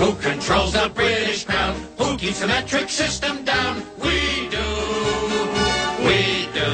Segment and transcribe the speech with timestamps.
[0.00, 1.76] Who controls the British crown?
[1.98, 3.82] Who keeps the metric system down?
[3.98, 4.68] We do.
[6.00, 6.70] We do.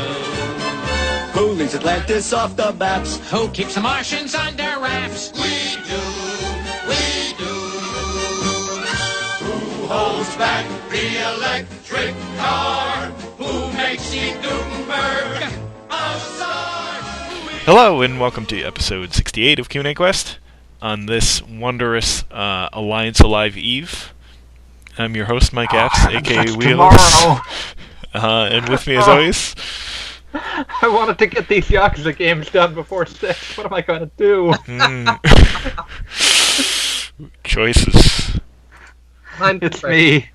[1.35, 3.19] Who leaves Atlantis off the maps?
[3.33, 5.33] Who keeps the Martians under wraps?
[5.33, 6.03] We do.
[6.87, 7.55] We do.
[9.43, 13.07] Who holds back the electric car?
[13.39, 15.53] Who makes the Guttenberg
[15.91, 17.03] a czar?
[17.65, 20.39] Hello and welcome to episode 68 of Q&A Quest
[20.87, 24.15] on this wondrous uh, Alliance Alive Eve.
[24.97, 26.95] I'm your host, Mike Apps, aka That's Wheels.
[28.15, 29.57] Uh, and with me as always,
[30.33, 33.59] I wanted to get these Yakuza games done before six.
[33.59, 34.53] What am I going to do?
[34.65, 35.19] mm,
[37.45, 38.39] choices.
[39.41, 40.31] I'm It's me.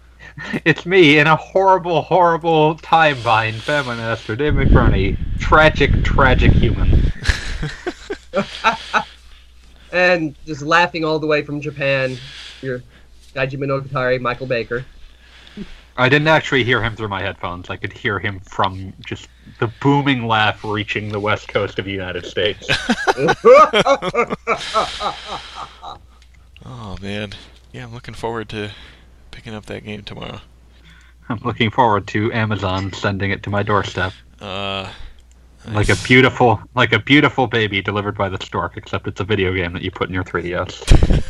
[0.66, 5.18] It's me in a horrible, horrible time bind, feminist, Master Dave McBurney.
[5.40, 7.10] Tragic, tragic human.
[9.92, 12.18] and just laughing all the way from Japan.
[12.62, 12.82] Your
[13.34, 14.86] Gaiji Minokatari, Michael Baker.
[15.98, 17.70] I didn't actually hear him through my headphones.
[17.70, 19.28] I could hear him from just
[19.60, 22.68] the booming laugh reaching the west coast of the United States.
[26.64, 27.32] Oh man,
[27.72, 28.72] yeah, I'm looking forward to
[29.32, 30.42] picking up that game tomorrow.
[31.28, 34.14] I'm looking forward to Amazon sending it to my doorstep.
[34.40, 34.92] Uh,
[35.68, 39.54] Like a beautiful, like a beautiful baby delivered by the stork, except it's a video
[39.54, 41.24] game that you put in your 3DS.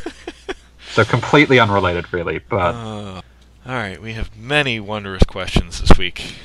[0.91, 2.39] so completely unrelated, really.
[2.39, 3.21] But Uh,
[3.65, 6.35] all right, we have many wondrous questions this week.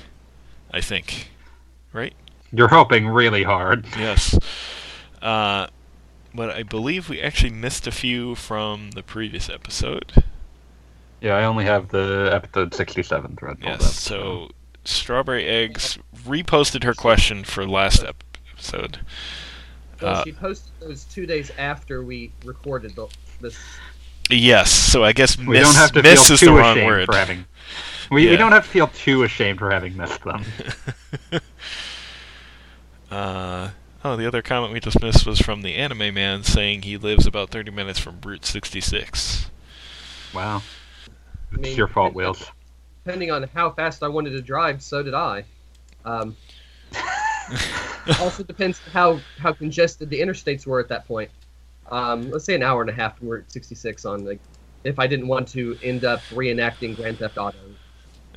[0.72, 1.30] I think,
[1.92, 2.12] right?
[2.52, 3.86] you're hoping really hard.
[3.98, 4.38] Yes.
[5.22, 5.66] Uh,
[6.34, 10.12] but I believe we actually missed a few from the previous episode.
[11.20, 13.56] Yeah, I only have the episode 67 thread.
[13.62, 13.74] Yes.
[13.74, 14.50] up, So
[14.84, 19.00] Strawberry Eggs reposted her question for last episode.
[20.00, 23.06] Well, Uh, she posted those two days after we recorded the,
[23.40, 23.58] this.
[24.28, 24.70] Yes.
[24.70, 26.86] So I guess we miss, don't have to miss feel is the too wrong ashamed
[26.86, 27.06] word.
[27.06, 27.44] for having.
[28.10, 28.30] We, Yeah.
[28.32, 30.44] we don't have to feel too ashamed for having missed them.
[33.10, 33.70] Uh,
[34.04, 37.26] oh, the other comment we just missed was from the Anime Man saying he lives
[37.26, 39.48] about 30 minutes from Route 66.
[40.34, 40.60] Wow, I
[41.52, 42.50] it's mean, your fault, Wheels.
[43.04, 45.44] Depending on how fast I wanted to drive, so did I.
[46.06, 46.36] Um,
[48.20, 51.30] also depends how how congested the interstates were at that point.
[51.90, 54.40] Um, let's say an hour and a half We're at 66 on like
[54.84, 57.58] if I didn't want to end up reenacting Grand Theft Auto.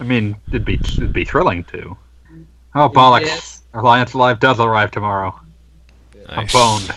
[0.00, 1.96] I mean, it'd be it'd be thrilling too.
[2.74, 3.26] Oh bollocks!
[3.26, 3.62] Yes.
[3.72, 5.38] Alliance Alive does arrive tomorrow.
[6.28, 6.90] I'm boned.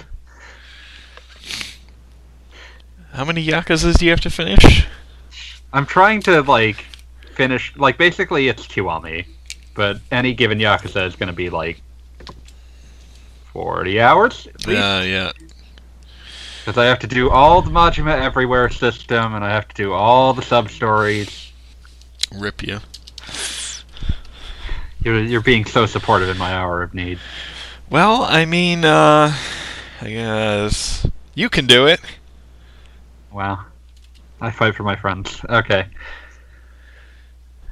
[3.12, 4.88] How many Yakuzas do you have to finish?
[5.74, 6.86] I'm trying to like
[7.38, 9.26] finish like basically it's Kiwami,
[9.76, 11.82] but any given Yakuza is going to be like
[13.54, 14.82] forty hours least.
[14.82, 15.32] Uh, yeah.
[16.60, 19.94] Because I have to do all the Majima Everywhere system, and I have to do
[19.94, 21.54] all the sub stories.
[22.36, 22.80] Rip you.
[25.02, 27.20] You're, you're being so supportive in my hour of need.
[27.90, 29.34] Well, I mean, uh,
[30.02, 32.02] I guess you can do it.
[33.32, 33.64] Wow.
[34.42, 35.40] I fight for my friends.
[35.48, 35.88] Okay.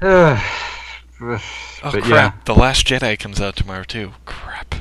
[0.00, 1.42] but
[1.82, 2.44] Oh yeah, crap!
[2.44, 4.12] The Last Jedi comes out tomorrow too.
[4.24, 4.74] Crap.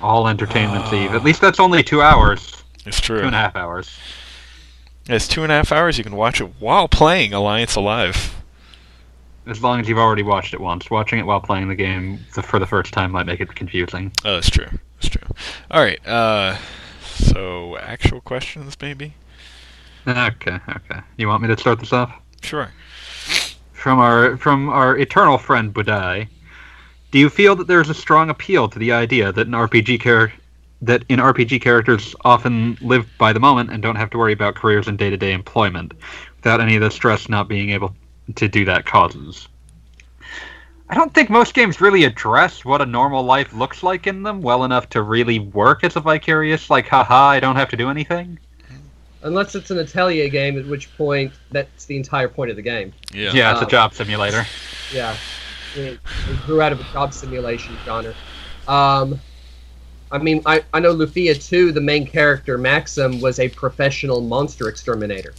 [0.00, 1.10] all Entertainment Eve.
[1.12, 1.16] Ah.
[1.16, 2.64] At least that's only two hours.
[2.84, 3.20] It's true.
[3.20, 3.98] Two and a half hours.
[5.08, 5.98] It's two and a half hours.
[5.98, 8.34] You can watch it while playing Alliance Alive.
[9.46, 10.90] As long as you've already watched it once.
[10.90, 14.10] Watching it while playing the game for the first time might make it confusing.
[14.24, 14.66] Oh, that's true.
[14.96, 15.34] That's true.
[15.70, 16.04] All right.
[16.06, 16.58] Uh,
[17.04, 19.14] so actual questions, maybe.
[20.06, 21.00] Okay, okay.
[21.16, 22.12] You want me to start this off?
[22.42, 22.70] Sure.
[23.86, 26.26] From our from our eternal friend Budai,
[27.12, 30.02] do you feel that there is a strong appeal to the idea that an RPG
[30.02, 30.32] char-
[30.82, 34.56] that in RPG characters often live by the moment and don't have to worry about
[34.56, 35.94] careers and day-to-day employment,
[36.34, 37.94] without any of the stress not being able
[38.34, 39.46] to do that causes?
[40.90, 44.42] I don't think most games really address what a normal life looks like in them
[44.42, 47.88] well enough to really work as a vicarious, like, haha, I don't have to do
[47.88, 48.40] anything.
[49.26, 52.92] Unless it's an Atelier game, at which point that's the entire point of the game.
[53.12, 53.32] Yeah.
[53.32, 54.46] Yeah, it's a Um, job simulator.
[54.92, 55.16] Yeah,
[55.74, 58.14] it, it grew out of a job simulation genre.
[58.68, 59.20] Um,
[60.12, 61.72] I mean, I, I know Lufia too.
[61.72, 65.34] The main character Maxim was a professional monster exterminator.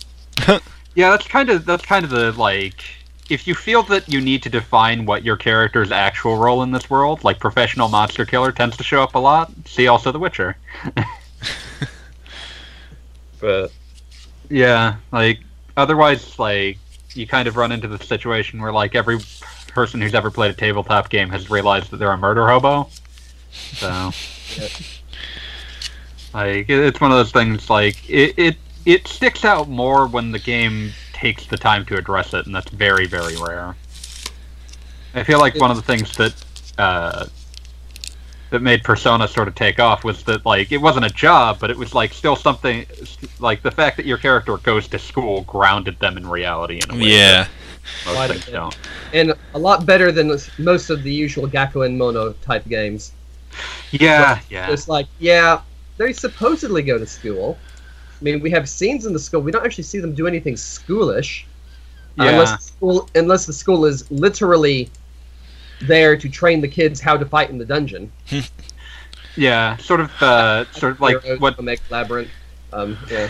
[0.96, 2.84] Yeah, that's kind of that's kind of the like
[3.30, 6.90] if you feel that you need to define what your character's actual role in this
[6.90, 9.52] world, like professional monster killer tends to show up a lot.
[9.66, 10.58] See also The Witcher.
[13.40, 13.72] but
[14.50, 15.40] yeah, like
[15.76, 16.78] otherwise like
[17.14, 19.20] you kind of run into the situation where like every
[19.68, 22.90] person who's ever played a tabletop game has realized that they're a murder hobo.
[23.52, 24.12] So
[26.34, 27.70] Like it's one of those things.
[27.70, 32.34] Like it, it it sticks out more when the game takes the time to address
[32.34, 33.76] it, and that's very very rare.
[35.16, 36.34] I feel like one of the things that
[36.78, 37.26] uh,
[38.50, 41.70] that made Persona sort of take off was that like it wasn't a job, but
[41.70, 42.86] it was like still something.
[43.40, 46.98] Like the fact that your character goes to school grounded them in reality in a
[46.98, 47.10] way.
[47.10, 47.48] Yeah.
[48.06, 48.78] that most things don't.
[49.14, 53.12] and a lot better than most of the usual Gakko and Mono type games.
[53.92, 54.70] Yeah, yeah.
[54.72, 55.62] It's like, yeah,
[55.98, 57.58] they supposedly go to school.
[58.20, 59.42] I mean, we have scenes in the school.
[59.42, 61.44] We don't actually see them do anything schoolish,
[62.18, 62.30] Yeah.
[62.30, 64.90] unless the school unless the school is literally
[65.82, 68.12] there to train the kids how to fight in the dungeon.
[69.38, 72.32] Yeah, sort of, uh, sort of like what Omega Labyrinth.
[72.74, 73.30] Um, yeah.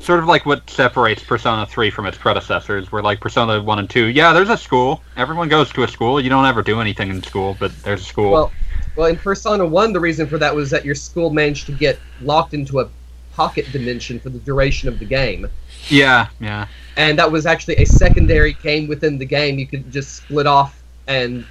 [0.00, 3.88] sort of like what separates Persona 3 from its predecessors, where like Persona 1 and
[3.88, 5.02] 2, yeah, there's a school.
[5.16, 6.20] Everyone goes to a school.
[6.20, 8.32] You don't ever do anything in school, but there's a school.
[8.32, 8.52] Well,
[8.96, 11.98] well, in Persona One, the reason for that was that your school managed to get
[12.22, 12.88] locked into a
[13.34, 15.46] pocket dimension for the duration of the game,
[15.88, 16.66] yeah, yeah.
[16.96, 19.58] and that was actually a secondary game within the game.
[19.58, 21.46] You could just split off and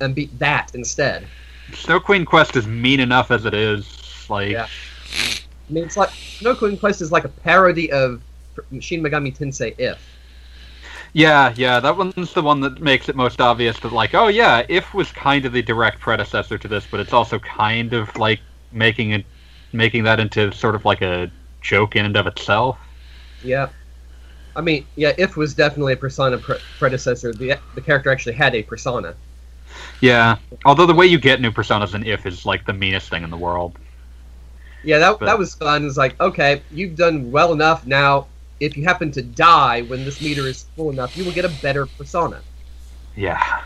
[0.00, 1.26] and beat that instead.
[1.74, 4.26] Snow Queen Quest is mean enough as it is.
[4.28, 4.68] Like, Yeah.
[5.68, 8.22] I mean, it's like Snow Queen Quest is like a parody of
[8.80, 9.98] Shin Megami Tensei If.
[11.14, 14.64] yeah, yeah, that one's the one that makes it most obvious that, like, oh yeah,
[14.68, 18.40] If was kind of the direct predecessor to this, but it's also kind of like
[18.72, 19.26] making it,
[19.72, 21.30] making that into sort of like a
[21.60, 22.78] joke in and of itself.
[23.42, 23.68] Yeah.
[24.54, 27.32] I mean, yeah, If was definitely a Persona pre- predecessor.
[27.32, 29.14] The the character actually had a persona.
[30.00, 33.22] Yeah, although the way you get new personas in If is like the meanest thing
[33.22, 33.78] in the world.
[34.84, 35.86] Yeah, that But- that was fun.
[35.86, 37.86] It's like, okay, you've done well enough.
[37.86, 38.26] Now,
[38.60, 41.52] if you happen to die when this meter is full enough, you will get a
[41.62, 42.40] better persona.
[43.16, 43.62] Yeah.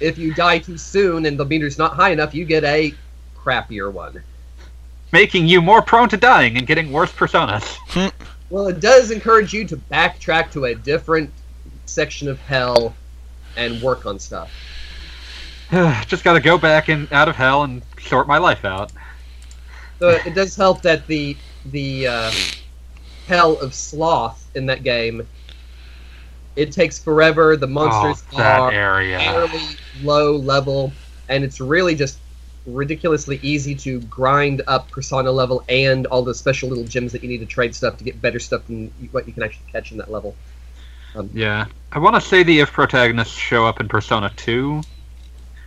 [0.00, 2.94] If you die too soon and the meter's not high enough, you get a
[3.36, 4.22] crappier one.
[5.12, 7.64] Making you more prone to dying and getting worse personas.
[8.50, 11.30] Well, it does encourage you to backtrack to a different
[11.86, 12.94] section of hell
[13.56, 14.52] and work on stuff.
[16.06, 18.92] Just gotta go back and out of hell and sort my life out.
[19.98, 22.32] So it does help that the the uh,
[23.26, 25.26] hell of sloth in that game.
[26.56, 27.56] It takes forever.
[27.56, 29.18] The monsters oh, are area.
[29.18, 29.62] fairly
[30.02, 30.92] low level,
[31.28, 32.18] and it's really just
[32.66, 37.28] ridiculously easy to grind up persona level and all the special little gems that you
[37.28, 39.98] need to trade stuff to get better stuff than what you can actually catch in
[39.98, 40.34] that level.
[41.32, 41.66] Yeah.
[41.92, 44.82] I want to say the if protagonists show up in Persona 2,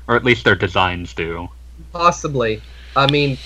[0.07, 1.50] or at least their designs do.
[1.94, 2.62] Possibly,
[2.95, 3.38] I mean,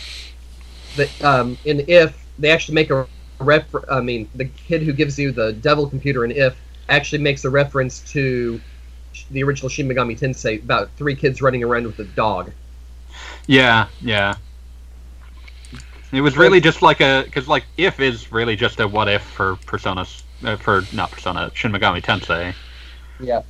[0.95, 3.07] the um, in if they actually make a
[3.39, 3.65] ref.
[3.89, 6.55] I mean, the kid who gives you the devil computer in if
[6.89, 8.59] actually makes a reference to
[9.31, 12.51] the original Shin Megami Tensei about three kids running around with a dog.
[13.47, 14.35] Yeah, yeah.
[16.11, 19.21] It was really just like a because like if is really just a what if
[19.21, 22.53] for Personas uh, for not Persona Shin Megami Tensei.
[23.19, 23.41] Yeah.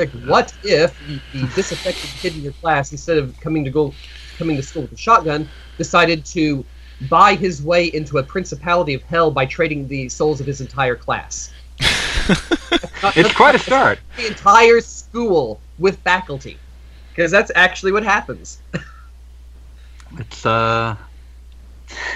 [0.00, 3.92] Like, what if the, the disaffected kid in your class, instead of coming to go,
[4.38, 6.64] coming to school with a shotgun, decided to
[7.10, 10.96] buy his way into a principality of hell by trading the souls of his entire
[10.96, 11.52] class?
[13.16, 13.98] It's quite a start.
[14.16, 16.56] The entire school with faculty,
[17.10, 18.60] because that's actually what happens.
[20.18, 20.96] It's uh,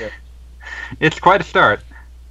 [0.01, 0.09] Yeah.
[1.01, 1.81] it's quite a start.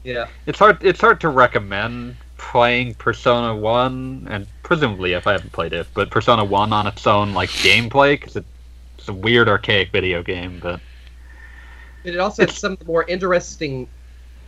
[0.03, 0.27] Yeah.
[0.45, 0.77] It's hard.
[0.81, 6.09] It's hard to recommend playing Persona One, and presumably if I haven't played it, but
[6.09, 8.45] Persona One on its own like gameplay because it,
[8.97, 10.59] it's a weird archaic video game.
[10.61, 10.79] But
[12.03, 13.87] But it also has It's- some of the more interesting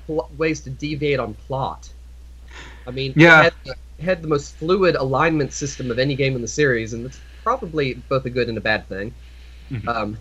[0.08, 1.90] pl- ways to deviate on plot.
[2.88, 3.42] I mean, Yeah.
[3.42, 6.94] it had, the, had the most fluid alignment system of any game in the series,
[6.94, 9.14] and it's probably both a good and a bad thing.
[9.72, 9.88] Mhm.
[9.88, 10.18] Um,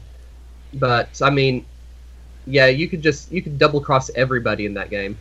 [0.74, 1.64] but I mean,
[2.46, 5.16] yeah, you could just you could double cross everybody in that game.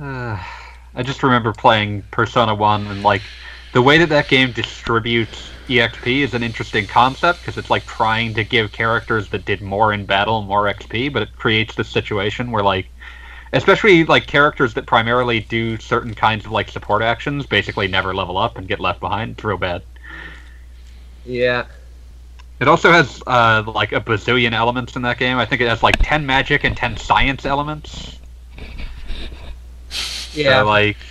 [0.00, 0.38] uh,
[0.94, 3.22] I just remember playing Persona One and like
[3.72, 8.34] the way that that game distributes EXP is an interesting concept because it's like trying
[8.34, 12.50] to give characters that did more in battle more XP, but it creates this situation
[12.50, 12.90] where like
[13.52, 18.38] especially like characters that primarily do certain kinds of like support actions basically never level
[18.38, 19.32] up and get left behind.
[19.32, 19.84] It's real bad.
[21.24, 21.66] Yeah,
[22.60, 25.36] It also has uh, like a bazillion elements in that game.
[25.38, 28.20] I think it has like ten magic and ten science elements.
[30.32, 31.06] yeah, So, like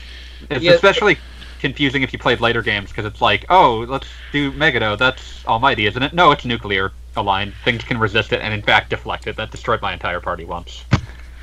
[0.50, 0.70] it's Yeah.
[0.70, 1.20] especially
[1.60, 4.98] confusing if you played later games because it's like, oh, let's do Megido.
[4.98, 6.14] That's Almighty, isn't it?
[6.14, 7.54] No, it's nuclear aligned.
[7.66, 9.36] Things can resist it and in fact deflect it.
[9.36, 10.84] That destroyed my entire party once.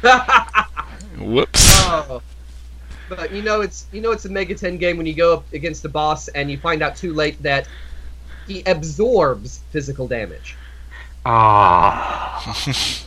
[1.19, 1.61] Whoops.
[1.89, 2.23] Oh.
[3.09, 5.53] But you know it's you know it's a Mega Ten game when you go up
[5.53, 7.69] against a boss and you find out too late that
[8.49, 10.57] he absorbs physical damage.
[11.25, 13.03] Oh.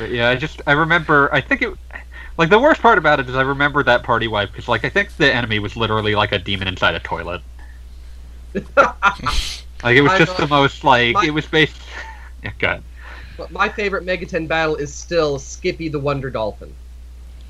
[0.00, 1.28] But yeah, I just I remember.
[1.30, 1.74] I think it.
[2.40, 4.88] Like the worst part about it is I remember that party wipe because like I
[4.88, 7.42] think the enemy was literally like a demon inside a toilet.
[9.82, 11.76] Like it was just the most like My- it was based.
[12.42, 12.82] Yeah, God.
[13.36, 16.74] But my favorite Mega 10 battle is still Skippy the Wonder Dolphin.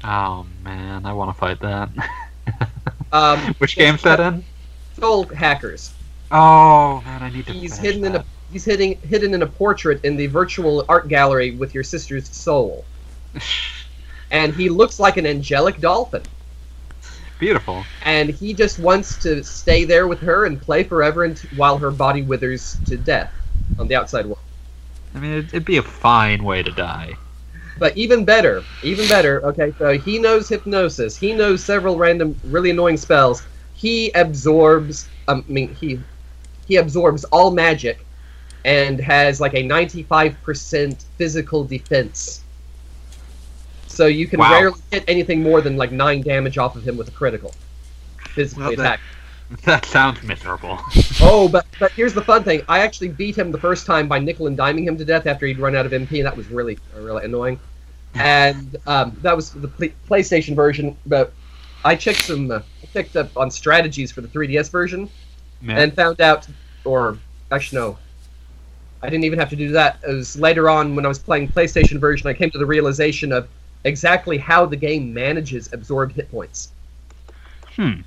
[0.03, 1.91] Oh man, I want to fight that.
[3.13, 4.45] Um, Which game's that in?
[4.99, 5.93] Soul Hackers.
[6.31, 7.53] Oh man, I need to.
[7.53, 11.53] He's hidden in a he's hidden hidden in a portrait in the virtual art gallery
[11.53, 12.85] with your sister's soul,
[14.31, 16.23] and he looks like an angelic dolphin.
[17.39, 17.85] Beautiful.
[18.03, 21.91] and he just wants to stay there with her and play forever unt while her
[21.91, 23.33] body withers to death
[23.79, 24.39] on the outside world.
[25.15, 27.17] I mean, it'd, it'd be a fine way to die.
[27.79, 29.43] But even better, even better.
[29.47, 31.17] Okay, so he knows hypnosis.
[31.17, 33.43] He knows several random, really annoying spells.
[33.73, 35.09] He absorbs.
[35.29, 35.99] um, I mean, he
[36.67, 38.05] he absorbs all magic,
[38.67, 42.43] and has like a ninety-five percent physical defense.
[44.01, 44.53] So you can Wow.
[44.53, 47.55] rarely hit anything more than like nine damage off of him with a critical.
[48.35, 49.01] Physically Well, that- attack.
[49.65, 50.79] That sounds miserable.
[51.21, 52.63] Oh, but but here's the fun thing.
[52.67, 55.45] I actually beat him the first time by nickel and diming him to death after
[55.45, 57.61] he'd run out of MP, and that was really really annoying.
[58.15, 60.97] And um, that was the pl- PlayStation version.
[61.05, 61.33] But
[61.85, 65.11] I checked some, uh, I checked up on strategies for the 3DS version,
[65.61, 65.77] Man.
[65.79, 66.47] and found out,
[66.87, 67.19] or
[67.53, 67.99] actually no,
[69.03, 69.99] I didn't even have to do that.
[70.09, 73.31] It was later on when I was playing PlayStation version, I came to the realization
[73.31, 73.47] of
[73.85, 76.71] exactly how the game manages absorbed hit points
[77.77, 78.01] hmm.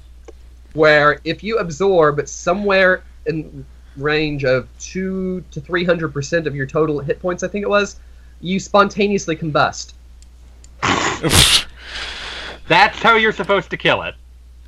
[0.74, 3.66] where if you absorb somewhere in
[3.98, 7.70] range of two to three hundred percent of your total hit points, I think it
[7.70, 8.00] was,
[8.42, 9.94] you spontaneously combust.
[12.68, 14.16] That's how you're supposed to kill it.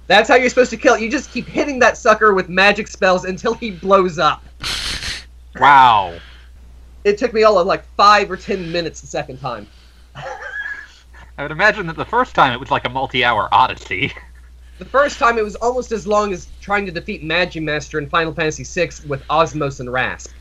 [0.07, 1.01] That's how you're supposed to kill it.
[1.01, 4.43] You just keep hitting that sucker with magic spells until he blows up.
[5.59, 6.17] Wow.
[7.03, 9.67] It took me all of like five or ten minutes the second time.
[11.37, 14.13] I would imagine that the first time it was like a multi-hour odyssey.
[14.77, 18.09] The first time it was almost as long as trying to defeat Magi Master in
[18.09, 20.33] Final Fantasy VI with Osmose and Rasp.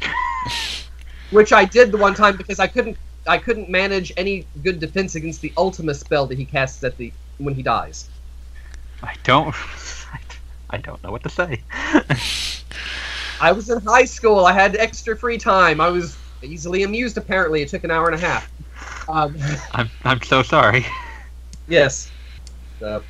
[1.30, 2.96] Which I did the one time because I couldn't
[3.26, 7.12] I couldn't manage any good defense against the Ultima spell that he casts at the
[7.38, 8.08] when he dies.
[9.02, 9.54] I don't.
[10.70, 11.60] I don't know what to say.
[13.40, 14.46] I was in high school.
[14.46, 15.80] I had extra free time.
[15.80, 17.18] I was easily amused.
[17.18, 18.48] Apparently, it took an hour and a half.
[19.08, 19.36] Um,
[19.72, 19.90] I'm.
[20.04, 20.86] I'm so sorry.
[21.68, 22.10] yes.
[22.80, 23.02] So,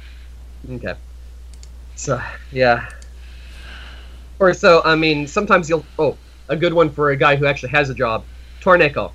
[0.70, 0.94] okay.
[1.96, 2.20] So
[2.50, 2.88] yeah.
[4.38, 5.84] Or so I mean, sometimes you'll.
[5.98, 6.16] Oh,
[6.48, 8.24] a good one for a guy who actually has a job.
[8.60, 9.12] Torneko.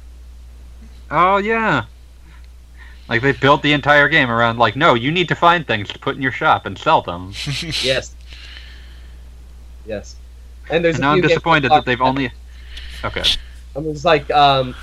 [1.12, 1.86] Oh yeah.
[3.07, 6.00] Like they built the entire game around like, no, you need to find things to
[6.00, 7.34] put in your shop and sell them.
[7.84, 8.15] Yes.
[9.86, 10.17] Yes.
[10.69, 12.29] And there's and a now I'm disappointed that they've only.
[13.05, 13.24] Okay.
[13.75, 14.75] It was like um,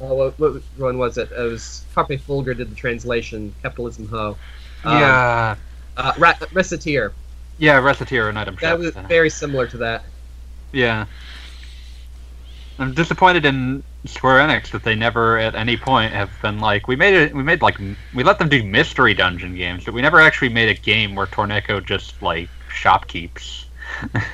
[0.00, 1.30] uh, what, what one was it?
[1.30, 3.54] It was Carpe Fulgur did the translation.
[3.62, 4.36] Capitalism Ho.
[4.84, 5.56] Um, yeah.
[5.96, 7.12] Uh, Ra- Recettear.
[7.58, 10.04] Yeah, Recettear and item That was very similar to that.
[10.72, 11.06] Yeah.
[12.78, 16.96] I'm disappointed in Square Enix that they never at any point have been like we
[16.96, 17.78] made it we made like
[18.12, 21.26] we let them do mystery dungeon games, but we never actually made a game where
[21.26, 23.66] Torneko just like shopkeeps.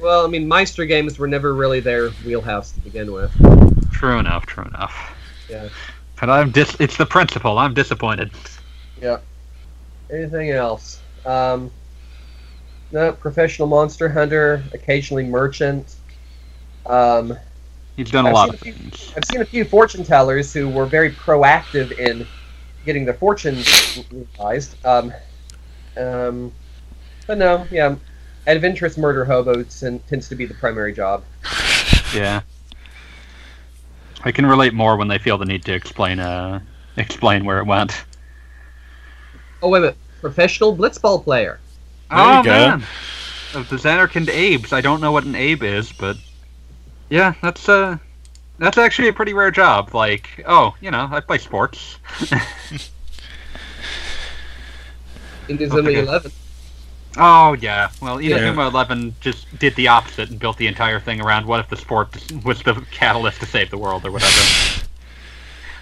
[0.00, 3.30] Well, I mean, Meister games were never really their wheelhouse to begin with.
[3.92, 5.14] True enough, true enough.
[5.48, 5.68] Yeah.
[6.20, 7.58] But I'm dis it's the principle.
[7.58, 8.30] I'm disappointed.
[9.00, 9.18] Yeah.
[10.10, 11.00] Anything else?
[11.24, 11.70] Um,
[12.92, 15.94] no, professional monster hunter, occasionally merchant.
[16.86, 17.36] Um,
[17.96, 19.12] He's done a I've lot of few- things.
[19.16, 22.26] I've seen a few fortune tellers who were very proactive in
[22.84, 24.74] getting their fortunes realized.
[24.84, 25.12] Um,
[25.96, 26.52] um,
[27.26, 27.94] but no, yeah,
[28.46, 31.22] adventurous murder hobo ten- tends to be the primary job.
[32.14, 32.42] Yeah.
[34.24, 36.60] I can relate more when they feel the need to explain uh
[36.96, 38.04] explain where it went.
[39.60, 41.60] Oh wait a minute, professional blitzball player.
[42.10, 42.50] There oh go.
[42.50, 42.82] man.
[43.54, 44.72] Of the Zanarkand Abes.
[44.72, 46.16] I don't know what an Abe is, but
[47.10, 47.98] yeah, that's uh
[48.58, 49.94] that's actually a pretty rare job.
[49.94, 51.98] Like, oh, you know, I play sports.
[55.48, 55.98] In Okay.
[55.98, 56.32] Eleven.
[57.16, 57.90] Oh yeah.
[58.00, 58.38] Well, Yeah.
[58.38, 61.76] Inazuma Eleven just did the opposite and built the entire thing around what if the
[61.76, 64.82] sport was the catalyst to save the world or whatever.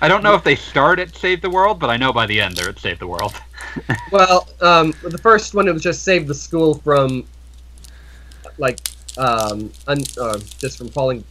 [0.03, 2.41] I don't know if they start at Save the World, but I know by the
[2.41, 3.35] end they're at Save the World.
[4.11, 7.25] Well, um, the first one it was just save the school from,
[8.59, 8.81] like,
[9.17, 11.23] um, un- uh, just from falling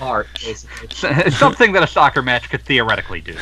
[0.00, 0.88] apart, basically.
[0.90, 3.36] It's something that a soccer match could theoretically do.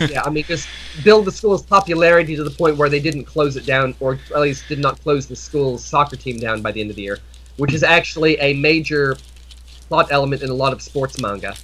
[0.08, 0.68] yeah, I mean, just
[1.04, 4.40] build the school's popularity to the point where they didn't close it down, or at
[4.40, 7.18] least did not close the school's soccer team down by the end of the year,
[7.56, 9.16] which is actually a major
[9.88, 11.54] plot element in a lot of sports manga.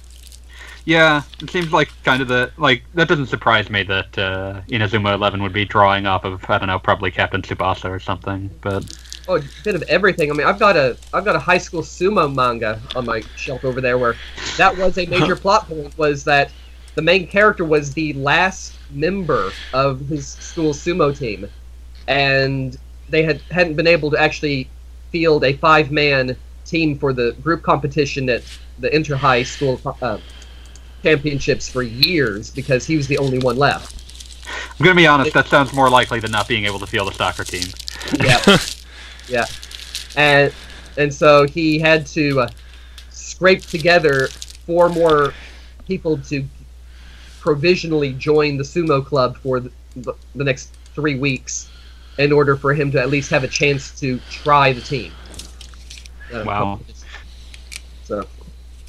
[0.85, 5.13] Yeah, it seems like kind of the like that doesn't surprise me that uh, Inazuma
[5.13, 8.83] Eleven would be drawing off of I don't know probably Captain Tsubasa or something, but
[9.27, 10.29] Oh, a bit of everything.
[10.29, 13.63] I mean, I've got a I've got a high school sumo manga on my shelf
[13.63, 14.15] over there where
[14.57, 16.51] that was a major plot point was that
[16.95, 21.49] the main character was the last member of his school sumo team,
[22.07, 22.77] and
[23.09, 24.69] they had hadn't been able to actually
[25.11, 28.43] field a five man team for the group competition at
[28.79, 30.17] the inter high school uh,
[31.01, 33.95] championships for years because he was the only one left.
[34.79, 37.13] I'm gonna be honest, that sounds more likely than not being able to field a
[37.13, 37.67] soccer team.
[38.19, 38.41] Yeah,
[39.27, 39.45] yeah,
[40.15, 40.53] and
[40.97, 42.49] and so he had to uh,
[43.09, 44.27] scrape together
[44.65, 45.33] four more
[45.87, 46.45] people to
[47.39, 51.69] provisionally join the sumo club for the, the, the next three weeks
[52.17, 55.11] in order for him to at least have a chance to try the team.
[56.31, 56.79] Uh, Wow.
[58.03, 58.25] So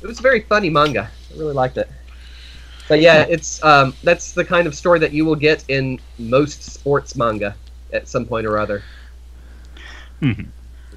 [0.03, 1.11] it was a very funny manga.
[1.33, 1.89] I really liked it.
[2.89, 6.63] But yeah, it's um, that's the kind of story that you will get in most
[6.63, 7.57] sports manga
[7.93, 8.83] at some point or other.
[10.23, 10.47] Mhm.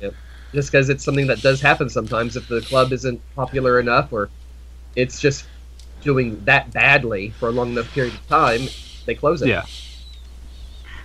[0.01, 0.13] Yep.
[0.53, 4.29] Just because it's something that does happen sometimes if the club isn't popular enough or
[4.95, 5.45] it's just
[6.01, 8.67] doing that badly for a long enough period of time,
[9.05, 9.49] they close it.
[9.49, 9.65] Yeah,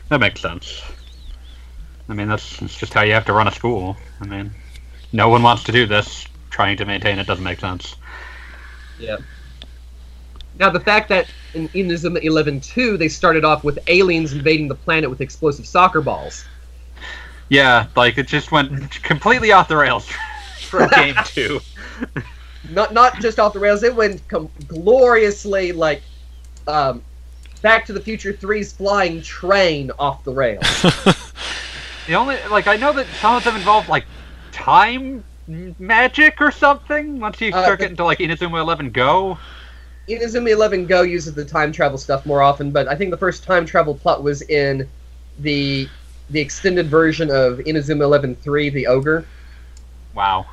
[0.08, 0.82] that makes sense.
[2.08, 3.96] I mean, that's, that's just how you have to run a school.
[4.20, 4.50] I mean,
[5.12, 6.26] no one wants to do this.
[6.50, 7.96] Trying to maintain it doesn't make sense.
[8.98, 9.16] Yeah.
[10.58, 15.08] Now the fact that in Eleven Two they started off with aliens invading the planet
[15.08, 16.44] with explosive soccer balls.
[17.48, 20.08] Yeah, like it just went completely off the rails
[20.60, 21.60] for game two.
[22.70, 26.02] Not not just off the rails, it went com- gloriously like
[26.66, 27.02] um,
[27.60, 30.64] Back to the Future 3's flying train off the rails.
[32.08, 34.04] The only like I know that some of them involve like
[34.50, 37.20] time magic or something.
[37.20, 39.38] Once you Uh, start the- getting to like Inazuma Eleven Go.
[40.08, 43.44] Inazuma Eleven Go uses the time travel stuff more often, but I think the first
[43.44, 44.88] time travel plot was in
[45.38, 45.88] the
[46.30, 49.24] the extended version of Inazuma Eleven Three, the Ogre.
[50.14, 50.46] Wow.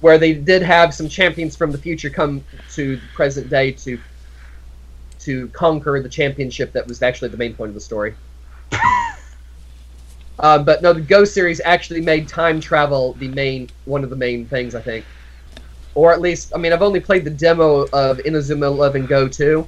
[0.00, 3.98] where they did have some champions from the future come to the present day to
[5.20, 8.14] to conquer the championship that was actually the main point of the story.
[10.38, 14.16] uh, but no, the Go series actually made time travel the main one of the
[14.16, 15.06] main things, I think.
[15.94, 19.66] Or at least, I mean, I've only played the demo of Inazuma Eleven Go 2,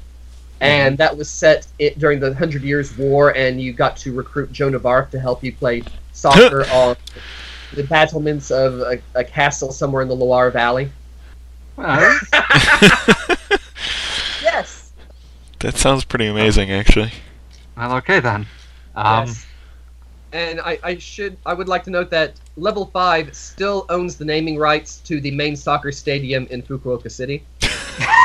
[0.60, 4.52] and that was set it, during the Hundred Years' War, and you got to recruit
[4.52, 6.96] Joan of Arc to help you play soccer on
[7.74, 10.90] the battlements of a, a castle somewhere in the Loire Valley.
[11.76, 12.18] Well,
[14.42, 14.92] Yes.
[15.60, 17.12] that sounds pretty amazing, actually.
[17.76, 18.46] well, okay then.
[18.94, 19.46] Um, yes.
[20.32, 24.24] And I, I should I would like to note that Level Five still owns the
[24.24, 27.42] naming rights to the main soccer stadium in Fukuoka City.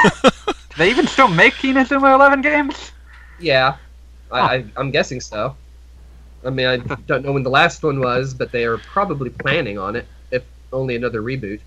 [0.03, 0.09] Do
[0.77, 2.91] they even still make Inazuma Eleven games?
[3.37, 3.77] Yeah.
[4.31, 5.57] I, I'm guessing so.
[6.45, 9.77] I mean, I don't know when the last one was, but they are probably planning
[9.77, 11.61] on it, if only another reboot.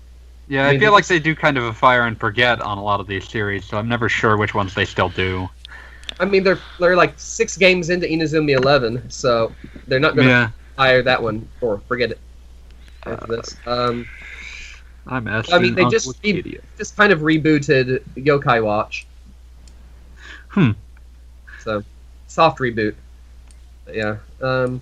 [0.47, 2.83] Yeah, I I, feel like they do kind of a fire and forget on a
[2.83, 5.49] lot of these series, so I'm never sure which ones they still do.
[6.19, 9.55] I mean, they're they're like six games into Inazuma Eleven, so
[9.87, 12.21] they're not going to Yeah, hire that one or forget it
[13.05, 13.59] after this.
[13.65, 14.09] Um,
[15.07, 15.55] I'm asking.
[15.55, 16.21] I mean, they just
[16.77, 19.05] just kind of rebooted Yokai Watch.
[20.49, 20.71] Hmm.
[21.63, 21.83] So,
[22.27, 22.95] soft reboot.
[23.85, 24.17] But yeah.
[24.41, 24.81] Um,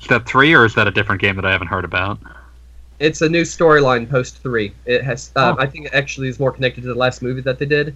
[0.00, 2.18] Is that three, or is that a different game that I haven't heard about?
[3.00, 4.72] it's a new storyline post three.
[4.86, 5.32] It has.
[5.34, 5.60] Uh, Oh.
[5.60, 7.94] I think it actually is more connected to the last movie that they did, which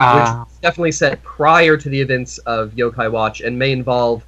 [0.00, 4.22] Uh, is definitely set prior to the events of Yokai Watch and may involve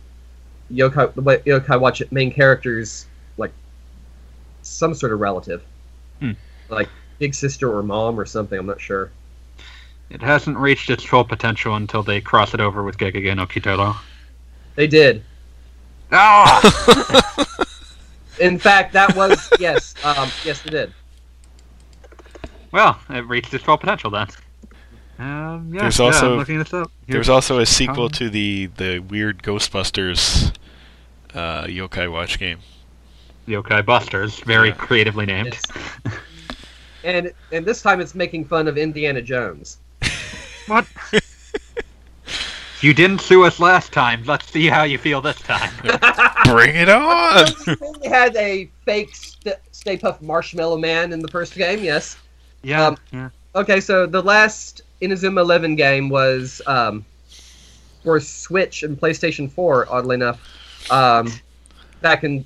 [0.73, 1.13] Yokai
[1.45, 3.07] Yokai Watch main characters
[4.67, 5.63] some sort of relative,
[6.21, 6.33] Hmm.
[6.69, 8.59] like big sister or mom or something.
[8.59, 9.11] I'm not sure.
[10.11, 13.97] it hasn't reached its full potential until they cross it over with Gegege no Kitaro.
[14.77, 15.25] They did.
[16.13, 16.61] Ah!
[18.41, 20.93] In fact, that was yes, um, yes, they did.
[22.71, 24.29] well, it reached its full potential then.
[25.19, 26.91] Um, yeah, There's yeah, also- looking this up.
[27.09, 30.55] There's also a sequel to the the weird Ghostbusters
[31.35, 32.59] uh, Yokai Watch game.
[33.47, 34.75] Yokai Busters, very Yeah.
[34.75, 35.59] creatively named.
[37.05, 39.79] And and this time it's making fun of Indiana Jones.
[40.67, 40.85] What?
[42.81, 44.25] you didn't sue us last time.
[44.27, 45.71] Let's see how you feel this time.
[46.47, 47.47] Bring it on!
[48.03, 51.85] they had a fake St- Stay Puft Marshmallow Man in the first game.
[51.85, 52.17] Yes.
[52.65, 53.29] yeah, Um, yeah.
[53.55, 57.05] Okay, so the last Inazuma Eleven game was um,
[58.03, 59.87] for Switch and PlayStation Four.
[59.89, 60.41] Oddly enough,
[60.91, 61.33] um,
[62.03, 62.45] back in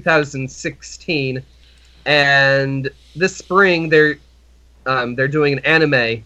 [0.00, 1.42] 2016,
[2.06, 4.16] and this spring they're
[4.86, 6.22] um, they're doing an anime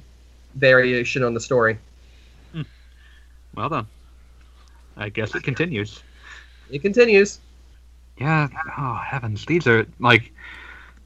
[0.54, 1.78] variation on the story.
[3.54, 3.87] Well done.
[4.96, 6.02] I guess it continues.
[6.70, 7.40] It continues.
[8.18, 8.48] Yeah.
[8.78, 10.33] Oh heavens, these are like.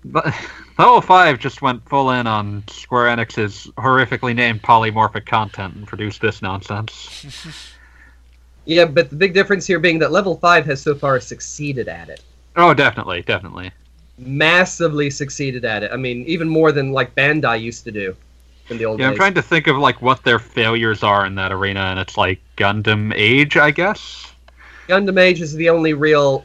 [0.04, 0.34] but-
[0.78, 6.20] Level five just went full in on Square Enix's horrifically named polymorphic content and produced
[6.20, 7.68] this nonsense.
[8.64, 12.08] Yeah, but the big difference here being that level five has so far succeeded at
[12.08, 12.22] it.
[12.56, 13.70] Oh, definitely, definitely.
[14.18, 15.90] Massively succeeded at it.
[15.92, 18.14] I mean, even more than like Bandai used to do
[18.68, 19.04] in the old days.
[19.04, 21.98] Yeah, I'm trying to think of like what their failures are in that arena, and
[21.98, 24.32] it's like Gundam Age, I guess.
[24.88, 26.44] Gundam Age is the only real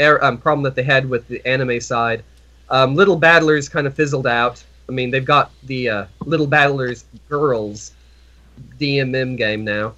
[0.00, 2.22] er- um, problem that they had with the anime side.
[2.68, 4.62] Um, Little Battlers kind of fizzled out.
[4.88, 7.92] I mean, they've got the uh, Little Battlers Girls
[8.78, 9.94] DMM game now.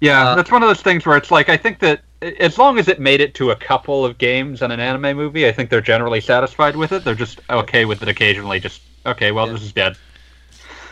[0.00, 2.78] Yeah, Uh, that's one of those things where it's like I think that as long
[2.78, 5.70] as it made it to a couple of games and an anime movie, I think
[5.70, 7.04] they're generally satisfied with it.
[7.04, 8.60] They're just okay with it occasionally.
[8.60, 9.52] Just okay, well, Yeah.
[9.52, 9.96] this is dead.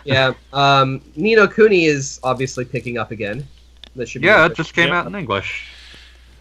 [0.05, 3.47] Yeah, um, Ni no Kuni is obviously picking up again.
[3.97, 5.01] That should be Yeah, it just came Yeah.
[5.01, 5.67] out in English.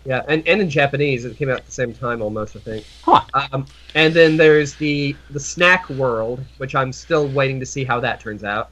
[0.06, 2.86] Yeah, and, and in Japanese, it came out at the same time almost, I think.
[3.02, 3.21] Huh.
[3.34, 8.00] Um, and then there's the the Snack World, which I'm still waiting to see how
[8.02, 8.69] that turns out.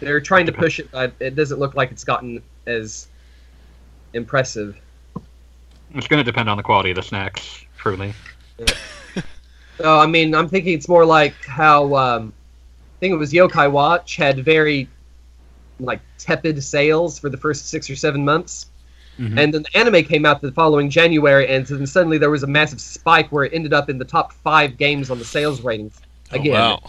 [0.00, 3.06] They're trying to push it, but it doesn't look like it's gotten as
[4.14, 4.76] impressive.
[5.94, 8.14] It's going to depend on the quality of the snacks, truly.
[9.78, 13.72] So I mean, I'm thinking it's more like how um, I think it was Yokai
[13.72, 14.86] Watch had very
[15.80, 18.66] like tepid sales for the first six or seven months.
[19.18, 19.38] Mhm.
[19.38, 22.46] And then the anime came out the following January, and then suddenly there was a
[22.46, 26.00] massive spike where it ended up in the top five games on the sales ratings
[26.32, 26.82] Oh, again wow.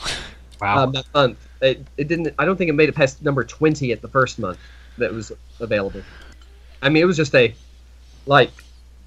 [0.62, 0.84] Wow.
[0.84, 1.48] um, that month.
[1.62, 2.34] It, it didn't.
[2.38, 4.60] I don't think it made it past number twenty at the first month
[4.98, 6.02] that was available.
[6.82, 7.56] I mean, it was just a
[8.26, 8.52] like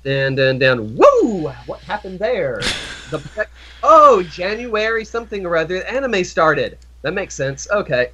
[0.06, 0.96] down, down, down.
[0.96, 1.48] Woo!
[1.66, 2.60] What happened there?
[3.08, 3.46] The
[3.84, 5.84] oh January something or other.
[5.84, 6.76] Anime started.
[7.02, 7.70] That makes sense.
[7.70, 8.08] Okay.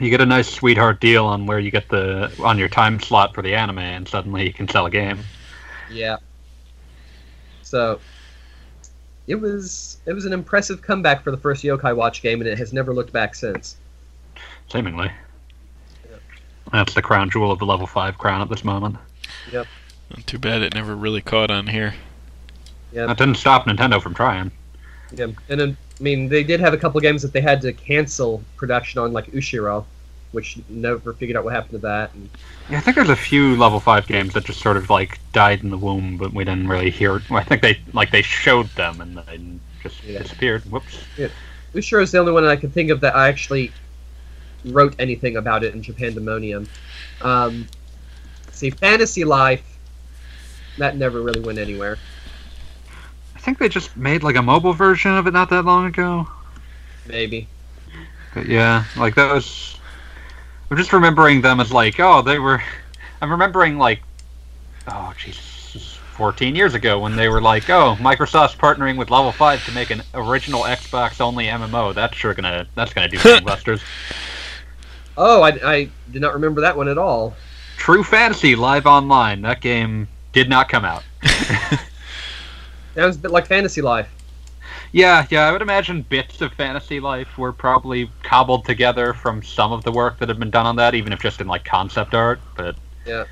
[0.00, 3.34] you get a nice sweetheart deal on where you get the on your time slot
[3.34, 5.18] for the anime, and suddenly you can sell a game.
[5.90, 6.16] Yeah.
[7.60, 8.00] So
[9.26, 12.56] it was it was an impressive comeback for the first Yokai Watch game, and it
[12.56, 13.76] has never looked back since.
[14.70, 15.12] Seemingly.
[16.72, 18.96] That's the crown jewel of the level five crown at this moment.
[20.26, 21.94] Too bad it never really caught on here.
[22.92, 24.50] Yeah, That didn't stop Nintendo from trying.
[25.14, 25.26] yeah.
[25.48, 28.42] And then, I mean, they did have a couple games that they had to cancel
[28.56, 29.84] production on, like Ushiro,
[30.32, 32.12] which never figured out what happened to that.
[32.14, 32.28] And,
[32.70, 35.62] Yeah, I think there's a few level five games that just sort of like died
[35.62, 37.22] in the womb, but we didn't really hear.
[37.30, 40.18] Well, I think they like they showed them and then just Yeah.
[40.22, 40.62] disappeared.
[40.70, 40.98] Whoops.
[41.16, 41.28] Yeah.
[41.74, 43.72] Ushiro is the only one I can think of that I actually
[44.66, 46.68] wrote anything about it in Japandemonium.
[47.22, 47.66] Um,
[48.52, 49.71] see, Fantasy Life,
[50.78, 51.98] that never really went anywhere.
[53.34, 56.28] I think they just made like a mobile version of it not that long ago.
[57.06, 57.48] Maybe.
[58.34, 59.78] But yeah, like that was.
[60.70, 62.62] I'm just remembering them as like, oh, they were.
[63.20, 64.02] I'm remembering like,
[64.88, 69.64] oh Jesus, 14 years ago when they were like, oh, Microsoft's partnering with Level Five
[69.66, 71.94] to make an original Xbox only MMO.
[71.94, 73.82] That's sure gonna that's gonna do some gangbusters.
[75.16, 77.34] Oh, I, I did not remember that one at all.
[77.76, 79.42] True Fantasy live online.
[79.42, 81.02] That game did not come out.
[81.22, 81.80] that
[82.96, 84.08] was a bit like Fantasy Life.
[84.92, 89.72] Yeah, yeah, I would imagine bits of Fantasy Life were probably cobbled together from some
[89.72, 92.14] of the work that had been done on that, even if just in like concept
[92.14, 92.40] art.
[92.56, 93.24] But Yeah.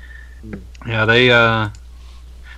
[0.87, 1.69] yeah, they uh,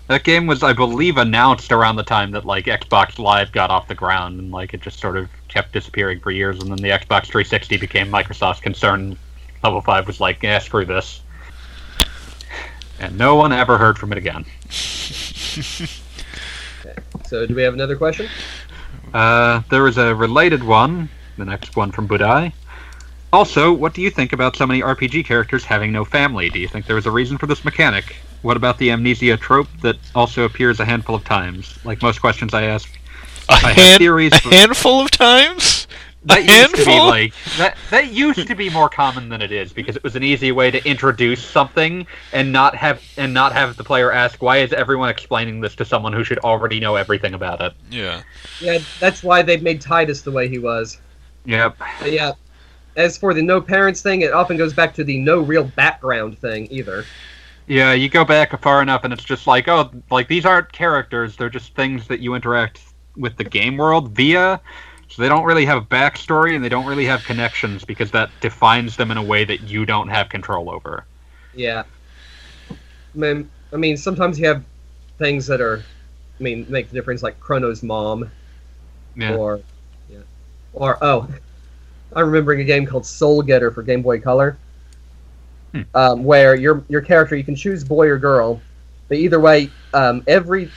[0.07, 3.89] that game was, I believe, announced around the time that like Xbox Live got off
[3.89, 6.89] the ground, and like it just sort of kept disappearing for years, and then the
[6.89, 9.17] Xbox 360 became Microsoft's concern.
[9.63, 11.21] Level Five was like, yeah, screw this,
[13.03, 14.45] and no one ever heard from it again.
[16.79, 16.95] okay.
[17.27, 18.27] So, do we have another question?
[19.13, 22.51] Uh, there was a related one, the next one from Budai.
[23.31, 26.49] Also, what do you think about so many RPG characters having no family?
[26.49, 28.15] Do you think there is a reason for this mechanic?
[28.43, 31.79] What about the amnesia trope that also appears a handful of times?
[31.83, 32.87] Like most questions I ask,
[33.49, 35.72] A, I have hand- theories, a but- handful of times?
[36.23, 37.77] A that used to be like that.
[37.91, 40.71] That used to be more common than it is because it was an easy way
[40.71, 45.09] to introduce something and not have and not have the player ask, "Why is everyone
[45.09, 48.21] explaining this to someone who should already know everything about it?" Yeah.
[48.61, 50.99] Yeah, that's why they made Tidus the way he was.
[51.45, 51.77] Yep.
[51.99, 52.33] But yeah.
[52.95, 56.37] As for the no parents thing, it often goes back to the no real background
[56.37, 57.05] thing either.
[57.67, 61.35] Yeah, you go back far enough, and it's just like, oh, like these aren't characters;
[61.35, 62.81] they're just things that you interact
[63.15, 64.61] with the game world via.
[65.13, 68.97] So they don't really have backstory, and they don't really have connections because that defines
[68.97, 71.05] them in a way that you don't have control over.
[71.53, 71.83] Yeah.
[72.71, 72.75] I
[73.13, 74.63] mean, I mean, sometimes you have
[75.19, 75.85] things that are,
[76.39, 78.31] I mean, make the difference, like Chrono's mom.
[79.15, 79.35] Yeah.
[79.35, 79.61] or
[80.09, 80.21] yeah,
[80.73, 81.27] or oh,
[82.15, 84.57] I'm remembering a game called Soul Getter for Game Boy Color,
[85.73, 85.81] Hmm.
[85.93, 88.61] um, where your your character you can choose boy or girl,
[89.09, 90.71] but either way, um, every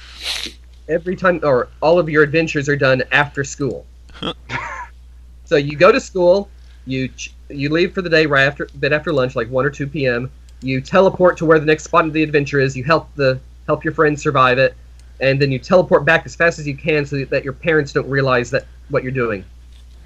[0.91, 3.87] every time or all of your adventures are done after school.
[5.45, 6.49] so you go to school,
[6.87, 9.71] you ch- you leave for the day right after bit after lunch, like one or
[9.71, 10.31] two p.m.
[10.63, 12.77] You teleport to where the next spot of the adventure is.
[12.77, 14.75] You help the help your friends survive it,
[15.21, 18.09] and then you teleport back as fast as you can so that your parents don't
[18.09, 19.45] realize that what you're doing.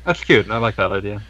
[0.04, 0.50] That's cute.
[0.50, 1.22] I like that idea.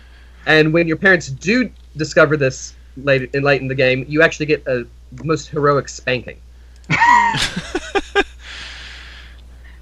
[0.46, 4.46] And when your parents do discover this late in late in the game, you actually
[4.46, 4.86] get a
[5.22, 6.40] most heroic spanking.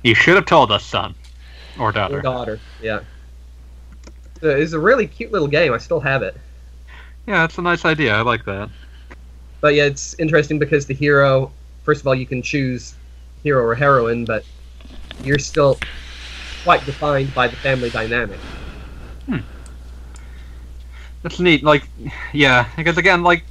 [0.02, 1.14] You should have told us, son.
[1.78, 2.20] Or daughter.
[2.20, 3.00] Daughter, yeah.
[4.40, 5.72] So It's a really cute little game.
[5.72, 6.36] I still have it.
[7.26, 8.14] Yeah, it's a nice idea.
[8.14, 8.70] I like that.
[9.60, 12.94] But yeah, it's interesting because the hero, first of all, you can choose
[13.42, 14.44] hero or heroine, but
[15.24, 15.78] you're still
[16.64, 18.38] quite defined by the family dynamic.
[19.26, 19.38] Hmm.
[21.22, 21.64] That's neat.
[21.64, 21.88] Like,
[22.32, 23.44] yeah, because again, like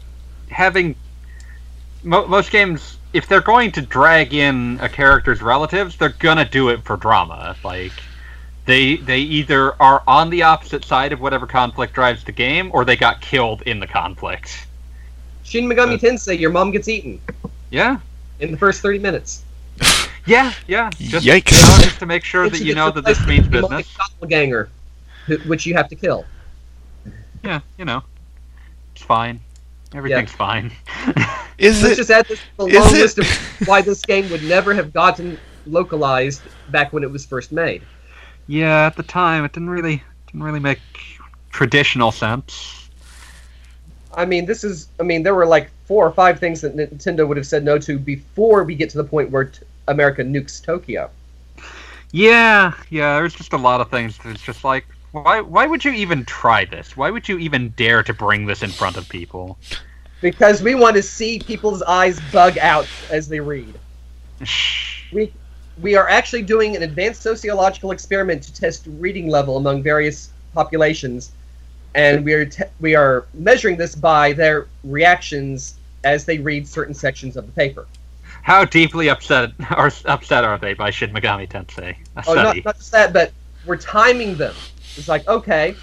[0.50, 0.96] having
[2.04, 6.70] mo- most games, if they're going to drag in a character's relatives, they're gonna do
[6.70, 7.56] it for drama.
[7.64, 8.02] Like,
[8.68, 12.86] they they either are on the opposite side of whatever conflict drives the game, or
[12.86, 14.68] they got killed in the conflict.
[15.44, 17.20] Shin Megami uh, Tensei, your mom gets eaten
[17.72, 18.00] Yeah,
[18.40, 19.44] in the first 30 minutes.
[20.26, 20.90] yeah, yeah.
[20.98, 21.52] Just, Yikes.
[21.52, 23.86] you know, just to make sure that you know that this means with a demonic
[23.86, 23.98] business.
[24.20, 24.70] Doppelganger,
[25.48, 26.26] which you have to kill.
[27.44, 28.04] Yeah, you know,
[28.94, 29.40] it's fine.
[29.94, 30.72] Everything's fine.
[31.58, 31.96] Is Let's it?
[31.96, 33.28] just add this to the is long it- list of
[33.68, 37.82] why this game would never have gotten localized back when it was first made.
[38.48, 40.80] Yeah, at the time, it didn't really didn't really make
[41.52, 42.90] traditional sense.
[44.14, 44.88] I mean, this is.
[45.00, 47.78] I mean, there were like four or five things that Nintendo would have said no
[47.80, 51.10] to before we get to the point where t- America nukes Tokyo.
[52.12, 53.18] Yeah, yeah.
[53.20, 54.18] There's just a lot of things.
[54.26, 56.96] It's just like, why why would you even try this?
[56.96, 59.58] Why would you even dare to bring this in front of people?
[60.22, 63.76] Because we want to see people's eyes bug out as they read.
[65.12, 65.32] We
[65.82, 71.32] we are actually doing an advanced sociological experiment to test reading level among various populations,
[71.96, 76.94] and we are te- we are measuring this by their reactions as they read certain
[76.94, 77.86] sections of the paper.
[78.44, 81.96] How deeply upset are upset are they by Shin Megami Tensei?
[82.28, 83.32] Oh, not, not just that, but
[83.66, 84.56] we're timing them.
[84.96, 85.76] It's like, okay,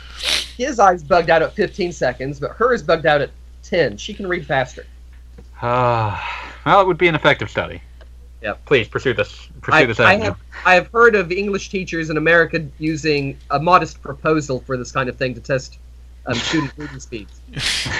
[0.56, 3.30] his eyes bugged out at 15 seconds, but hers bugged out at
[3.62, 3.96] 10.
[3.96, 4.86] She can read faster.
[5.62, 7.80] Ah, well, it would be an effective study.
[8.44, 8.64] Yep.
[8.66, 9.48] Please pursue this.
[9.62, 10.24] Pursue I, this I avenue.
[10.26, 14.92] have I have heard of English teachers in America using a modest proposal for this
[14.92, 15.78] kind of thing to test
[16.26, 17.40] um, student reading speeds.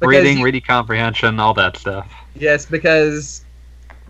[0.00, 2.12] Reading, you- reading comprehension, all that stuff.
[2.34, 3.44] Yes, because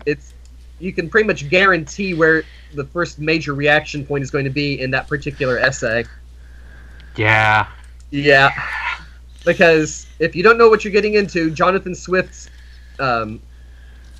[0.07, 0.33] it's
[0.79, 4.81] you can pretty much guarantee where the first major reaction point is going to be
[4.81, 6.05] in that particular essay.
[7.15, 7.67] Yeah.
[8.09, 8.51] Yeah,
[9.45, 12.49] because if you don't know what you're getting into, Jonathan Swift's
[12.99, 13.41] um,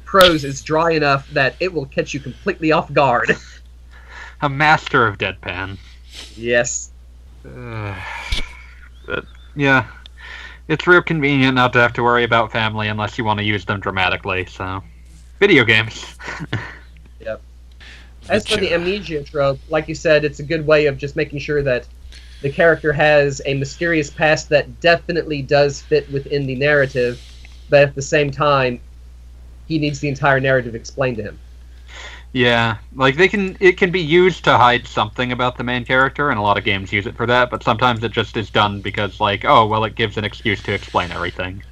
[0.06, 3.36] prose is dry enough that it will catch you completely off guard.
[4.42, 5.78] A master of deadpan.
[6.36, 6.92] yes.
[7.46, 7.96] Uh,
[9.06, 9.88] but, yeah.
[10.68, 13.66] It's real convenient not to have to worry about family unless you want to use
[13.66, 14.84] them dramatically, so.
[15.40, 16.16] Video games.
[17.20, 17.42] Yep.
[18.30, 21.40] As for the amnesia trope, like you said, it's a good way of just making
[21.40, 21.88] sure that
[22.42, 27.22] the character has a mysterious past that definitely does fit within the narrative,
[27.74, 28.80] but at the same time,
[29.66, 31.40] he needs the entire narrative explained to him.
[32.34, 36.30] yeah, like they can it can be used to hide something about the main character
[36.30, 38.82] and a lot of games use it for that, but sometimes it just is done
[38.82, 41.64] because like, oh, well it gives an excuse to explain everything.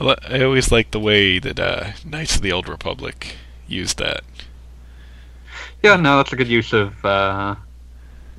[0.00, 3.98] I li- I always like the way that uh, Knights of the Old Republic used
[3.98, 4.24] that.
[5.82, 7.56] Yeah, no, that's a good use of uh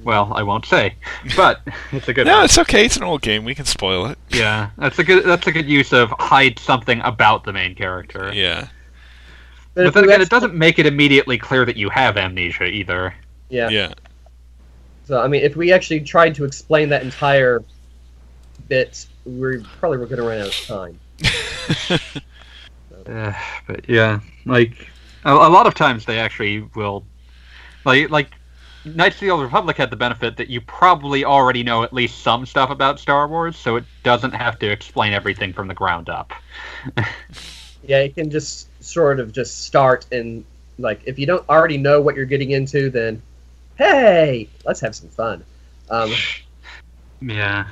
[0.05, 0.95] well, I won't say.
[1.35, 2.45] But it's a good No, one.
[2.45, 2.85] it's okay.
[2.85, 3.43] It's an old game.
[3.43, 4.17] We can spoil it.
[4.29, 8.31] Yeah, that's a good that's a good use of hide something about the main character.
[8.33, 8.67] Yeah.
[9.73, 13.13] But if then again, it doesn't make it immediately clear that you have amnesia either.
[13.49, 13.67] Yeah.
[13.69, 13.93] Yeah.
[15.05, 17.63] So I mean, if we actually tried to explain that entire
[18.69, 20.99] bit, we probably were going to run out of time.
[23.07, 23.33] Uh,
[23.67, 24.87] but yeah, like
[25.25, 27.03] a, a lot of times they actually will,
[27.85, 28.29] like like
[28.85, 32.21] Knights of the Old Republic had the benefit that you probably already know at least
[32.21, 36.09] some stuff about Star Wars, so it doesn't have to explain everything from the ground
[36.09, 36.31] up.
[37.87, 40.43] Yeah, it can just sort of just start and
[40.79, 43.21] like if you don't already know what you're getting into, then
[43.77, 45.43] hey, let's have some fun.
[45.89, 46.11] Um,
[47.21, 47.67] Yeah,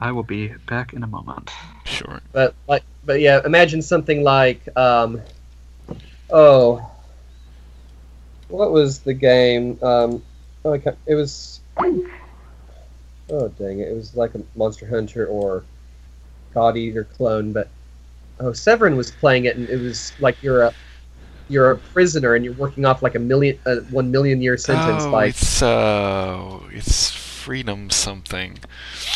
[0.00, 1.50] I will be back in a moment.
[1.84, 2.20] Sure.
[2.32, 5.20] but like, but yeah, imagine something like, um,
[6.30, 6.90] oh,
[8.48, 9.78] What was the game?
[9.82, 10.22] Um,
[10.64, 11.60] oh, I can't, it was.
[13.30, 13.88] Oh dang it!
[13.88, 15.64] It was like a Monster Hunter or
[16.52, 17.68] God Eater clone, but
[18.40, 20.74] oh, Severin was playing it, and it was like you're a
[21.48, 25.04] you're a prisoner and you're working off like a million uh, one million year sentence
[25.04, 28.58] oh, by it's uh, it's freedom something.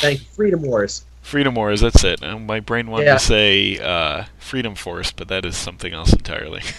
[0.01, 1.05] thank Freedom Wars.
[1.23, 1.83] Freedom Wars.
[1.83, 2.23] That's it.
[2.23, 3.15] Uh, my brain wanted Yeah.
[3.19, 6.63] to say uh, Freedom Force, but that is something else entirely.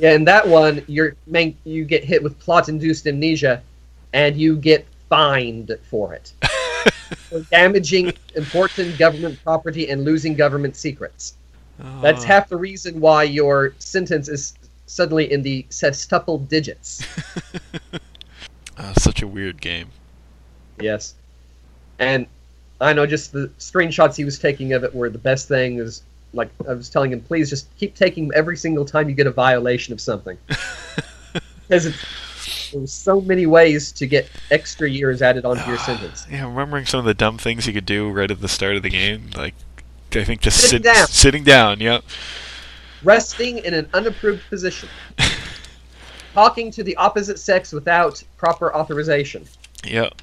[0.00, 1.16] yeah, in that one, you're
[1.64, 3.62] you get hit with plot-induced amnesia,
[4.12, 6.32] and you get fined for it
[7.30, 11.34] for damaging important government property and losing government secrets.
[12.02, 12.26] That's Oh.
[12.26, 14.54] half the reason why your sentence is
[14.86, 17.06] suddenly in the sextuple digits.
[18.76, 19.88] Uh, such a weird game.
[20.80, 21.14] Yes,
[21.98, 22.26] and
[22.80, 25.78] I know just the screenshots he was taking of it were the best thing.
[25.78, 29.26] Is like I was telling him, please just keep taking every single time you get
[29.26, 30.36] a violation of something,
[31.68, 36.26] because it's there's so many ways to get extra years added onto your sentence.
[36.30, 38.82] Yeah, remembering some of the dumb things you could do right at the start of
[38.82, 39.54] the game, like
[40.14, 41.06] I think just Sitting sit, down.
[41.08, 41.80] sitting down.
[41.80, 42.04] Yep.
[43.04, 44.88] Resting in an unapproved position,
[46.34, 49.44] talking to the opposite sex without proper authorization,
[49.84, 50.20] Yep.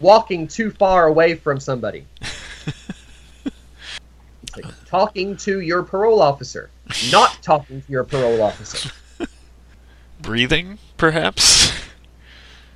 [0.00, 2.06] walking too far away from somebody.
[4.86, 6.70] Talking to your parole officer,
[7.10, 8.90] not talking to your parole officer.
[10.20, 11.72] Breathing, perhaps.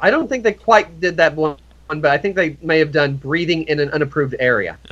[0.00, 1.56] I don't think they quite did that one,
[1.88, 4.78] but I think they may have done breathing in an unapproved area.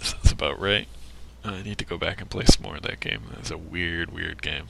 [0.00, 0.88] That's about right.
[1.44, 3.22] I need to go back and play some more of that game.
[3.34, 4.66] That's a weird, weird game.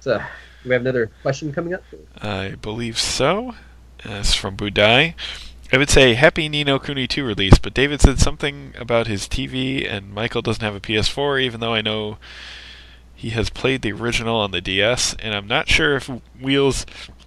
[0.00, 0.20] So,
[0.64, 1.82] we have another question coming up?
[2.20, 3.50] I believe so.
[4.04, 5.14] Uh, It's from Budai.
[5.72, 9.26] I would say Happy Ni no Kuni 2 release, but David said something about his
[9.26, 12.18] TV, and Michael doesn't have a PS4, even though I know
[13.14, 16.84] he has played the original on the DS, and I'm not sure if Wheels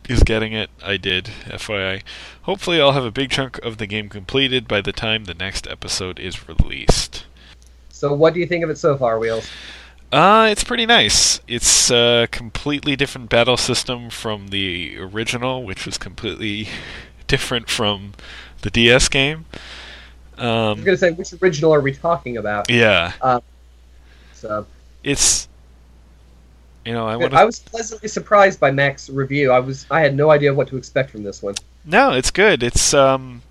[0.07, 0.69] is getting it.
[0.83, 2.03] I did, FYI.
[2.43, 5.67] Hopefully, I'll have a big chunk of the game completed by the time the next
[5.67, 7.25] episode is released.
[7.89, 9.49] So, what do you think of it so far, Wheels?
[10.11, 11.41] Uh, it's pretty nice.
[11.47, 16.69] It's a completely different battle system from the original, which was completely
[17.27, 18.13] different from
[18.61, 19.45] the DS game.
[20.73, 22.69] I was Um, going to say, which original are we talking about?
[22.69, 23.13] yeah,
[24.31, 24.67] So,
[25.03, 25.47] it's
[26.85, 29.51] you know I I want to was pleasantly surprised by Mac's review.
[29.51, 31.55] I was, I had no idea what to expect from this one.
[31.85, 32.63] no, it's good.
[32.63, 33.43] It's um,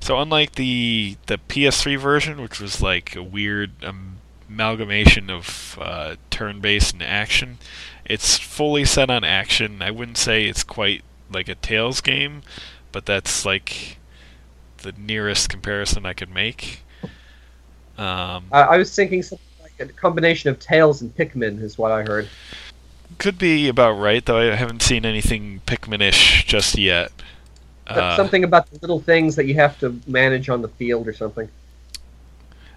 [0.00, 6.16] so unlike the the PS3 version, which was like a weird um, amalgamation of uh,
[6.30, 7.58] turn-based and action,
[8.04, 9.82] it's fully set on action.
[9.82, 12.42] I wouldn't say it's quite like a Tales game,
[12.92, 13.98] but that's like
[14.78, 16.82] the nearest comparison I could make.
[17.98, 21.92] Um, I, I was thinking something like a combination of Tales and Pikmin is what
[21.92, 22.28] I heard.
[23.18, 27.12] could be about right, though I haven't seen anything Pikmin-ish just yet.
[27.86, 31.12] Uh, something about the little things that you have to manage on the field or
[31.12, 31.48] something.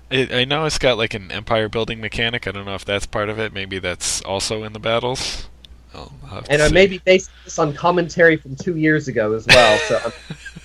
[0.10, 2.47] It, I know it's got like an empire building mechanic.
[2.47, 3.54] I don't know if that's part of it.
[3.54, 5.47] Maybe that's also in the battles.
[5.96, 6.74] I'll have And I see.
[6.74, 9.78] may be basing this on commentary from two years ago as well.
[9.80, 10.12] So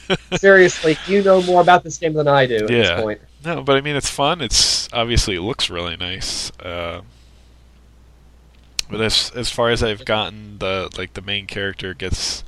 [0.36, 2.76] seriously, you know more about this game than I do at Yeah.
[2.94, 3.20] this point.
[3.44, 4.40] No, but I mean it's fun.
[4.40, 6.50] It's obviously it looks really nice.
[6.60, 7.02] Uh,
[8.90, 12.42] but as as far as I've gotten, the like the main character gets,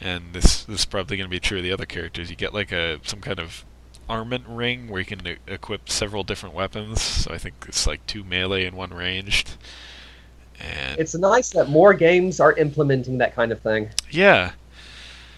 [0.00, 2.30] and this this is probably going to be true of the other characters.
[2.30, 3.64] You get like a some kind of
[4.08, 7.02] armament ring where you can equip several different weapons.
[7.02, 9.56] So I think it's like two melee and one ranged.
[10.64, 13.90] And It's nice that more games are implementing that kind of thing.
[14.10, 14.52] yeah,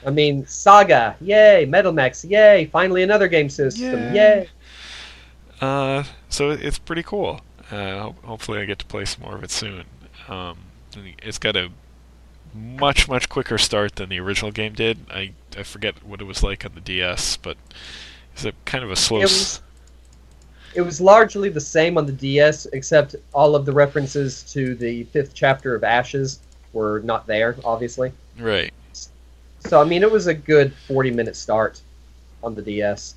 [0.06, 1.64] I mean, Saga, yay!
[1.68, 2.66] Metal Max, yay!
[2.66, 4.14] Finally, another game system, Yay.
[4.14, 4.48] yay!
[5.60, 7.40] Uh, so it's pretty cool.
[7.70, 9.84] Uh, hopefully, I get to play some more of it soon.
[10.28, 10.58] Um,
[11.22, 11.70] it's got a
[12.54, 14.98] much much quicker start than the original game did.
[15.10, 17.56] I I forget what it was like on the DS, but
[18.32, 19.18] it's a kind of a slow.
[19.18, 19.60] It was-
[20.76, 25.04] It was largely the same on the DS, except all of the references to the
[25.04, 26.40] fifth chapter of Ashes
[26.74, 28.12] were not there, obviously.
[28.38, 28.72] right.
[29.60, 31.80] So, I mean, it was a good 40 minute start
[32.44, 33.16] on the DS.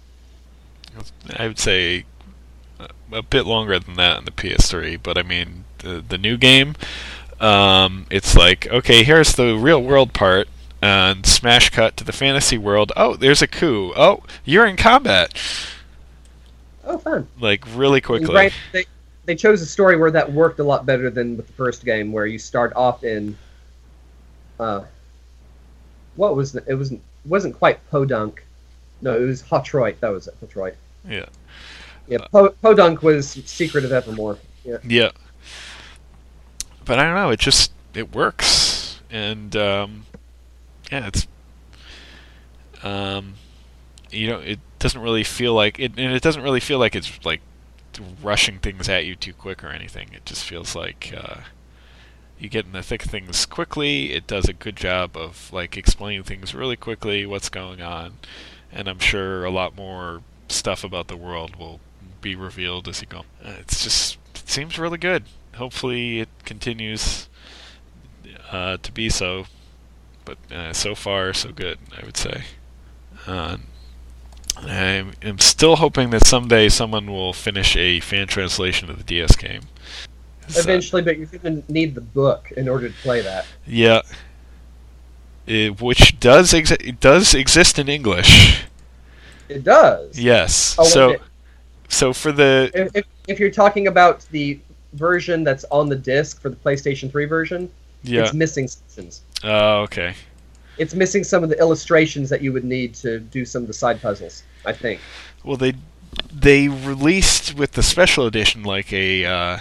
[1.36, 2.06] I would say
[2.80, 6.38] a, a bit longer than that on the PS3, but I mean the the new
[6.38, 6.76] game.
[7.40, 10.48] Um, it's like okay, here's the real world part,
[10.82, 12.92] and smash cut to the fantasy world.
[12.98, 13.94] Oh, there's a coup.
[13.96, 15.38] Oh, you're in combat.
[16.90, 17.28] Oh, fun.
[17.40, 18.28] Like really quickly.
[18.28, 18.86] granted, they,
[19.26, 22.12] they chose a story where that worked a lot better than with the first game,
[22.12, 23.38] where you start off in.
[24.60, 24.84] Uh,
[26.16, 26.74] what was the, it?
[26.74, 28.44] Wasn't wasn't quite Podunk.
[29.02, 30.00] No, it was Hotroit.
[30.00, 30.36] That was it.
[30.42, 30.74] Hotroit.
[31.08, 31.26] Yeah.
[32.08, 34.40] Yeah, po- Podunk was Secret of Evermore.
[34.66, 34.78] Yeah.
[34.84, 35.12] Yeah.
[36.86, 37.30] But I don't know.
[37.30, 40.06] It just it works, and um,
[40.92, 41.28] yeah, it's
[42.82, 43.36] um,
[44.10, 47.24] you know, it doesn't really feel like it, and it doesn't really feel like it's
[47.26, 47.42] like
[48.22, 50.10] rushing things at you too quick or anything.
[50.14, 51.42] It just feels like uh,
[52.40, 54.14] you get in the thick of things quickly.
[54.14, 58.14] It does a good job of like explaining things really quickly, what's going on,
[58.72, 61.80] and I'm sure a lot more stuff about the world will
[62.22, 63.20] be revealed as you go.
[63.44, 65.24] Uh, it's just it seems really good.
[65.56, 67.28] Hopefully, it continues
[68.52, 69.46] uh, to be so.
[70.26, 72.44] But uh, so far, so good, I would say.
[74.64, 79.04] Uh, I am still hoping that someday someone will finish a fan translation of the
[79.04, 79.62] DS game.
[80.48, 83.46] So- Eventually, but you're going to need the book in order to play that.
[83.66, 84.02] yeah.
[85.46, 88.64] It, which does exi- it does exist in English.
[89.48, 90.20] It does.
[90.20, 90.76] Yes.
[90.78, 91.16] Oh, so
[91.88, 94.60] so for the If, if, if you're talking about the
[94.94, 97.72] version that's on the disc for the PlayStation 3 version,
[98.04, 98.22] yeah.
[98.22, 99.24] it's missing sections.
[99.44, 100.14] Oh, okay.
[100.80, 103.74] It's missing some of the illustrations that you would need to do some of the
[103.74, 104.44] side puzzles.
[104.66, 105.00] I think.
[105.44, 105.74] Well, they
[106.34, 109.60] they released with the special edition like a uh,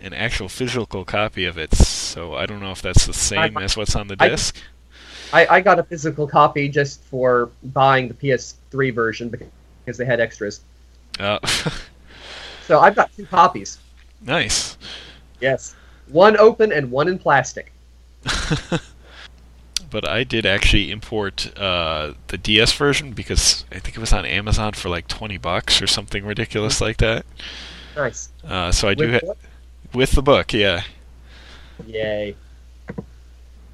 [0.00, 1.74] an actual physical copy of it.
[1.74, 4.56] So I don't know if that's the same as what's on the I- disc.
[5.32, 10.20] I, I got a physical copy just for buying the PS3 version because they had
[10.20, 10.60] extras.
[11.18, 11.38] Uh,
[12.66, 13.78] So I've got two copies.
[14.22, 14.78] nice.
[15.40, 15.74] Yes.
[16.08, 17.72] One open and one in plastic.
[19.94, 24.26] but I did actually import uh, the DS version because I think it was on
[24.26, 27.24] Amazon for like twenty bucks or something ridiculous like that.
[27.94, 28.28] Nice.
[28.42, 29.36] Uh, so I do With ha- what?
[29.92, 30.82] with the book, yeah.
[31.86, 32.34] Yay.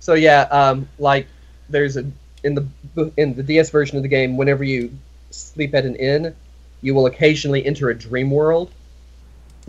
[0.00, 1.26] So yeah, um, like
[1.70, 2.04] there's a
[2.44, 4.92] in the in the DS version of the game, whenever you
[5.30, 6.34] sleep at an inn,
[6.82, 8.70] you will occasionally enter a dream world,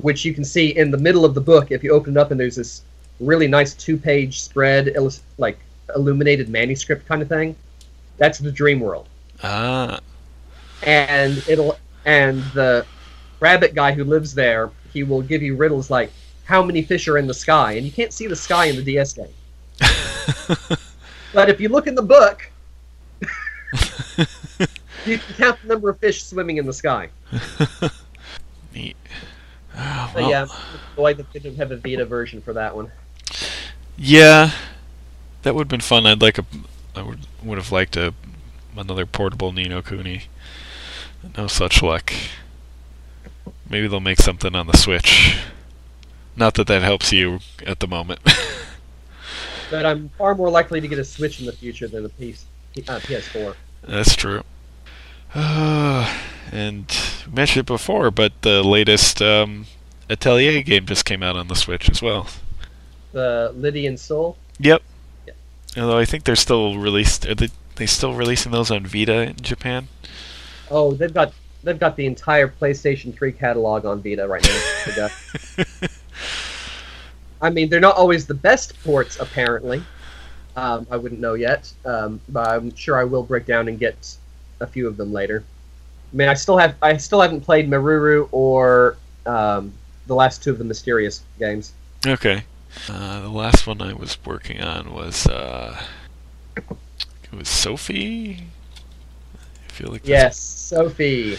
[0.02, 2.30] which you can see in the middle of the book if you open it up
[2.30, 2.82] and there's this
[3.22, 4.94] really nice two-page spread,
[5.38, 5.58] like
[5.96, 7.56] illuminated manuscript kind of thing.
[8.18, 9.08] That's the dream world,
[9.44, 10.00] Ah,
[10.84, 12.86] and it'll and the
[13.40, 16.12] rabbit guy who lives there, he will give you riddles like
[16.44, 18.84] how many fish are in the sky, and you can't see the sky in the
[18.84, 19.28] DS game.
[21.34, 22.50] But if you look in the book,
[25.06, 27.10] you can count the number of fish swimming in the sky.
[28.74, 28.98] neat.
[29.74, 30.48] But well, yeah,
[30.96, 32.92] boy, they didn't have a Vita version for that one.
[33.98, 34.52] Yeah,
[35.44, 36.06] that would have been fun.
[36.06, 36.46] I'd like a,
[36.96, 38.14] I would would have liked a
[38.76, 40.24] another portable Ni no Kuni.
[41.38, 42.14] No such luck.
[43.70, 45.38] Maybe they'll make something on the Switch.
[46.36, 48.20] Not that that helps you at the moment.
[49.72, 52.46] But I'm far more likely to get a Switch in the future than a PS,
[52.90, 53.56] uh, PS4.
[53.88, 54.44] That's true.
[55.34, 56.14] Uh,
[56.52, 56.86] and
[57.26, 59.66] we mentioned it before, but the latest um,
[60.10, 62.28] Atelier game just came out on the Switch as well.
[63.14, 64.36] The Lydie and Suelle.
[64.60, 64.84] Yep.
[65.78, 67.26] Although I think they're still released.
[67.26, 69.88] Are they, they still releasing those on Vita in Japan?
[70.70, 74.48] Oh, they've got they've got the entire PlayStation 3 catalog on Vita right
[74.98, 75.10] now.
[77.42, 79.84] I mean, they're not always the best ports, apparently.
[80.56, 84.16] Um, I wouldn't know yet, um, but I'm sure I will break down and get
[84.60, 85.44] a few of them later.
[86.12, 89.72] I mean, I still have I still haven't played Meruru or um,
[90.08, 91.74] the last two of the Mysterious games.
[92.06, 92.44] Okay.
[92.90, 95.82] Uh, the last one I was working on was uh,
[96.56, 96.64] it
[97.32, 98.46] was Sophie.
[99.36, 101.38] I feel like Yes, Sophie,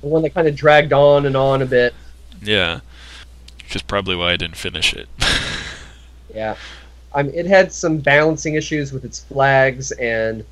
[0.00, 1.94] the one that kind of dragged on and on a bit.
[2.42, 2.80] Yeah.
[3.58, 5.08] Which is probably why I didn't finish it.
[6.34, 6.56] Yeah,
[7.14, 10.44] I mean, it had some balancing issues with its flags and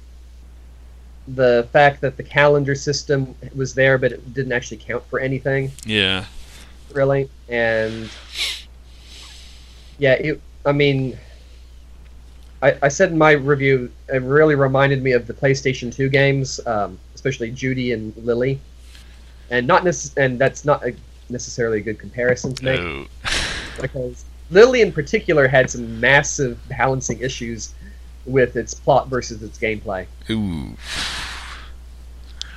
[1.28, 5.70] the fact that the calendar system was there, but it didn't actually count for anything
[5.84, 6.24] yeah.
[6.92, 7.28] really.
[7.48, 8.08] And
[9.98, 10.40] yeah, it.
[10.64, 11.16] I mean,
[12.62, 16.60] I, I said in my review, it really reminded me of the PlayStation 2 games,
[16.66, 18.60] um, especially Judy and Lily,
[19.50, 20.94] and not necess- and that's not a,
[21.28, 23.06] necessarily a good comparison to make Oh.
[23.80, 27.74] because Lily in particular had some massive balancing issues
[28.24, 30.06] with its plot versus its gameplay.
[30.30, 30.76] Ooh.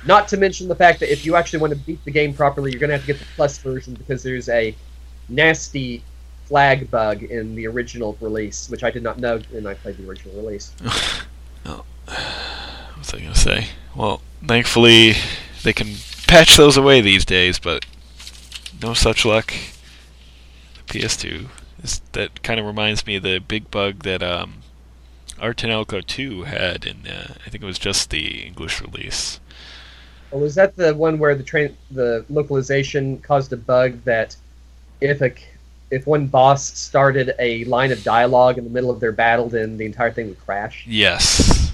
[0.06, 2.70] Not to mention the fact that if you actually want to beat the game properly,
[2.70, 4.74] you're going to have to get the plus version because there's a
[5.28, 6.02] nasty
[6.50, 10.08] flag bug in the original release, which I did not know when I played the
[10.08, 10.72] original release.
[11.64, 11.84] oh.
[12.06, 13.68] What was I gonna say?
[13.94, 15.14] Well, thankfully
[15.62, 15.94] they can
[16.26, 17.86] patch those away these days, but
[18.82, 19.54] no such luck.
[20.74, 21.46] The PS2
[21.84, 24.62] is that kind of reminds me of the big bug that um,
[25.40, 29.38] Ar tonelico 2 had in uh, I think it was just the English release.
[30.32, 34.34] Or was that the one where the train, the localization caused a bug that
[35.00, 35.32] if a
[35.90, 39.76] if one boss started a line of dialogue in the middle of their battle, then
[39.76, 40.84] the entire thing would crash.
[40.86, 41.72] Yes.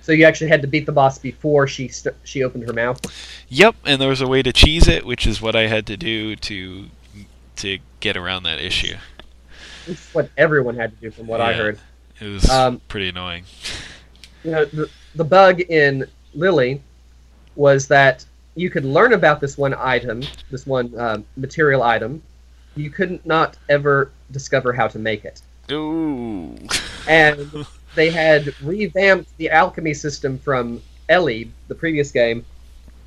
[0.00, 3.00] So you actually had to beat the boss before she st- she opened her mouth.
[3.48, 5.96] Yep, and there was a way to cheese it, which is what I had to
[5.96, 6.86] do to
[7.56, 8.96] to get around that issue.
[9.88, 11.80] It's what everyone had to do, from what I heard.
[12.20, 13.44] It was Um, pretty annoying.
[14.44, 16.82] You know, the, the bug in Lily
[17.56, 18.24] was that
[18.54, 22.22] you could learn about this one item, this one um, material item.
[22.76, 25.42] You couldn't not ever discover how to make it.
[25.72, 26.56] Ooh.
[27.08, 32.44] and they had revamped the alchemy system from Elie, the previous game,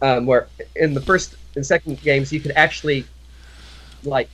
[0.01, 3.05] um, where in the first and second games you could actually,
[4.03, 4.29] like,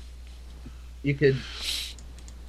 [1.03, 1.37] you could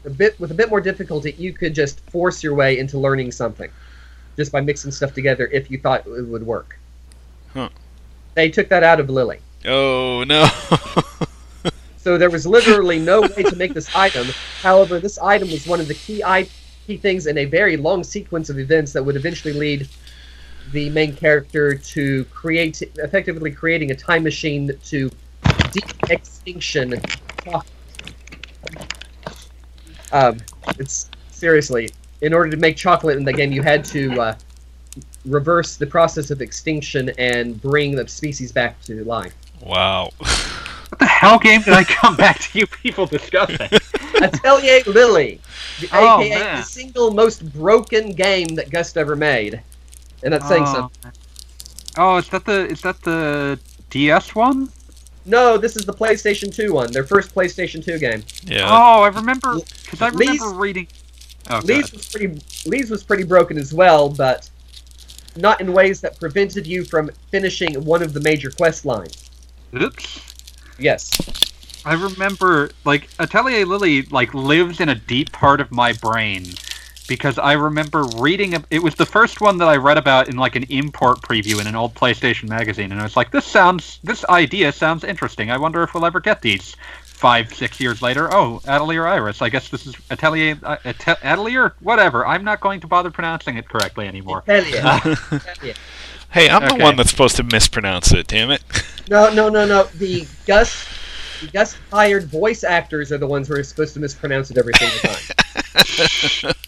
[0.05, 3.33] a bit with a bit more difficulty, you could just force your way into learning
[3.33, 3.71] something,
[4.37, 6.79] just by mixing stuff together if you thought it would work.
[7.53, 7.69] Huh.
[8.35, 9.41] They took that out of Lily.
[9.67, 10.49] oh no.
[12.07, 14.29] So there was literally no way to make this item.
[14.63, 16.23] However, this item was one of the key
[16.87, 19.89] key things in a very long sequence of events that would eventually lead
[20.71, 25.11] the main character to create, effectively creating a time machine to
[25.73, 26.95] de-extinction.
[30.13, 30.39] Um,
[30.79, 31.91] it's seriously,
[32.21, 34.37] in order to make chocolate in the game, you had to uh,
[35.25, 39.35] reverse the process of extinction and bring the species back to life.
[39.61, 40.11] wow.
[40.91, 43.69] What the hell game did I come back to you people discussing?
[44.23, 45.41] Atelier Lily,
[45.81, 46.57] the, Oh, aka man.
[46.59, 49.61] the single most broken game that Gust ever made,
[50.23, 50.73] and that's saying oh.
[50.75, 51.13] something.
[51.99, 53.59] Oh, is that the is that the
[53.91, 54.71] DS one?
[55.25, 58.23] No, this is the PlayStation 2 one, their first PlayStation 2 game.
[58.45, 58.69] Yeah.
[58.71, 60.87] Oh, I remember because I Lee's- remember reading.
[61.51, 61.93] Oh, Lee's God.
[61.93, 64.49] was pretty, Lee's was pretty broken as well, but
[65.37, 69.31] not in ways that prevented you from finishing one of the major quest lines.
[69.75, 70.26] Oops.
[70.79, 71.11] Yes,
[71.85, 76.45] I remember like Atelier Lily like lives in a deep part of my brain
[77.07, 80.37] because I remember reading a, it was the first one that I read about in
[80.37, 84.01] like an import preview in an old PlayStation magazine and I was like this sounds
[84.03, 85.51] this idea sounds interesting.
[85.51, 86.75] I wonder if we'll ever get these.
[87.17, 89.41] 5 6 years later, oh, Atelier Iris.
[89.41, 92.27] I guess this is Atelier uh, Ate- Atelier whatever.
[92.27, 94.45] I'm not going to bother pronouncing it correctly anymore.
[94.47, 94.83] Atelier.
[95.33, 95.75] Atelier.
[96.37, 98.27] Hey, I'm the one that's supposed to mispronounce it.
[98.27, 98.63] Damn it.
[99.09, 99.85] No, no, no, no.
[99.85, 100.89] The Gust,
[101.41, 104.73] the Gust hired voice actors are the ones who are supposed to mispronounce it every
[104.75, 106.53] single time.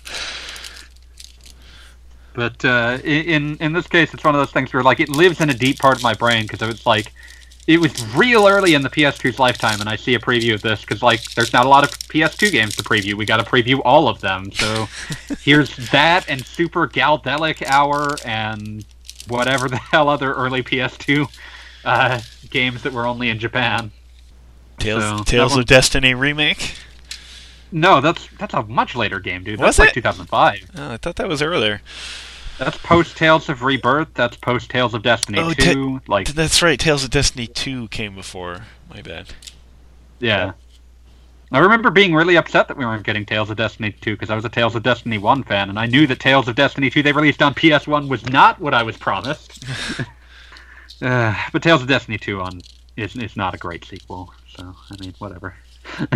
[2.39, 5.41] But uh, in in this case, it's one of those things where like it lives
[5.41, 7.13] in a deep part of my brain because it was like
[7.67, 10.83] it was real early in the PS2's lifetime, and I see a preview of this
[10.83, 13.15] because like there's not a lot of PS2 games to preview.
[13.15, 14.53] We got to preview all of them.
[14.53, 14.89] So
[15.41, 18.85] here's that and Super Galdelic Hour and
[19.29, 21.29] whatever the hell other early PS2
[21.85, 22.21] uh,
[22.51, 23.91] games that were only in Japan.
[24.79, 26.75] Tales, So, Tales one- of Destiny remake.
[27.71, 29.61] No, that's that's a much later game, dude.
[29.61, 29.95] Was That's like it?
[30.01, 30.71] 2005.
[30.79, 31.83] Oh, I thought that was earlier.
[32.57, 34.09] That's post Tales of Rebirth.
[34.15, 36.01] That's post Tales of Destiny Oh, 2.
[36.09, 36.81] like That's right.
[36.81, 38.63] Tales of Destiny 2 came before.
[38.89, 39.27] My bad.
[40.19, 40.53] Yeah.
[41.51, 44.35] I remember being really upset that we weren't getting Tales of Destiny 2 because I
[44.35, 47.03] was a Tales of Destiny 1 fan, and I knew that Tales of Destiny 2
[47.03, 49.65] they released on PS1 was not what I was promised.
[51.03, 52.61] uh, but Tales of Destiny 2 on
[52.99, 55.55] is, is not a great sequel, so I mean, whatever.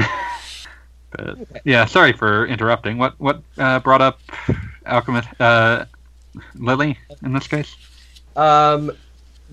[1.11, 2.99] but yeah, sorry for interrupting.
[2.99, 4.21] What what uh, brought up
[4.87, 5.87] Alchemist uh,
[6.57, 7.75] Lily in this case?
[8.37, 8.93] Um,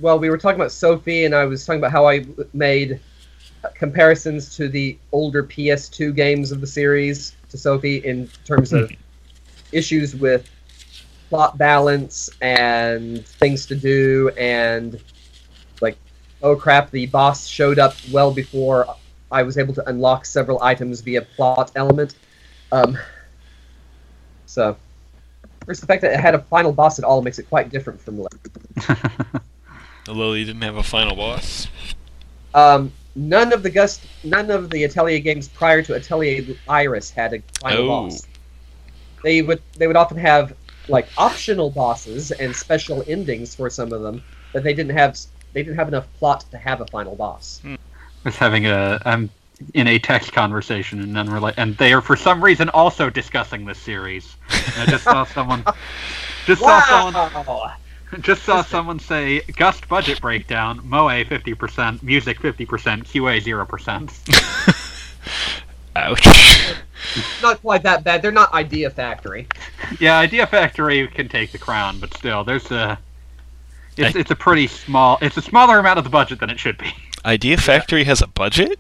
[0.01, 2.99] well, we were talking about Sophie, and I was talking about how I made
[3.75, 8.91] comparisons to the older PS2 games of the series to Sophie in terms of
[9.71, 10.49] issues with
[11.29, 15.01] plot balance and things to do, and
[15.81, 15.97] like,
[16.41, 18.87] oh crap, the boss showed up well before
[19.31, 22.15] I was able to unlock several items via plot element.
[22.71, 22.97] Um,
[24.45, 24.75] so,
[25.65, 28.01] first, the fact that it had a final boss at all makes it quite different
[28.01, 28.29] from The
[30.13, 31.67] Lily didn't have a final boss.
[32.53, 37.33] Um, none of the Gust, none of the Atelier games prior to Atelier Iris had
[37.33, 37.87] a final Oh.
[37.87, 38.27] boss.
[39.23, 40.55] They would they would often have
[40.87, 44.21] like optional bosses and special endings for some of them,
[44.53, 45.17] but they didn't have
[45.53, 47.59] they didn't have enough plot to have a final boss.
[47.61, 47.75] Hmm.
[48.23, 49.29] was having a I'm
[49.73, 53.77] in a text conversation and unrela- and they are for some reason also discussing this
[53.79, 54.37] series.
[54.49, 55.63] And I just saw someone
[56.45, 57.73] just saw someone Wow!
[58.21, 63.65] Just saw someone say Gust budget breakdown, Moe fifty percent, music fifty percent, QA zero
[63.65, 64.11] percent.
[65.95, 66.25] Ouch.
[67.41, 68.21] Not quite that bad.
[68.21, 69.47] They're not Idea Factory.
[69.99, 72.97] Yeah, Idea Factory can take the crown, but still, there's a
[73.97, 76.59] it's I- it's a pretty small it's a smaller amount of the budget than it
[76.59, 76.93] should be.
[77.25, 78.79] Idea Factory has a budget?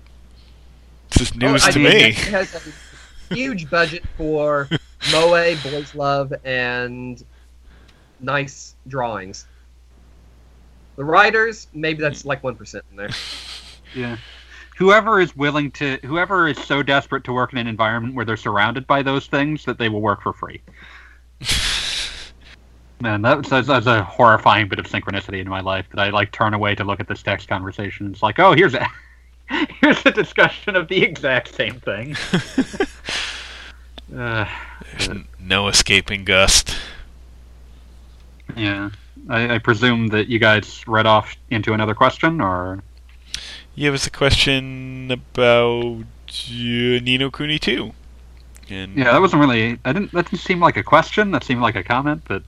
[1.11, 2.05] This is news Oh, to mean, me.
[2.09, 2.55] It has
[3.29, 4.69] a huge budget for
[5.11, 7.23] moe, boys love, and
[8.21, 9.45] nice drawings.
[10.97, 13.09] The writers, maybe that's like one percent in there.
[13.95, 14.17] Yeah.
[14.77, 18.37] Whoever is willing to, whoever is so desperate to work in an environment where they're
[18.37, 20.61] surrounded by those things that they will work for free.
[23.01, 26.31] Man, that's, that's, that's a horrifying bit of synchronicity in my life that I like
[26.31, 28.11] turn away to look at this text conversation.
[28.11, 28.85] It's like, oh, here's a
[29.81, 32.15] here's a discussion of the exact same thing.
[34.15, 34.45] uh,
[34.91, 36.75] There's n- no escaping Gust.
[38.59, 38.89] Yeah,
[39.29, 42.83] I, I presume that you guys read off into another question, or
[43.75, 46.03] Yeah, it was a question about uh,
[46.51, 47.91] Ni no Kuni 2.
[48.69, 49.79] And yeah, that wasn't really.
[49.83, 50.11] I didn't.
[50.11, 51.31] That didn't seem like a question.
[51.31, 52.43] That seemed like a comment, but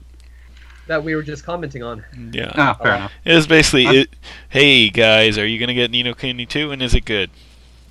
[0.86, 2.04] That we were just commenting on.
[2.32, 2.52] yeah.
[2.54, 2.96] ah, fair Oh.
[2.96, 3.12] enough.
[3.24, 4.10] It was basically, it,
[4.48, 7.30] hey guys, are you gonna get Ni no Kuni 2 and is it good?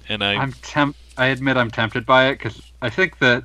[0.07, 0.95] And I, I'm temp.
[1.17, 3.43] I admit I'm tempted by it because I think that,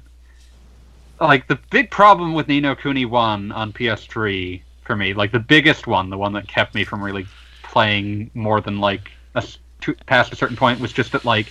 [1.21, 5.39] like, the big problem with Ni no Kuni One on PS3 for me, like the
[5.41, 7.27] biggest one, the one that kept me from really
[7.63, 9.45] playing more than like a
[9.83, 11.47] to, past a certain point, was just that like,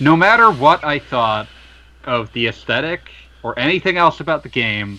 [0.00, 1.46] no matter what I thought
[2.04, 3.10] of the aesthetic
[3.42, 4.98] or anything else about the game,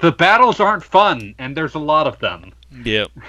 [0.00, 2.52] the battles aren't fun, and there's a lot of them.
[2.84, 3.10] yep.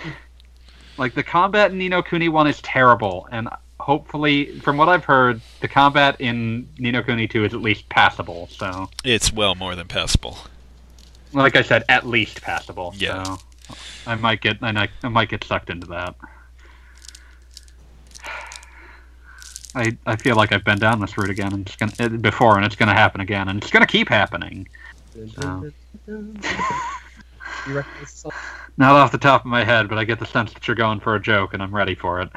[0.97, 3.49] Like the combat in Ni no Kuni one is terrible, and
[3.81, 7.89] hopefully, from what I've heard, the combat in Ni no Kuni two is at least
[7.89, 8.47] passable.
[8.49, 10.37] So, It's well more than passable.
[11.33, 12.93] Like I said, at least passable.
[12.97, 13.23] Yeah.
[13.23, 13.75] So
[14.07, 16.15] I might get, and I, I might get sucked into that.
[19.73, 22.55] I, I feel like I've been down this route again, and it's gonna uh, before,
[22.55, 24.67] and it's gonna happen again, and it's gonna keep happening.
[25.43, 25.69] Oh.
[27.67, 28.31] You recognize the song?
[28.77, 30.99] Not off the top of my head, but I get the sense that you're going
[30.99, 32.29] for a joke, and I'm ready for it.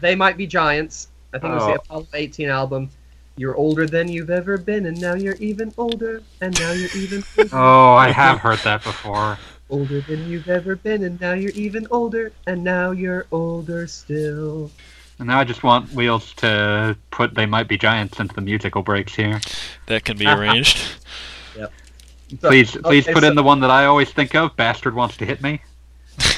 [0.00, 1.08] They might be giants.
[1.34, 1.66] I think it was Oh.
[1.68, 2.90] the Apollo 18 album.
[3.38, 7.22] You're older than you've ever been, and now you're even older, and now you're even
[7.38, 9.38] older, Oh, I have heard that before.
[9.68, 14.70] older than you've ever been, and now you're even older, and now you're older still.
[15.18, 18.82] And now I just want Wheels to put "They Might Be Giants" into the musical
[18.82, 19.40] breaks here.
[19.86, 20.78] That can be arranged.
[21.54, 21.70] So-
[22.40, 24.56] Please, please okay, put so- in the one that I always think of.
[24.56, 25.60] Bastard wants to hit me.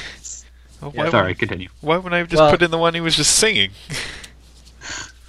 [0.81, 1.67] Oh, Yeah, why, Sorry, would, continue.
[1.81, 3.71] why wouldn't I have just Well- put in the one he was just singing?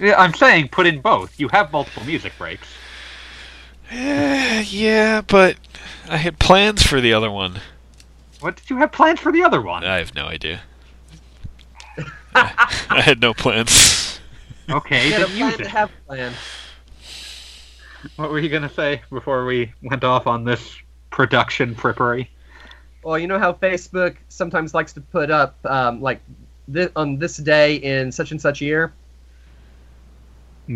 [0.01, 1.39] Yeah, I'm saying put in both.
[1.39, 2.67] You have multiple music breaks.
[3.91, 5.57] Eh, yeah, but
[6.09, 7.61] I had plans for the other one.
[8.41, 9.85] What did you have plans for the other one?
[9.85, 10.63] I have no idea.
[12.35, 14.07] I, I had no plans.
[14.71, 15.67] Okay, You had a then use to it.
[15.67, 16.37] have plans.
[18.15, 20.77] What were you gonna say before we went off on this
[21.11, 22.29] production frippery?
[23.03, 26.21] Well, you know how Facebook sometimes likes to put up um, like
[26.69, 28.93] this, on this day in such and such year.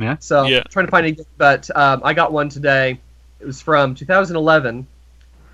[0.03, 0.17] Yeah.
[0.19, 0.63] So Yeah.
[0.71, 2.99] trying to find it, but um, I got one today.
[3.41, 4.87] It was from 2011,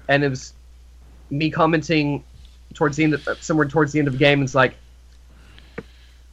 [0.08, 0.54] and it was
[1.30, 2.24] me commenting
[2.74, 4.40] towards the end, of, somewhere towards the end of the game.
[4.40, 4.74] And it's like,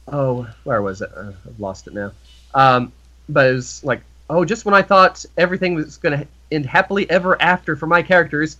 [0.08, 1.10] oh, where was it?
[1.14, 2.12] Uh, I've lost it now.
[2.54, 2.92] Um,
[3.28, 4.00] but it was like,
[4.30, 8.02] oh, just when I thought everything was going to end happily ever after for my
[8.02, 8.56] characters,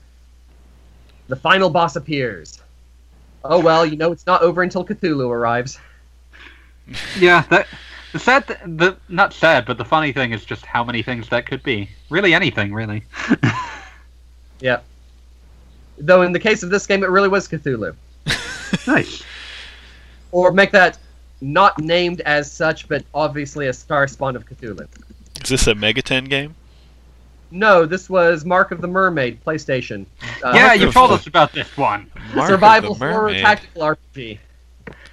[1.29, 2.61] the final boss appears.
[3.45, 5.79] Oh well, you know it's not over until Cthulhu arrives.
[7.19, 7.69] Yeah, that
[8.13, 11.29] the sad, th- the not sad, but the funny thing is just how many things
[11.29, 11.89] that could be.
[12.11, 13.05] Really, anything, really.
[14.61, 14.81] Yeah.
[15.99, 17.95] Though in the case of this game, it really was Cthulhu.
[18.87, 19.23] nice.
[20.33, 20.99] Or make that
[21.41, 24.87] not named as such, but obviously a star spawn of Cthulhu.
[25.43, 26.55] Is this a Megaten game?
[27.51, 30.05] No, this was Mark of the Mermaid, PlayStation.
[30.45, 32.11] Uh, yeah, you told the- us about this one.
[32.35, 34.39] Mark survival of the horror tactical RPG.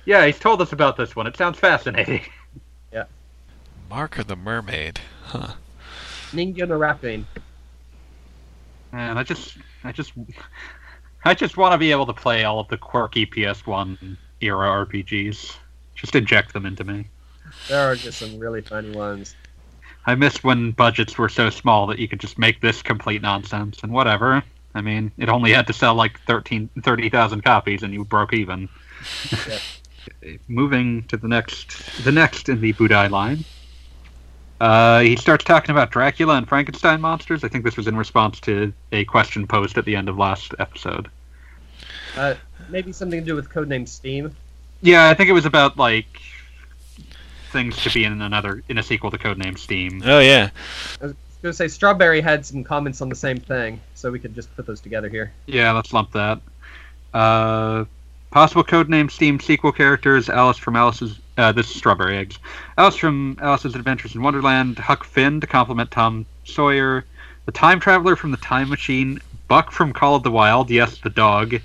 [0.06, 1.28] Yeah, he's told us about this one.
[1.28, 2.22] It sounds fascinating.
[3.90, 5.00] Mark of the Mermaid.
[5.24, 5.54] Huh.
[6.32, 7.26] Ningyo no Rakuin.
[8.92, 10.14] Man, I just, I just,
[11.26, 15.56] I just want to be able to play all of the quirky PS1 era RPGs.
[15.96, 17.08] Just inject them into me.
[17.68, 19.36] There are just some really funny ones.
[20.06, 23.82] I miss when budgets were so small that you could just make this complete nonsense
[23.82, 24.44] and whatever.
[24.76, 28.70] I mean, it only had to sell like 13, 30,000 copies and you broke even.
[29.48, 29.62] Yep.
[30.48, 33.46] Moving to the next, the next in the Budai line.
[34.66, 37.44] Uh, he starts talking about Dracula and Frankenstein monsters.
[37.44, 40.56] I think this was in response to a question posed at the end of last
[40.58, 41.08] episode.
[42.18, 42.34] Uh,
[42.70, 44.36] maybe something to do with codename Steam.
[44.82, 46.20] Yeah, I think it was about like
[47.52, 50.02] things to be in another in a sequel to Codename Steam.
[50.04, 50.50] Oh yeah.
[51.00, 51.14] I was
[51.44, 54.56] going to say Strawberry had some comments on the same thing, so we could just
[54.56, 55.32] put those together here.
[55.46, 56.42] Yeah, let's lump that.
[57.14, 57.86] Uh,
[58.32, 62.40] possible codename Steam sequel characters: Alice from Alice's Uh, this is Strawberry Eggs.
[62.78, 67.04] Alice from Alice's Adventures in Wonderland, Huck Finn to compliment Tom Sawyer,
[67.46, 71.10] the Time Traveler from the Time Machine, Buck from Call of the Wild, yes, the
[71.10, 71.56] dog,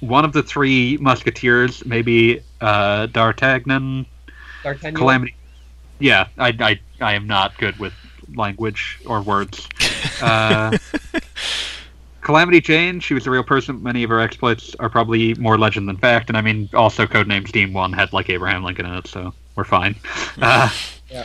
[0.00, 4.06] one of the three Musketeers, maybe uh, D'Artagnan,
[4.64, 4.94] D'Artagnan.
[4.94, 5.34] Calamity.
[6.00, 7.92] Yeah, I, I, I am not good with
[8.34, 9.68] language or words.
[10.22, 10.76] Uh,
[12.30, 13.82] Calamity Jane, she was a real person.
[13.82, 17.48] Many of her exploits are probably more legend than fact, and I mean, also Codename
[17.48, 19.96] Steam 1 had like Abraham Lincoln in it, so we're fine.
[20.40, 20.70] Uh,
[21.10, 21.24] Yeah.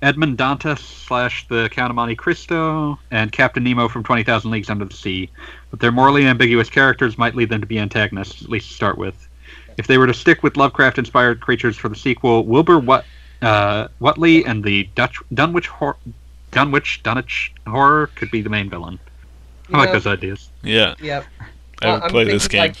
[0.00, 4.86] Edmund Dantes slash the Count of Monte Cristo, and Captain Nemo from 20,000 Leagues Under
[4.86, 5.28] the Sea.
[5.70, 8.96] But their morally ambiguous characters might lead them to be antagonists, at least to start
[8.96, 9.28] with.
[9.76, 13.04] If they were to stick with Lovecraft inspired creatures for the sequel, Wilbur what,
[13.42, 15.98] uh, Whateley and the Dutch Dunwich, hor-
[16.50, 18.98] Dunwich Dunwich horror could be the main villain.
[19.72, 19.92] I like Yeah.
[19.92, 20.48] those ideas.
[20.62, 21.24] Yeah, Yep.
[21.82, 22.60] I Uh, would I'm play this game.
[22.60, 22.76] like-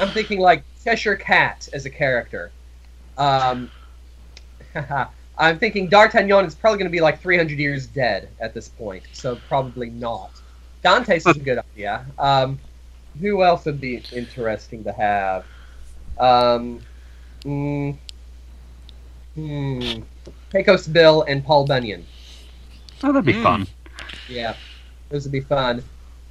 [0.00, 2.50] I'm thinking like Cheshire Cat as a character.
[3.18, 3.70] Um,
[5.38, 9.04] I'm thinking D'Artagnan is probably going to be like 300 years dead at this point,
[9.12, 10.30] so probably not.
[10.84, 12.04] Dantes is a good idea.
[12.18, 12.58] Um,
[13.20, 15.44] who else would be interesting to have?
[16.18, 16.80] Um,
[17.44, 17.96] mm,
[19.34, 20.00] hmm,
[20.50, 22.04] Pecos Bill and Paul Bunyan.
[23.02, 23.42] Oh, that'd be Hmm.
[23.42, 23.66] fun.
[24.28, 24.54] Yeah,
[25.08, 25.82] those would be fun.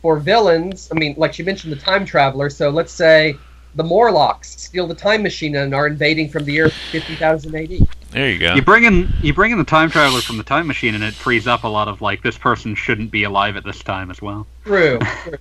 [0.01, 2.49] For villains, I mean, like you mentioned, the time traveler.
[2.49, 3.39] So let's say
[3.75, 7.87] the Morlocks steal the time machine and are invading from the year 50,000 AD.
[8.11, 8.55] There you go.
[8.55, 11.15] You bring in you bring in the time traveler from the time machine, and it
[11.15, 14.21] frees up a lot of like this person shouldn't be alive at this time as
[14.21, 14.47] well.
[14.65, 14.99] True.
[15.23, 15.37] true.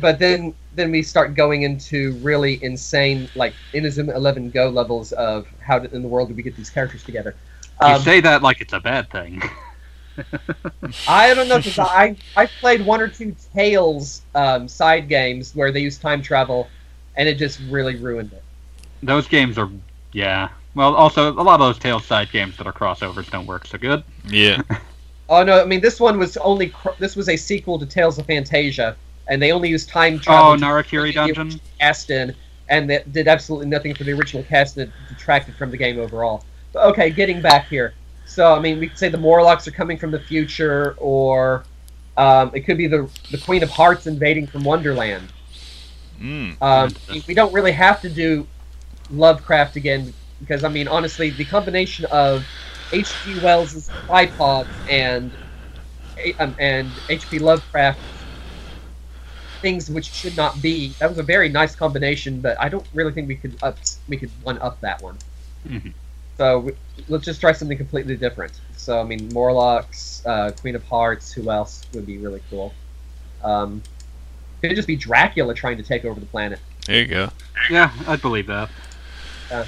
[0.00, 5.46] But then, then we start going into really insane, like Inazuma Eleven Go levels of
[5.60, 7.34] how did, in the world do we get these characters together?
[7.86, 9.42] You Um, say that like it's a bad thing.
[11.08, 15.72] I don't know because I I played one or two Tales um, side games where
[15.72, 16.68] they use time travel,
[17.16, 18.42] and it just really ruined it.
[19.02, 19.70] Those games are
[20.12, 20.48] yeah.
[20.74, 23.78] Well, also a lot of those Tales side games that are crossovers don't work so
[23.78, 24.04] good.
[24.26, 24.62] Yeah.
[25.28, 25.60] Oh no!
[25.60, 28.94] I mean, this one was only cr- this was a sequel to Tales of Phantasia,
[29.26, 30.52] and they only used time travel.
[30.52, 31.60] Oh, to Narikiri Dungeon.
[31.80, 32.34] cast in,
[32.68, 35.98] and that did absolutely nothing for the original cast and it detracted from the game
[35.98, 36.44] overall.
[36.72, 37.94] But okay, getting back here.
[38.26, 41.64] So I mean, we could say the Morlocks are coming from the future, or
[42.16, 45.32] um, it could be the the Queen of Hearts invading from Wonderland.
[46.20, 46.60] Mm.
[46.60, 46.90] Um,
[47.26, 48.46] we don't really have to do
[49.10, 52.44] Lovecraft again because I mean, honestly, the combination of
[52.92, 53.36] H.G.
[53.36, 55.36] Wells' tripods and
[56.38, 57.38] um, and H.P.
[57.38, 58.00] Lovecraft
[59.62, 63.12] things which should not be that was a very nice combination, but I don't really
[63.12, 65.18] think we could up we could one up that one.
[65.68, 65.92] Mhm.
[66.38, 66.72] So we,
[67.08, 68.60] let's just try something completely different.
[68.76, 71.32] So I mean, Morlocks, uh, Queen of Hearts.
[71.32, 72.74] Who else would be really cool?
[73.42, 73.82] Um,
[74.60, 76.58] could just be Dracula trying to take over the planet.
[76.86, 77.30] There you go.
[77.70, 78.70] Yeah, I'd believe that.
[79.50, 79.66] Yeah.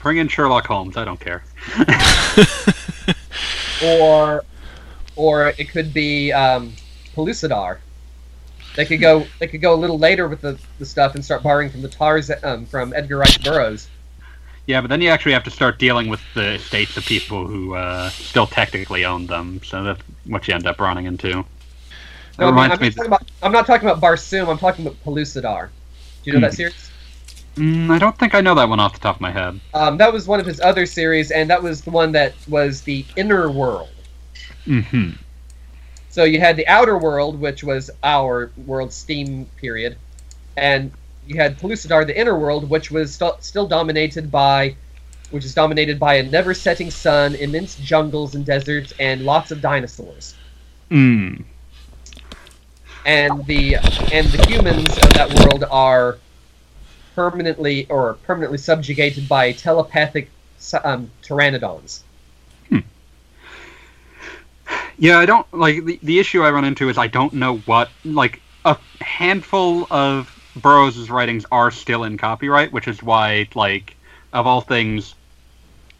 [0.00, 0.96] Bring in Sherlock Holmes.
[0.96, 1.44] I don't care.
[3.84, 4.44] or
[5.16, 6.72] or it could be um,
[7.14, 7.78] Pellucidar.
[8.76, 11.42] They could go they could go a little later with the, the stuff and start
[11.42, 13.88] borrowing from the Tars um, from Edgar Rice Burroughs.
[14.70, 17.74] Yeah, but then you actually have to start dealing with the estates of people who
[17.74, 19.60] uh, still technically own them.
[19.64, 21.44] So that's what you end up running into.
[22.38, 22.90] That No, reminds I'm, me.
[22.90, 24.48] not talking about, I'm not talking about Barsoom.
[24.48, 25.70] I'm talking about Pellucidar.
[26.22, 26.54] Do you know that Hmm.
[26.54, 26.92] series?
[27.56, 29.60] Mm, I don't think I know that one off the top of my head.
[29.74, 32.82] Um, that was one of his other series, and that was the one that was
[32.82, 34.02] the Inner World.
[34.66, 35.10] hmm
[36.08, 39.98] So you had the Outer World, which was our world steam period,
[40.56, 40.92] and
[41.30, 44.74] you had Pellucidar, the Inner World, which was st- still dominated by,
[45.30, 50.34] which is dominated by a never-setting sun, immense jungles and deserts, and lots of dinosaurs.
[50.90, 51.44] Mm.
[53.06, 53.76] And the
[54.12, 56.18] and the humans of that world are
[57.14, 60.30] permanently or permanently subjugated by telepathic
[60.82, 62.00] um, pteranodons.
[64.98, 67.88] Yeah, I don't like the, the issue I run into is I don't know what
[68.04, 73.98] like a handful of Burroughs' writings are still in copyright, which is why like
[74.32, 75.14] of all things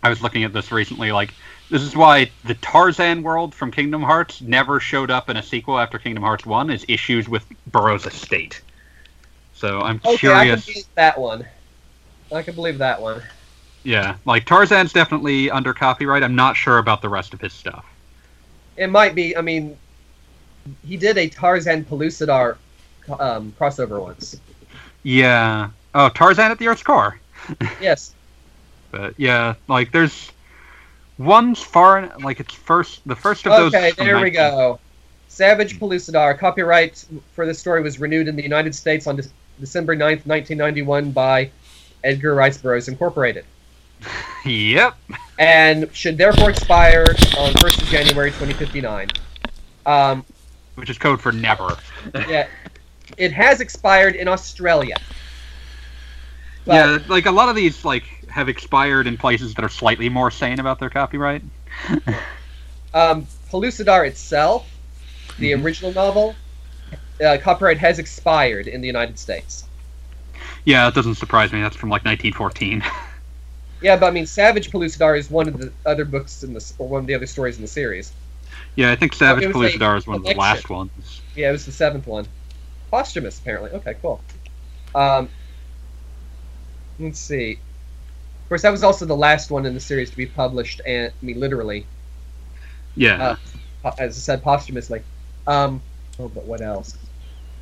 [0.03, 1.37] I was looking at this recently like
[1.71, 5.79] this is why the Tarzan world from Kingdom Hearts never showed up in a sequel
[5.79, 8.63] after Kingdom Hearts 1 is issues with Burroughs' estate.
[9.53, 10.67] So I'm Okay, I can curious.
[10.67, 11.47] believe that one.
[12.33, 13.23] I can believe that one.
[13.85, 16.23] Yeah, like Tarzan's definitely under copyright.
[16.23, 17.85] I'm not sure about the rest of his stuff.
[18.77, 19.37] It might be.
[19.37, 19.79] I mean,
[20.83, 22.59] he did a Tarzan Pellucidar
[23.19, 24.39] um, crossover once.
[25.03, 25.71] Yeah.
[25.95, 27.19] Oh, Tarzan at the Earth's core.
[27.81, 28.15] Yes.
[28.93, 30.31] But yeah, like there's
[31.19, 33.75] one's far like it's first the first of those.
[33.75, 34.79] Okay, there we go.
[35.29, 36.37] Savage Pellucidar.
[36.39, 37.05] Copyright
[37.35, 39.23] for this story was renewed in the United States on De-
[39.61, 41.51] December 9th, 1991 by
[42.05, 43.45] Edgar Rice Burroughs Incorporated,
[44.45, 44.95] Yep.
[45.39, 47.05] and should therefore expire
[47.39, 49.09] on 1st of January 2059.
[49.87, 50.25] Um,
[50.75, 51.77] Which is code for never.
[52.29, 52.49] yeah,
[53.21, 54.97] it has expired in Australia.
[56.66, 60.09] But, yeah, like a lot of these like have expired in places that are slightly
[60.09, 61.43] more sane about their copyright.
[62.95, 64.81] Um, Pellucidar itself,
[65.39, 65.62] the Mhm.
[65.62, 66.41] original novel,
[67.25, 69.68] uh, copyright has expired in the United States.
[70.64, 71.61] Yeah, it doesn't surprise me.
[71.61, 72.83] That's from like 1914.
[73.81, 76.89] Yeah, but I mean, Savage Pellucidar is one of the other books in this, or
[76.89, 78.12] one of the other stories in the series.
[78.77, 81.23] yeah, I think Savage it Pellucidar is one of the last ones.
[81.35, 82.27] Yeah, it was the seventh one.
[82.91, 83.70] Posthumous, apparently.
[83.70, 84.20] Okay, cool.
[84.95, 85.28] Um,
[86.99, 87.53] let's see.
[87.53, 91.12] Of course, that was also the last one in the series to be published, and
[91.12, 91.86] I mean, literally,
[92.97, 93.36] Yeah.
[93.84, 95.03] Uh, as I said, posthumously.
[95.47, 95.80] Um,
[96.18, 96.99] oh, but what else?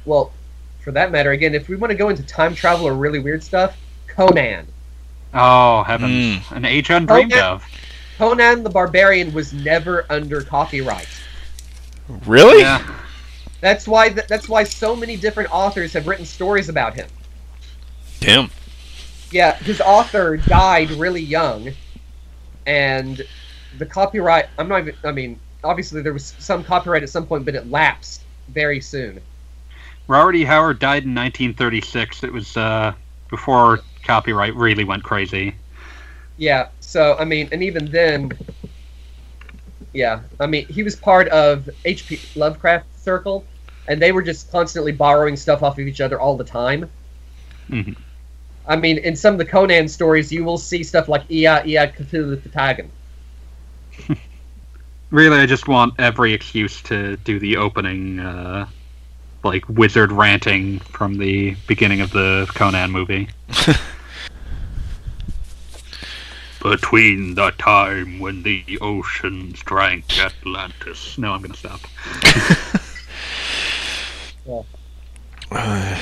[0.06, 0.32] Well,
[0.80, 3.42] for that matter, again, if we want to go into time travel or really weird
[3.42, 3.76] stuff,
[4.06, 4.66] Conan.
[5.34, 7.42] oh heavens, an age undreamed Okay.
[7.42, 7.62] of.
[8.16, 11.06] Conan the Barbarian was never under copyright.
[12.26, 12.62] Really?
[12.62, 12.82] Yeah.
[13.61, 17.09] That's why th- that's why so many different authors have written stories about him.
[18.20, 18.50] Damn.
[19.30, 21.70] Yeah, his author died really young,
[22.66, 23.26] and
[23.78, 24.46] the copyright.
[24.59, 24.94] I'm not even.
[25.04, 29.20] I mean, obviously there was some copyright at some point, but it lapsed very soon.
[30.06, 30.44] Robert E.
[30.44, 32.24] Howard died in 1936.
[32.24, 32.94] It was uh,
[33.28, 35.54] before copyright really went crazy.
[36.36, 36.68] Yeah.
[36.80, 38.32] So I mean, and even then,
[39.92, 40.20] yeah.
[40.40, 42.20] I mean, he was part of H.P.
[42.36, 43.42] Lovecraft Circle,
[43.88, 46.90] and they were just constantly borrowing stuff off of each other all the time.
[47.70, 47.96] Mhm.
[48.66, 51.88] I mean, in some of the Conan stories, you will see stuff like Ia Ia
[51.88, 52.88] Cthulhu fhtagn.
[55.11, 58.66] Really, I just want every excuse to do the opening, uh,
[59.42, 63.30] like wizard ranting from the beginning of the Conan movie.
[66.62, 71.16] Between the time when the oceans drank Atlantis.
[71.16, 71.80] No, I'm gonna stop.
[75.51, 75.99] Uh,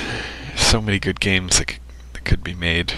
[0.56, 1.78] so many good games that, c-
[2.12, 2.92] that could be made.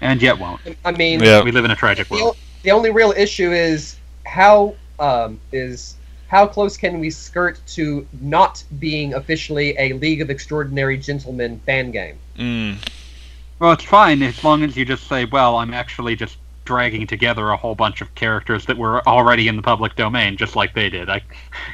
[0.00, 0.60] And yet won't.
[0.84, 1.42] I mean, Yeah.
[1.42, 2.36] We live in a tragic world.
[2.36, 5.96] o- the only real issue is how um, is
[6.28, 11.90] how close can we skirt to not being officially a League of Extraordinary Gentlemen fan
[11.92, 12.18] game?
[12.36, 12.76] Mm.
[13.58, 17.50] Well, it's fine as long as you just say, well, I'm actually just dragging together
[17.50, 20.90] a whole bunch of characters that were already in the public domain, just like they
[20.90, 21.08] did.
[21.08, 21.22] I,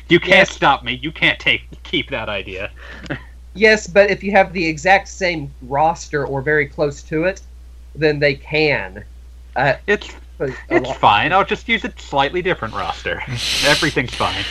[0.08, 0.52] you can't Yes.
[0.52, 0.92] stop me.
[1.02, 2.70] You can't take keep that idea.
[3.54, 7.40] Yes, but if you have the exact same roster or very close to it,
[7.94, 9.04] then they can.
[9.56, 11.32] Uh, It's it's lot- fine.
[11.32, 13.22] I'll just use a slightly different roster.
[13.66, 14.44] Everything's fine.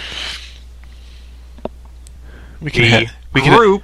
[2.62, 2.84] We can.
[2.84, 3.58] The Ha- we can.
[3.58, 3.84] group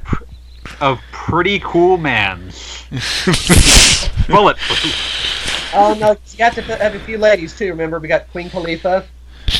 [0.81, 2.83] of pretty cool mans.
[4.27, 5.36] Bulletproof.
[5.73, 7.69] Oh no, you have to have a few ladies too.
[7.69, 9.05] Remember, we got Queen Khalifa.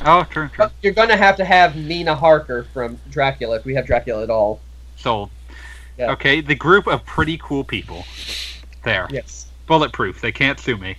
[0.06, 0.68] Oh, true, true.
[0.82, 4.60] You're gonna have to have Mina Harker from Dracula if we have Dracula at all.
[4.96, 5.30] Sold.
[5.98, 6.12] Yeah.
[6.12, 8.06] Okay, the group of pretty cool people.
[8.84, 9.08] There.
[9.10, 9.48] Yes.
[9.66, 10.22] Bulletproof.
[10.22, 10.98] They can't sue me.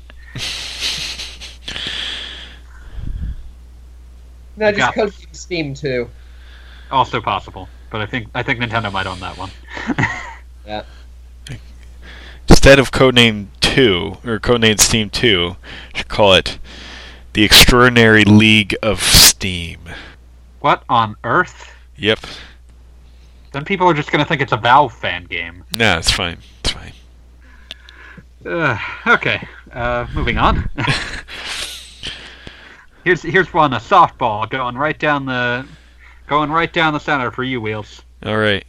[4.57, 6.11] No, just Got Code Steam too.
[6.91, 9.51] Also possible, but I think I think Nintendo might own that one.
[12.69, 15.57] Instead of Codename 2, or Codename Steam 2,
[15.95, 16.59] should call it
[17.33, 19.81] The Extraordinary League of Steam.
[20.61, 21.75] what on earth?
[21.97, 22.19] Yep.
[23.53, 25.65] Then people are just gonna think it's a Valve fan game.
[25.73, 26.41] Nah, it's fine.
[26.61, 26.93] It's fine.
[28.45, 30.69] Uh, okay, uh, moving on.
[33.03, 35.67] here's here's one a softball going right down the
[36.27, 38.03] going right down the center for you, Wheels.
[38.23, 38.67] Alright.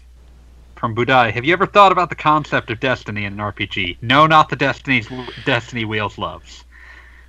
[0.80, 3.98] From Budai, have you ever thought about the concept of destiny in an RPG?
[4.02, 5.10] No, not the destiny's
[5.44, 6.64] destiny Wheels loves,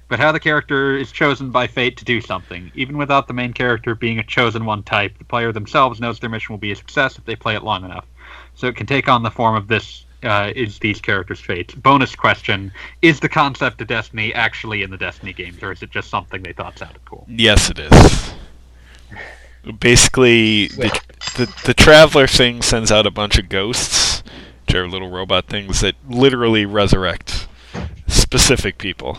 [0.07, 2.70] but how the character is chosen by fate to do something.
[2.76, 6.30] Even without the main character being a chosen one type, the player themselves knows their
[6.30, 8.07] mission will be a success if they play it long enough.
[8.55, 11.74] So it can take on the form of this uh, is these characters' fates.
[11.74, 12.70] Bonus question:
[13.03, 16.40] Is the concept of destiny actually in the Destiny games, or is it just something
[16.44, 17.26] they thought sounded cool?
[17.28, 18.32] Yes, it is.
[19.79, 21.01] Basically, the,
[21.37, 24.23] the, the Traveler thing sends out a bunch of ghosts,
[24.67, 27.47] which are little robot things that literally resurrect
[28.07, 29.19] specific people.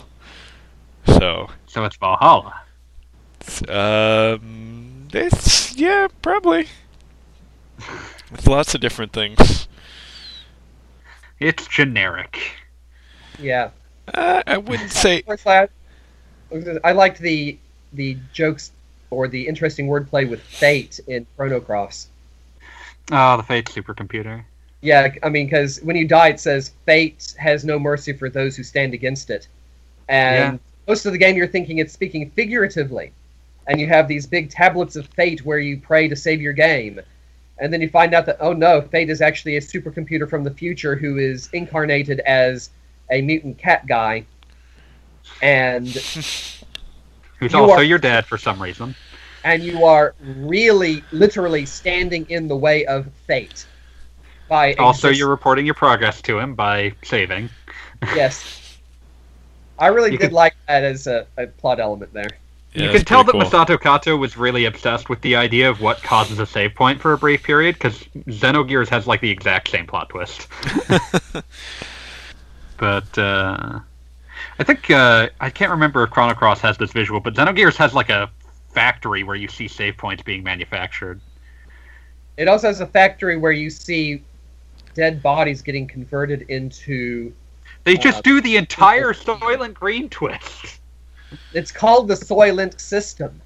[1.06, 2.62] So, So it's Valhalla.
[3.40, 6.68] it's, um, it's, yeah, probably.
[8.32, 9.68] With lots of different things.
[11.40, 12.40] It's generic.
[13.40, 13.72] Yeah.
[14.14, 15.24] Uh, I wouldn't say.
[15.28, 15.68] I,
[16.84, 17.58] I liked the
[17.94, 18.72] the jokes
[19.12, 22.08] or the interesting wordplay with fate in Chrono Cross.
[23.12, 24.44] Oh, the Fate supercomputer.
[24.82, 28.56] Yeah, I mean, because when you die, it says fate has no mercy for those
[28.56, 29.48] who stand against it,
[30.08, 30.58] and Yeah.
[30.88, 33.12] most of the game you're thinking it's speaking figuratively,
[33.68, 37.00] and you have these big tablets of fate where you pray to save your game,
[37.60, 40.52] and then you find out that oh no, fate is actually a supercomputer from the
[40.52, 42.72] future who is incarnated as
[43.12, 44.26] a mutant cat guy,
[45.44, 45.88] and
[47.42, 48.96] Who's You also are- your dad for some reason.
[49.44, 53.66] and you are really, literally standing in the way of fate.
[54.48, 57.50] By Also, exist- you're reporting your progress to him by saving.
[58.16, 58.78] Yes.
[59.80, 62.30] I really You did could- like that as a, a plot element there.
[62.74, 63.42] Yeah, you can tell that cool.
[63.42, 67.12] Masato Kato was really obsessed with the idea of what causes a save point for
[67.12, 67.98] a brief period, because
[68.30, 70.48] Xenogears has like the exact same plot twist.
[72.78, 73.80] but uh,
[74.62, 77.96] I think uh, I can't remember if Chrono Cross has this visual, but Xenogears has
[77.96, 78.30] like a
[78.70, 81.20] factory where you see save points being manufactured.
[82.38, 84.22] It also has a factory where you see
[84.94, 87.34] dead bodies getting converted into.
[87.86, 90.80] They just Uh, do the entire Soylent Green twist.
[91.54, 93.42] It's called the Soylent system.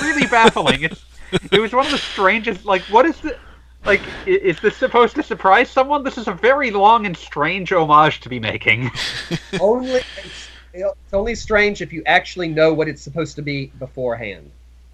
[0.00, 0.84] really baffling.
[0.84, 1.04] It's,
[1.52, 2.64] it was one of the strangest.
[2.64, 3.36] Like, what is the?
[3.84, 6.04] Like, is this supposed to surprise someone?
[6.04, 8.90] This is a very long and strange homage to be making.
[9.60, 14.50] only it's, it's only strange if you actually know what it's supposed to be beforehand.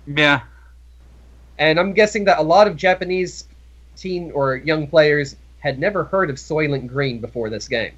[0.06, 0.42] Yeah,
[1.58, 3.46] And I'm guessing that a lot of Japanese
[3.96, 7.92] teen or young players had never heard of Soylent Green before this game.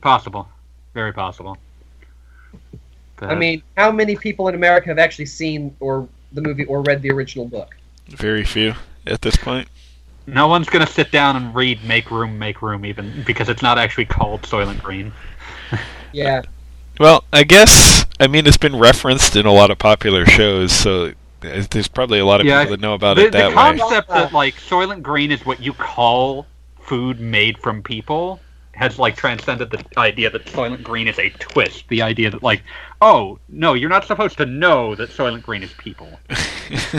[0.00, 0.48] possible,
[0.94, 1.56] very possible.
[3.16, 6.82] But, I mean, how many people in America have actually seen or the movie or
[6.82, 7.76] read the original book?
[8.08, 8.74] Very few
[9.06, 9.68] at this point.
[10.26, 13.78] No one's gonna sit down and read "Make Room, Make Room" even because it's not
[13.78, 15.12] actually called Soylent Green.
[16.12, 16.42] Yeah.
[17.00, 21.06] Well, I guess I mean it's been referenced in a lot of popular shows, so
[21.42, 23.72] uh, there's probably a lot of Yeah, people that know about the, it that way.
[23.72, 26.46] The concept that like Soylent Green is what you call
[26.78, 28.38] food made from people
[28.76, 31.88] has like transcended the idea that Soylent Green is a twist.
[31.88, 32.62] The idea that like,
[33.00, 36.08] oh no, you're not supposed to know that Soylent Green is people.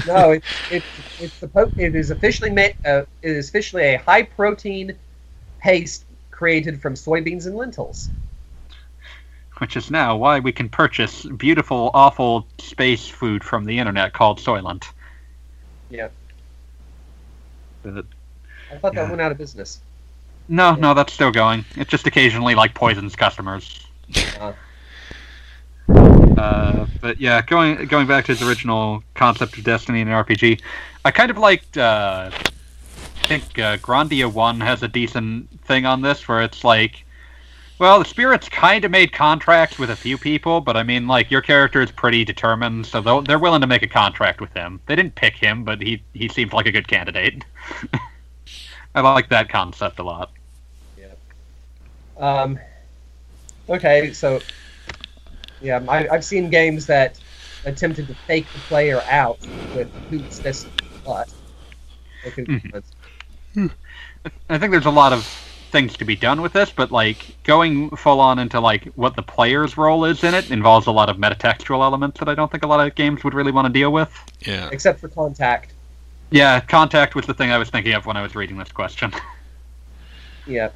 [0.05, 0.85] No, it's it's
[1.19, 2.75] it's supposed it is officially made.
[2.85, 4.95] Uh, it is officially a high protein
[5.59, 8.09] paste created from soybeans and lentils.
[9.57, 14.37] Which is now why we can purchase beautiful, awful space food from the internet called
[14.39, 14.83] Soylent.
[15.89, 16.09] Yeah.
[17.81, 18.05] But-
[18.71, 19.03] I thought Yeah.
[19.03, 19.79] that went out of business.
[20.47, 21.65] No, no, that's still going.
[21.75, 23.87] It just occasionally like poisons customers.
[24.39, 24.53] Uh.
[25.87, 30.61] Uh, but yeah, going going back to his original concept of Destiny in an RPG,
[31.03, 31.77] I kind of liked.
[31.77, 37.05] Uh, I think uh, Grandia One has a decent thing on this, where it's like,
[37.79, 41.31] well, the spirits kind of made contracts with a few people, but I mean, like
[41.31, 44.79] your character is pretty determined, so they're willing to make a contract with him.
[44.85, 47.45] They didn't pick him, but he he seemed like a good candidate.
[48.95, 50.31] I like that concept a lot.
[52.17, 52.59] Um,
[53.69, 54.41] okay, so
[55.61, 57.19] yeah, I, I've seen games that
[57.65, 59.39] attempted to fake the player out
[59.73, 60.65] with hoops this
[61.03, 61.29] but
[62.23, 62.47] they could-
[63.55, 63.71] Mhm.
[64.49, 65.25] I think there's a lot of
[65.71, 69.21] things to be done with this, but like going full on into like what the
[69.21, 72.63] player's role is in it involves a lot of metatextual elements that I don't think
[72.63, 74.11] a lot of games would really want to deal with.
[74.45, 74.69] yeah.
[74.71, 75.73] except for contact.
[76.31, 79.13] Yeah, contact was the thing I was thinking of when I was reading this question.
[80.47, 80.69] Yeah,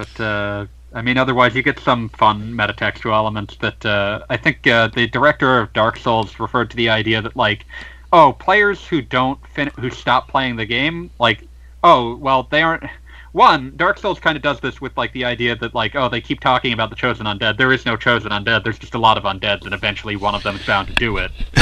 [0.00, 4.66] But uh, I mean, otherwise you get some fun metatextual elements that uh, I think
[4.66, 7.66] uh, the director of Dark Souls referred to the idea that like,
[8.10, 11.46] oh, players who don't fin- who stop playing the game, like,
[11.84, 12.84] oh, well, they aren't.
[13.32, 16.22] One, Dark Souls kind of does this with like the idea that like, oh, they
[16.22, 17.58] keep talking about the chosen undead.
[17.58, 18.64] There is no chosen undead.
[18.64, 21.18] There's just a lot of undeads, and eventually one of them is bound to do
[21.18, 21.30] it.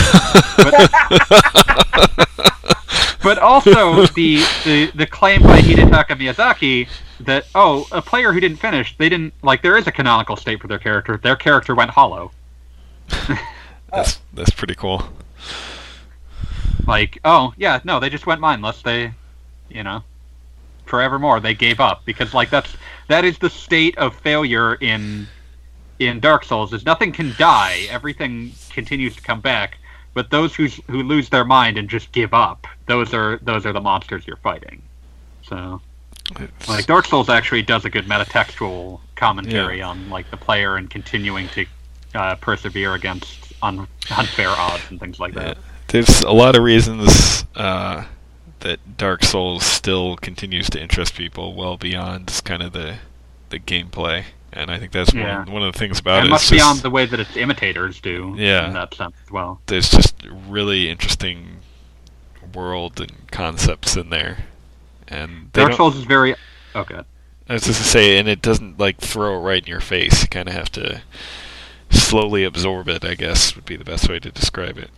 [0.56, 2.38] but
[3.38, 6.88] also the, the the claim by Hidetaka Miyazaki
[7.20, 10.60] that oh a player who didn't finish they didn't like there is a canonical state
[10.60, 11.16] for their character.
[11.16, 12.30] Their character went hollow.
[13.92, 15.02] That's that's pretty cool.
[16.86, 18.82] like oh yeah no they just went mindless.
[18.82, 19.12] They
[19.70, 20.04] you know
[20.84, 22.04] forevermore they gave up.
[22.04, 22.76] Because like that's
[23.08, 25.26] that is the state of failure in
[25.98, 27.86] in Dark Souls is nothing can die.
[27.90, 29.78] Everything continues to come back
[30.18, 33.72] but those who who lose their mind and just give up those are those are
[33.72, 34.82] the monsters you're fighting
[35.48, 35.80] so
[36.32, 40.90] It's- Like Dark Souls actually does a good metatextual commentary on like the player and
[40.90, 41.66] continuing to
[42.16, 45.54] uh, persevere against un- unfair odds and things like yeah.
[45.54, 45.58] that.
[45.86, 48.04] There's a lot of reasons uh,
[48.60, 52.96] that Dark Souls still continues to interest people well beyond just kind of the
[53.50, 54.24] the gameplay,
[54.58, 55.38] and I think that's Yeah.
[55.44, 56.30] one, one of the things about and it.
[56.30, 58.66] much It's just- beyond the way that its imitators do Yeah.
[58.66, 59.60] in that sense as well.
[59.66, 60.14] there's just
[60.48, 61.58] really interesting
[62.54, 64.38] world and concepts in there,
[65.06, 66.34] and Dark Souls is very.
[66.74, 67.04] Oh, good.
[67.48, 70.22] I was just to say, and it doesn't like throw it right in your face.
[70.22, 71.00] You kind of have to
[71.90, 73.04] slowly absorb it.
[73.04, 74.90] I guess would be the best way to describe it.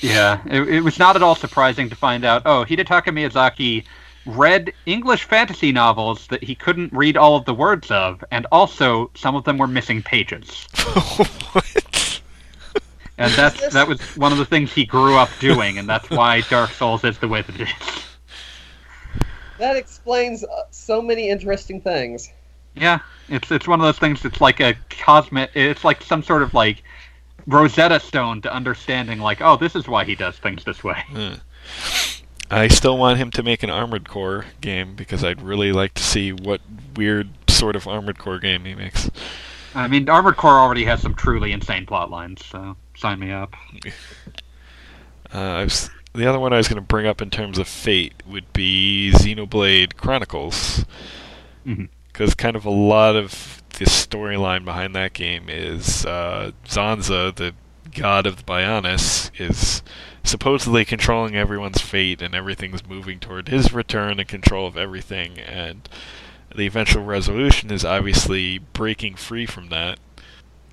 [0.00, 2.42] Yeah, it, it was not at all surprising to find out.
[2.44, 3.84] Oh, Hidetaka Miyazaki
[4.26, 9.10] read English fantasy novels that he couldn't read all of the words of, and also
[9.14, 10.66] some of them were missing pages.
[11.52, 12.20] what?
[13.18, 16.40] And that's that was one of the things he grew up doing, and that's why
[16.50, 18.04] Dark Souls is the way that it is.
[19.58, 22.30] That explains uh, so many interesting things.
[22.74, 22.98] Yeah,
[23.28, 25.50] it's it's one of those things It's like a cosmic.
[25.54, 26.82] It's like some sort of like
[27.46, 29.18] Rosetta Stone to understanding.
[29.18, 31.02] Like, oh, this is why he does things this way.
[32.50, 36.02] I still want him to make an Armored Core game because I'd really like to
[36.02, 36.60] see what
[36.94, 39.10] weird sort of Armored Core game he makes.
[39.74, 43.54] I mean, Armored Core already has some truly insane plot lines, so sign me up.
[45.34, 47.66] Uh, I was, the other one I was going to bring up in terms of
[47.66, 50.84] fate would be Xenoblade Chronicles.
[51.64, 57.54] Because kind of a lot of the storyline behind that game is uh, Zanza, the
[57.92, 59.82] god of the Bionis, is
[60.26, 65.38] supposedly controlling everyone's fate and everything's moving toward his return and control of everything.
[65.38, 65.88] And
[66.54, 69.98] the eventual resolution is obviously breaking free from that.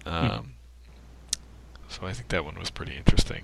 [0.06, 0.51] Um,
[1.88, 3.43] So I think that one was pretty interesting.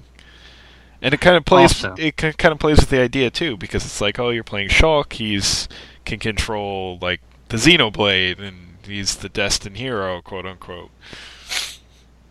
[1.02, 3.86] And it kind of plays Also- it kind of plays with the idea too because
[3.86, 5.70] it's like oh you're playing Shulk he's
[6.04, 10.90] can control like the Xenoblade and he's the destined hero quote unquote.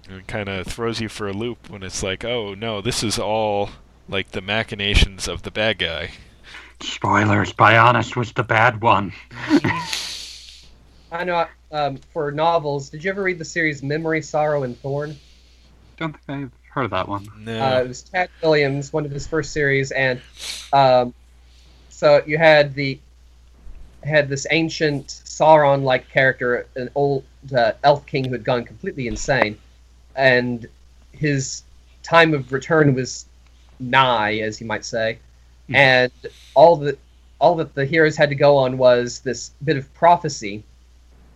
[0.08, 3.02] And it kind of throws you for a loop when it's like oh no this
[3.02, 3.70] is all
[4.08, 6.10] like the machinations of the bad guy.
[6.80, 7.52] Spoilers.
[7.52, 9.12] Bionis was the bad one.
[11.12, 11.46] I know.
[11.70, 15.16] Um, for novels, did you ever read the series Memory, Sorrow, and Thorn?
[15.98, 17.26] Don't think I've heard of that one.
[17.38, 17.60] No.
[17.60, 20.20] Uh, it was Tad Williams, one of his first series, and
[20.72, 21.12] um,
[21.90, 22.98] so you had the
[24.04, 29.58] had this ancient Sauron-like character, an old uh, elf king who had gone completely insane,
[30.18, 30.66] and
[31.12, 31.62] his
[32.02, 33.24] time of return was
[33.80, 35.18] nigh, as you might say,
[35.70, 35.76] Mhm.
[35.76, 36.12] and
[36.54, 36.98] all that
[37.40, 40.64] all that the heroes had to go on was this bit of prophecy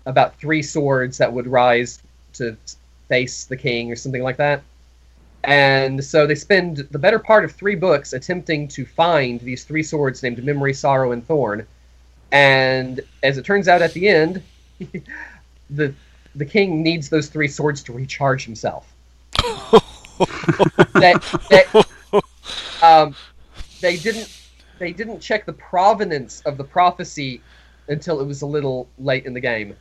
[0.05, 2.01] about three swords that would rise
[2.33, 2.57] to
[3.09, 4.63] face the king or something like that.
[5.45, 9.83] And so they spend the better part of three books attempting to find these three
[9.85, 11.67] swords named Memory, Sorrow, and Thorn.
[12.33, 14.43] And as it turns out at the end,
[15.71, 15.95] the
[16.35, 18.93] the king needs those three swords to recharge himself.
[20.95, 21.15] they,
[21.51, 21.65] they,
[22.83, 23.15] um,
[23.81, 24.39] they didn't
[24.79, 27.41] they didn't check the provenance of the prophecy
[27.89, 29.77] until it was a little late in the game,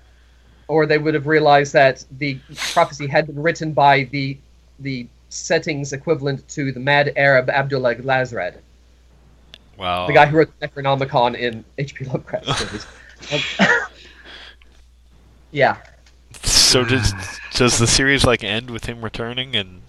[0.68, 2.40] or they would have realized that the
[2.74, 4.38] prophecy had been written by the
[4.80, 8.56] the settings equivalent to the mad Arab Abdul Alhazred,
[9.78, 10.08] wow.
[10.08, 12.06] the guy who wrote the Necronomicon in H.P.
[12.06, 12.88] Lovecraft.
[13.32, 13.40] Um,
[15.52, 15.78] yeah.
[16.72, 17.14] So does
[17.54, 19.82] does the series like end with him returning and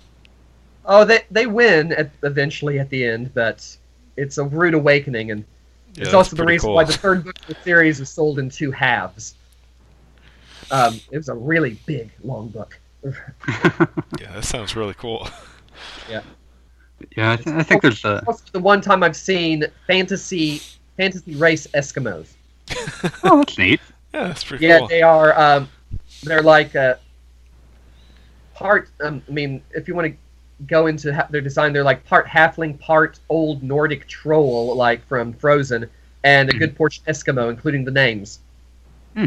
[0.84, 3.76] Oh, they they win at, eventually at the end, but
[4.16, 5.44] it's a rude awakening, and
[5.94, 6.74] Yeah, it's also the reason cool.
[6.74, 9.34] why the third book of the series was sold in two halves.
[10.70, 12.78] Um, it was a really big, long book.
[14.20, 15.28] Yeah, that sounds really cool.
[17.16, 18.22] Yeah, I, th- I think there's a.
[18.52, 20.60] The one time I've seen fantasy
[20.96, 22.28] fantasy race Eskimos.
[23.24, 23.80] Oh, that's neat.
[24.14, 24.88] Yeah, that's pretty Yeah, cool.
[24.88, 25.38] they are.
[25.40, 25.68] Um,
[26.22, 26.94] they're like uh,
[28.54, 28.88] part.
[29.00, 30.16] Um, I mean, if you want to
[30.66, 35.32] go into ha- their design, they're like part halfling, part old Nordic troll, like from
[35.32, 35.88] Frozen,
[36.24, 38.40] and a good portion Eskimo, including the names.
[39.14, 39.26] Hmm.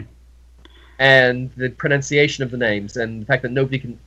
[1.00, 4.00] And the pronunciation of the names, and the fact that nobody can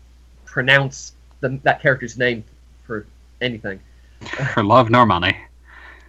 [0.47, 2.43] pronounce the, that character's name
[2.87, 3.07] for
[3.41, 3.81] anything.
[4.55, 5.37] For love nor money.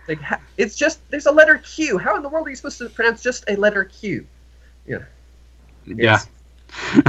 [0.07, 0.19] Like,
[0.57, 1.99] it's just there's a letter Q.
[1.99, 4.26] How in the world are you supposed to pronounce just a letter Q?
[4.88, 5.03] Yeah.
[5.85, 6.27] It's-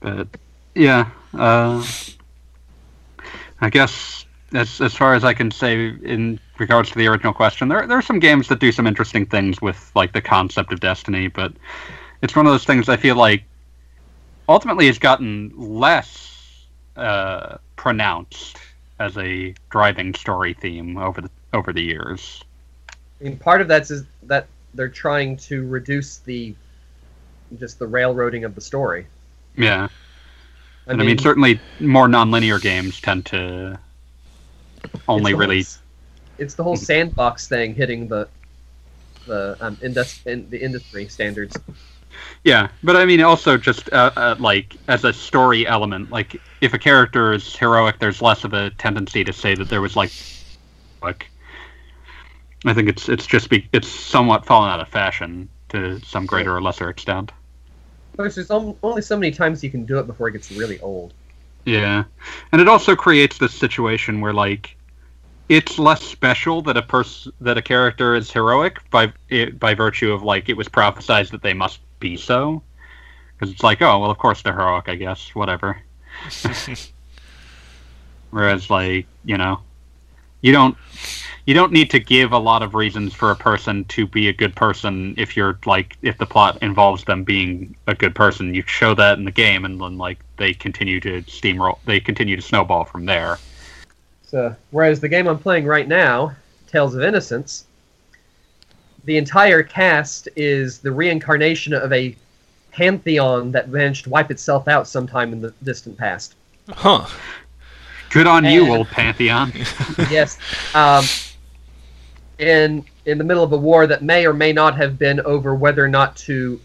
[0.00, 0.28] but
[0.74, 1.84] yeah, uh,
[3.60, 7.68] I guess as as far as I can say in regards to the original question,
[7.68, 10.80] there there are some games that do some interesting things with like the concept of
[10.80, 11.52] Destiny, but
[12.22, 13.44] it's one of those things I feel like
[14.48, 16.66] ultimately has gotten less
[16.96, 18.58] uh, pronounced
[18.98, 22.44] as a driving story theme over the over the years.
[23.20, 26.54] I mean, part of that is that they're trying to reduce the
[27.58, 29.06] just the railroading of the story.
[29.56, 29.88] Yeah.
[30.86, 33.78] And I mean, certainly more nonlinear games tend to
[35.08, 35.62] only it's really.
[35.62, 35.82] whole,
[36.38, 38.28] it's the whole sandbox thing hitting the
[39.26, 41.56] the um, indus- in, the industry standards.
[42.44, 46.74] Yeah, but I mean, also just uh, uh, like as a story element, like if
[46.74, 50.10] a character is heroic, there's less of a tendency to say that there was like,
[51.02, 51.30] like,
[52.64, 56.56] I think it's it's just be, it's somewhat fallen out of fashion to some greater
[56.56, 57.30] or lesser extent.
[58.14, 61.12] Plus, there's only so many times you can do it before it gets really old.
[61.64, 62.04] Yeah,
[62.52, 64.76] and it also creates this situation where like
[65.48, 70.12] it's less special that a person that a character is heroic by it, by virtue
[70.12, 72.62] of like it was prophesized that they must be so.
[73.36, 75.82] Because it's like, oh well, of course they're heroic, I guess, whatever.
[78.30, 79.60] Whereas, like, you know,
[80.40, 80.76] you don't
[81.46, 84.32] you don't need to give a lot of reasons for a person to be a
[84.32, 88.54] good person if you're like if the plot involves them being a good person.
[88.54, 92.36] You show that in the game, and then like they continue to steamroll, they continue
[92.36, 93.38] to snowball from there.
[94.22, 96.36] So, whereas the game I'm playing right now,
[96.68, 97.64] Tales of Innocence,
[99.04, 102.14] the entire cast is the reincarnation of a
[102.70, 106.36] pantheon that managed to wipe itself out sometime in the distant past.
[106.68, 107.06] Huh.
[108.10, 109.52] Good on you, old pantheon.
[110.10, 110.38] yes.
[110.74, 111.04] Um,
[112.40, 115.54] in in the middle of a war that may or may not have been over
[115.54, 116.60] whether or not to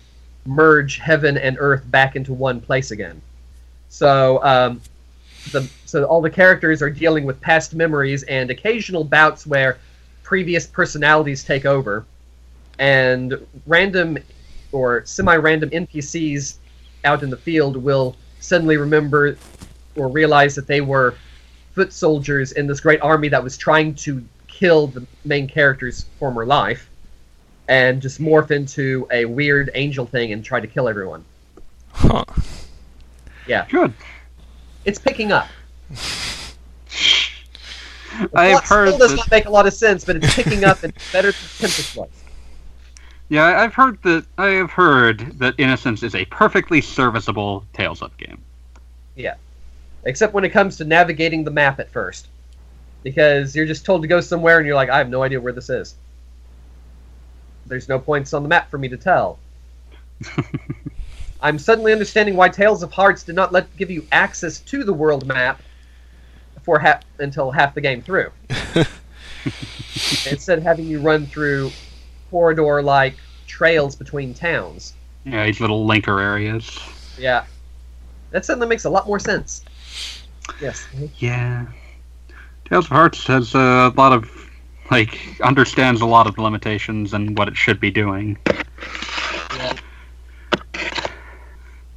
[0.46, 3.22] merge heaven and earth back into one place again.
[3.90, 4.82] So um,
[5.52, 9.78] the so all the characters are dealing with past memories and occasional bouts where
[10.24, 12.06] previous personalities take over,
[12.80, 14.18] and random
[14.72, 16.56] or semi-random NPCs
[17.04, 19.38] out in the field will suddenly remember
[19.96, 21.16] or realize that they were
[21.74, 24.24] foot soldiers in this great army that was trying to
[24.56, 26.90] kill the main character's former life
[27.68, 31.24] and just morph into a weird angel thing and try to kill everyone.
[31.92, 32.24] Huh.
[33.48, 33.66] Yeah.
[33.70, 33.94] Good.
[34.86, 35.48] It's picking up.
[38.34, 40.64] I've plot heard still does that- not make a lot of sense, but it's picking
[40.64, 42.10] up and it's better than Tempest was.
[43.28, 44.26] Yeah, I've heard that.
[44.38, 48.38] I have heard that Innocence is a perfectly serviceable Tales of game.
[49.16, 49.34] Yeah,
[50.04, 52.28] except when it comes to navigating the map at first.
[53.06, 55.54] Because you're just told to go somewhere and you're like, I have no idea where
[55.54, 55.94] this is.
[57.68, 59.38] There's no points on the map for me to tell.
[61.42, 64.92] I'm suddenly understanding why Tales of Hearts did not let give you access to the
[64.92, 65.62] world map
[66.64, 68.32] for half until half the game through.
[70.28, 71.72] Instead, of having you run through
[72.32, 74.96] corridor-like trails between towns.
[75.26, 76.80] Yeah, these little linker areas.
[77.20, 77.46] Yeah,
[78.32, 79.64] that suddenly makes a lot more sense.
[80.60, 80.88] Yes.
[81.20, 81.68] Yeah.
[82.66, 84.50] Tales of Hearts has uh, a lot of
[84.92, 88.38] like understands a lot of the limitations and what it should be doing.
[89.56, 89.74] Yeah.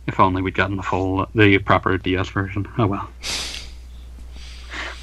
[0.06, 2.66] If only we'd gotten the full, the proper DS version.
[2.78, 3.08] Oh well.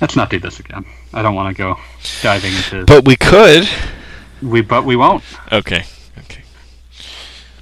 [0.01, 0.85] Let's not do this again.
[1.13, 1.77] I don't want to go
[2.21, 2.85] diving into.
[2.85, 3.67] But we could.
[4.41, 5.23] we, but we won't.
[5.51, 5.85] Okay.
[6.17, 6.43] Okay.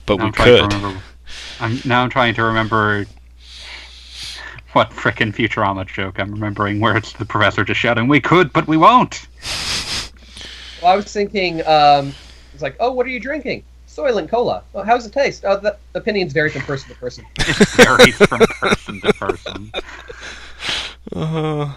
[0.06, 0.70] But Now we I'm could.
[0.70, 1.02] To remember,
[1.60, 3.06] I'm now I'm trying to remember
[4.74, 8.68] what frickin' Futurama joke I'm remembering, where it's the professor just shouting, "We could, but
[8.68, 9.28] we won't."
[10.82, 12.14] Well, I was thinking, um,
[12.54, 13.64] it's like, oh, what are you drinking?
[13.88, 14.64] Soylent Cola.
[14.76, 15.46] Oh, how's it taste?
[15.46, 17.26] Oh, the opinions vary from person to person.
[17.40, 19.72] It varies from person to person.
[21.14, 21.72] Uh-huh.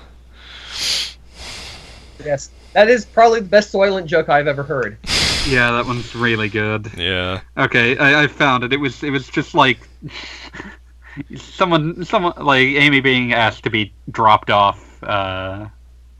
[2.24, 4.98] Yes, that is probably the best Soylent joke I've ever heard.
[5.46, 6.90] Yeah, that one's really good.
[6.96, 7.40] yeah.
[7.56, 8.72] Okay, I, I found it.
[8.72, 9.78] It was it was just like
[11.36, 15.66] someone someone like Amy being asked to be dropped off uh,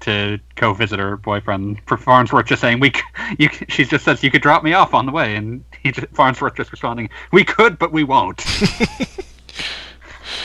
[0.00, 1.80] to co-visit her boyfriend.
[1.86, 3.02] For Farnsworth just saying we c-
[3.38, 5.92] you c- she just says you could drop me off on the way, and he
[5.92, 8.44] just, Farnsworth just responding we could but we won't.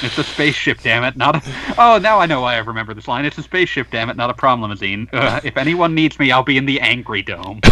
[0.04, 1.16] It's a spaceship, damn it!
[1.16, 1.42] Not a.
[1.78, 3.24] Oh, now I know why I remember this line.
[3.26, 4.18] It's a spaceship, damn it!
[4.18, 5.08] Not a problem, limousine.
[5.14, 7.60] Uh, if anyone needs me, I'll be in the Angry Dome.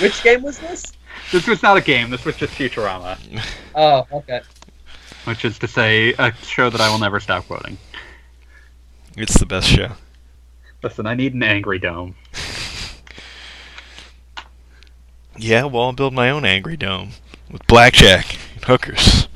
[0.00, 0.92] Which game was this?
[1.32, 2.10] this was not a game.
[2.10, 3.18] This was just Futurama.
[3.74, 4.42] Oh, okay.
[5.24, 7.78] Which is to say a show that I will never stop quoting.
[9.16, 9.92] It's the best show.
[10.82, 12.14] Listen, I need an angry dome.
[15.36, 17.10] Yeah, well, I'll build my own angry dome
[17.50, 19.28] with blackjack and hookers.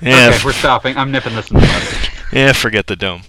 [0.00, 0.96] Yeah, okay, we're stopping.
[0.96, 2.36] I'm nipping this in the bud.
[2.36, 3.22] yeah, forget the dome.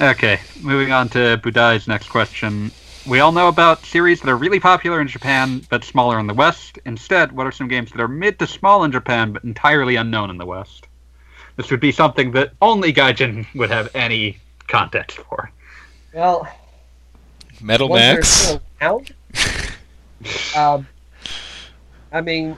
[0.00, 2.70] Okay, moving on to Budai's next question.
[3.06, 6.34] We all know about series that are really popular in Japan but smaller in the
[6.34, 6.78] West.
[6.84, 10.28] Instead, what are some games that are mid to small in Japan but entirely unknown
[10.28, 10.86] in the West?
[11.56, 15.50] This would be something that only Gaijin would have any context for.
[16.12, 16.46] Well,
[17.62, 18.28] Metal ones that Max.
[18.28, 19.12] still around.
[20.56, 20.86] um,
[22.12, 22.56] I mean,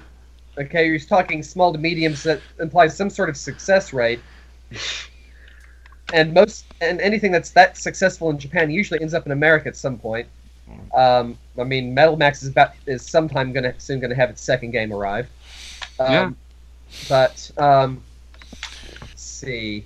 [0.59, 4.20] okay, you're talking small to mediums that implies some sort of success rate.
[6.13, 9.77] And most and anything that's that successful in Japan usually ends up in America at
[9.77, 10.27] some point.
[10.95, 14.71] Um, I mean, Metal Max is about is sometime gonna soon gonna have its second
[14.71, 15.29] game arrive.
[15.99, 16.31] Um, Yeah.
[17.09, 18.03] But um,
[19.01, 19.85] let's see.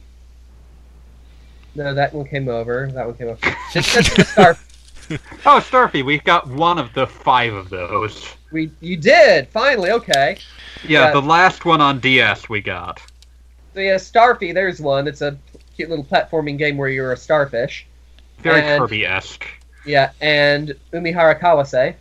[1.74, 2.90] No, that one came over.
[2.92, 3.56] That one came over.
[3.72, 4.56] Just just the star.
[5.08, 8.34] Oh, Starfy, we got one of the five of those.
[8.50, 9.92] We you did finally.
[9.92, 10.36] Okay.
[10.82, 11.12] Yeah, Yeah.
[11.12, 13.00] the last one on DS we got.
[13.72, 14.52] So yeah, Starfy.
[14.52, 15.06] There's one.
[15.06, 15.38] It's a
[15.76, 17.86] cute little platforming game where you're a starfish.
[18.40, 19.46] Very And- Kirby-esque.
[19.84, 21.94] Yeah, and Umihara Kawase.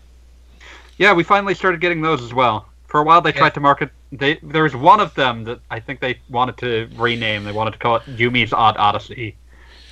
[0.97, 2.67] Yeah, we finally started getting those as well.
[2.87, 3.37] For a while, they Yeah.
[3.39, 3.89] tried to market.
[4.11, 7.43] They there was one of them that I think they wanted to rename.
[7.43, 9.35] They wanted to call it Yumi's Odd Odyssey,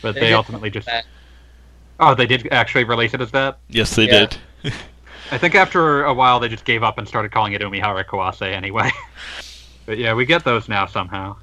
[0.02, 0.88] but They they, ultimately just.
[0.88, 1.06] that.
[2.00, 3.60] Oh, they did actually release it as that.
[3.70, 4.28] Yes, they Yeah.
[4.64, 4.74] did.
[5.32, 8.52] I think after a while they just gave up and started calling it Umihara Kawase
[8.52, 8.90] anyway.
[9.86, 11.36] but yeah, we get those now somehow.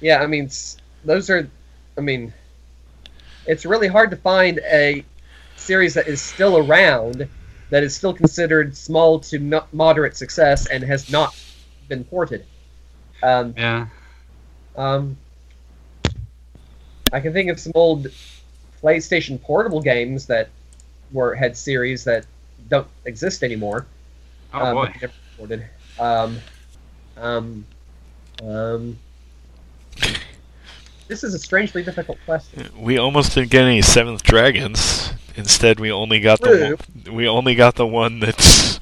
[0.00, 1.48] Yeah, I mean, s- those are.
[1.96, 2.32] I mean,
[3.46, 5.04] it's really hard to find a
[5.56, 7.28] series that is still around,
[7.70, 11.34] that is still considered small to mo- moderate success, and has not
[11.88, 12.44] been ported.
[13.22, 13.86] Um, Yeah.
[14.76, 15.16] um,
[17.12, 18.08] I can think of some old
[18.82, 20.48] PlayStation portable games that
[21.12, 22.26] were had series that
[22.68, 23.86] don't exist anymore.
[24.52, 24.94] Oh um, boy.
[25.00, 25.66] never ported.
[25.98, 26.40] Um,
[27.16, 27.66] um,
[28.42, 28.98] um,
[31.14, 32.68] this is a strangely difficult question.
[32.76, 35.12] We almost didn't get any Seventh Dragons.
[35.36, 38.80] Instead, we only got the one, we only got the one that's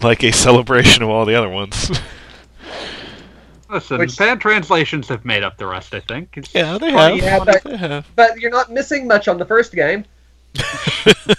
[0.00, 1.90] like a celebration of all the other ones.
[3.70, 5.92] Listen, Which- bad translations have made up the rest.
[5.94, 6.38] I think.
[6.38, 7.16] It's- yeah, they have.
[7.18, 8.06] yeah, but- they have.
[8.16, 10.06] But you're not missing much on the first game.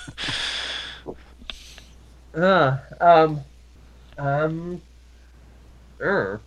[2.31, 3.41] Uh, um,
[4.19, 4.79] um,
[5.99, 6.37] uh,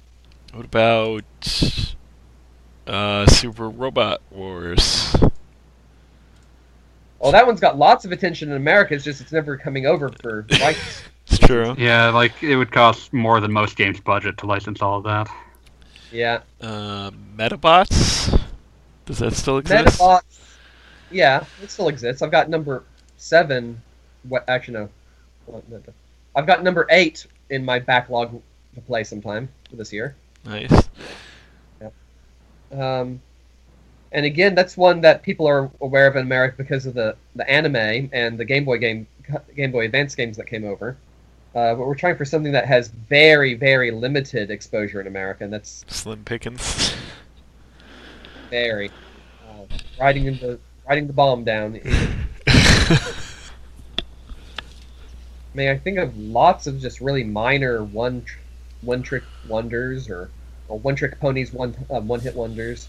[0.53, 1.25] what about
[2.87, 5.15] uh, Super Robot Wars?
[7.19, 8.95] well, that one's got lots of attention in America.
[8.95, 11.03] It's just it's never coming over for rights.
[11.29, 11.75] It's true.
[11.79, 15.29] Yeah, like it would cost more than most games' budget to license all of that.
[16.11, 18.41] yeah, Uh, Medabots.
[19.07, 19.99] Does that still exist?
[20.01, 20.23] Medabots.
[21.11, 22.23] Yeah, it still exists.
[22.23, 22.85] I've got number
[23.17, 23.81] seven.
[24.29, 24.45] What?
[24.49, 24.89] Actually, no.
[25.47, 25.93] What- no, no.
[26.35, 28.41] I've got number eight in my backlog
[28.75, 30.17] to play sometime this year.
[30.45, 30.73] Nice.
[32.73, 33.21] Um,
[34.13, 37.49] and again, that's one that people are aware of in America because of the, the
[37.49, 39.07] anime and the Game Boy game,
[39.57, 40.97] Game Boy Advance games that came over.
[41.55, 45.53] Uh, but we're trying for something that has very, very limited exposure in America, and
[45.53, 46.95] that's Slim Pickens.
[48.49, 48.91] very
[49.49, 49.65] uh,
[50.01, 50.59] riding the
[50.89, 51.79] riding the bomb down.
[55.55, 58.39] I mean, I think of lots of just really minor one tr-
[58.81, 60.31] one trick wonders or,
[60.73, 62.89] or one trick ponies, one uh, one hit wonders.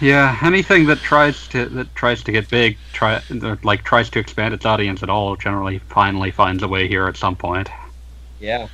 [0.00, 3.22] Yeah, anything that tries to that tries to get big, try
[3.62, 7.16] like tries to expand its audience at all, generally finally finds a way here at
[7.16, 7.68] some point.
[8.40, 8.66] Yeah.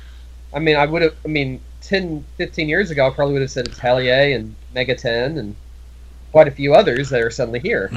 [0.53, 3.51] I mean, I would have, I mean, 10, 15 years ago, I probably would have
[3.51, 5.55] said Atelier and Megaten and
[6.31, 7.91] quite a few others that are suddenly here.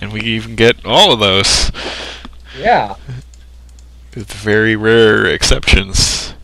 [0.00, 1.70] and we even get all of those.
[2.58, 2.96] Yeah.
[4.18, 6.34] With very rare exceptions.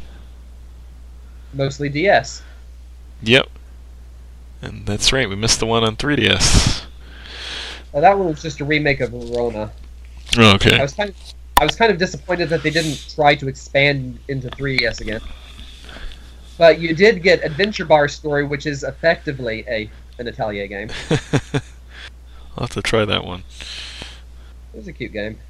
[1.52, 2.40] Mostly DS.
[3.22, 3.48] Yep.
[4.62, 6.84] And that's right, we missed the one on 3DS.
[7.90, 9.72] Well, that one was just a remake of Verona.
[10.38, 10.80] Oh, I okay.
[10.80, 11.16] was kind of,
[11.60, 15.20] I was kind of disappointed that they didn't try to expand into 3DS again.
[16.56, 19.90] But you did get Adventure Bar Story, which is effectively a
[20.20, 20.90] an Atelier game.
[21.10, 23.42] I'll have to try that one.
[24.72, 25.40] It was a cute game.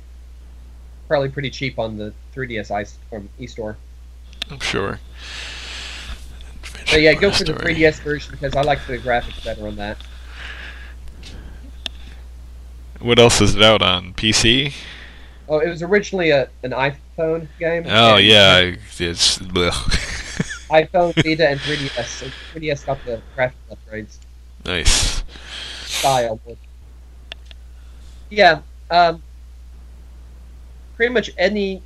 [1.09, 3.77] Probably pretty cheap on the 3DS i from eStore.
[4.51, 5.01] I'm sure.
[6.91, 9.99] But yeah, go for the 3DS version because I like the graphics better on that.
[13.01, 14.15] What else is it out on?
[14.15, 14.75] PC?
[15.49, 17.85] Oh, it was originally a an iPhone game.
[17.87, 19.39] Oh, yeah, it's.
[20.71, 22.05] iPhone, Vita, and 3DS.
[22.07, 24.19] So 3DS got the graphic upgrades
[24.65, 25.23] nice.
[25.85, 26.41] style.
[28.31, 29.23] Yeah, um,
[30.97, 31.83] pretty much any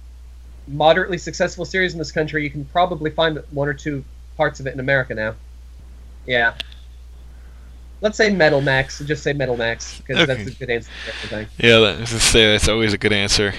[0.66, 4.04] moderately successful series in this country, you can probably find one or two
[4.36, 5.34] parts of it in America now.
[6.26, 6.54] Yeah.
[8.00, 9.00] Let's say Metal Max.
[9.00, 11.46] Just say Metal Max because that's a good answer everything.
[11.58, 13.52] Yeah, that, as I say, that's always a good answer.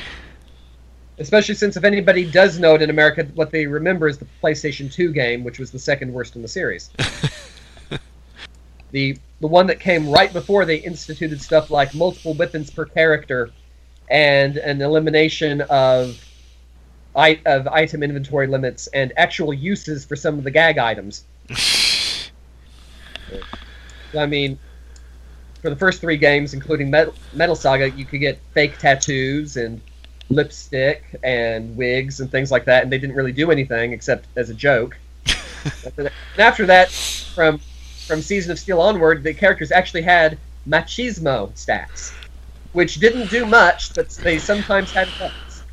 [1.17, 4.91] Especially since if anybody does know it in America, what they remember is the PlayStation
[4.91, 6.89] 2 game, which was the second worst in the series.
[8.91, 13.51] the the one that came right before they instituted stuff like multiple weapons per character
[14.09, 16.23] and an elimination of
[17.15, 21.25] I, of item inventory limits and actual uses for some of the gag items.
[24.17, 24.57] I mean,
[25.61, 29.81] for the first three games, including Metal, Metal Saga, you could get fake tattoos and
[30.29, 34.49] lipstick and wigs and things like that, and they didn't really do anything except as
[34.49, 34.97] a joke.
[35.97, 37.59] and after that, from
[38.07, 40.37] from Season of Steel onward, the characters actually had
[40.67, 42.13] machismo stats,
[42.73, 45.63] which didn't do much, but they sometimes had effects.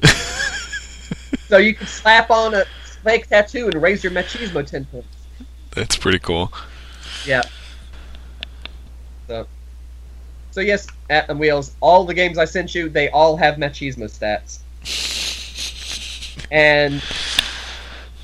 [1.49, 2.65] so you could slap on a
[3.03, 5.09] fake tattoo and raise your machismo ten points.
[5.75, 6.53] That's pretty cool.
[7.27, 7.43] Yeah.
[9.27, 9.47] So,
[10.51, 14.05] so yes, at the wheels, all the games I sent you, they all have machismo
[14.05, 14.61] stats.
[16.51, 17.03] And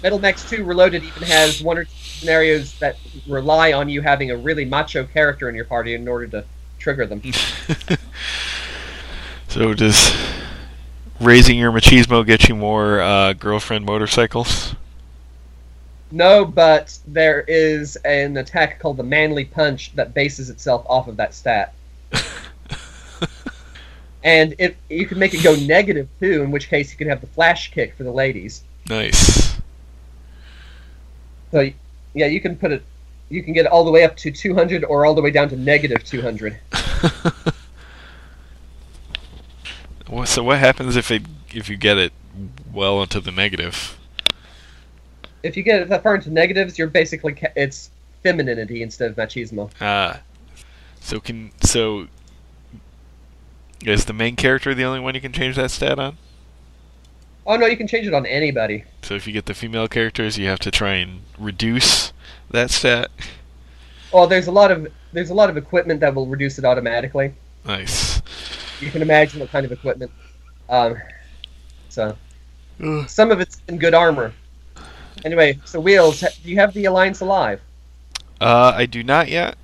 [0.03, 2.97] Metal Max 2 Reloaded even has one or two scenarios that
[3.27, 6.45] rely on you having a really macho character in your party in order to
[6.79, 7.23] trigger them.
[9.53, 10.17] So does
[11.21, 14.75] raising your machismo get you more uh, girlfriend motorcycles?
[16.11, 21.19] No, but there is an attack called the Manly Punch that bases itself off of
[21.19, 21.75] that stat.
[24.25, 27.21] and it you can make it go negative too, in which case you can have
[27.21, 28.63] the flash kick for the ladies.
[28.89, 29.55] Nice.
[31.51, 31.69] So
[32.15, 32.83] yeah, you can put it
[33.29, 35.51] you can get it all the way up to 200 or all the way down
[35.51, 36.59] to negative 200.
[40.13, 41.23] Well, so what happens if it
[41.55, 42.13] if you get it
[42.71, 43.99] well into the negative?
[45.43, 47.89] If you get it that far into negatives, you're basically ca- it's
[48.23, 49.71] femininity instead of machismo.
[49.81, 50.21] Ah,
[51.01, 52.09] so can so
[53.87, 56.19] is the main character the only one you can change that stat on?
[57.47, 58.85] Oh no, you can change it on anybody.
[59.01, 62.13] So if you get the female characters, you have to try and reduce
[62.51, 63.11] that stat.
[64.13, 67.33] Well, there's a lot of there's a lot of equipment that will reduce it automatically.
[67.65, 68.21] Nice.
[68.81, 70.11] You can imagine what kind of equipment.
[70.69, 70.97] Um,
[71.89, 72.17] so
[72.83, 73.09] Ugh.
[73.09, 74.33] some of it's in good armor.
[75.25, 77.61] Anyway, so wheels, do you have the Alliance alive?
[78.41, 79.57] Uh, I do not yet.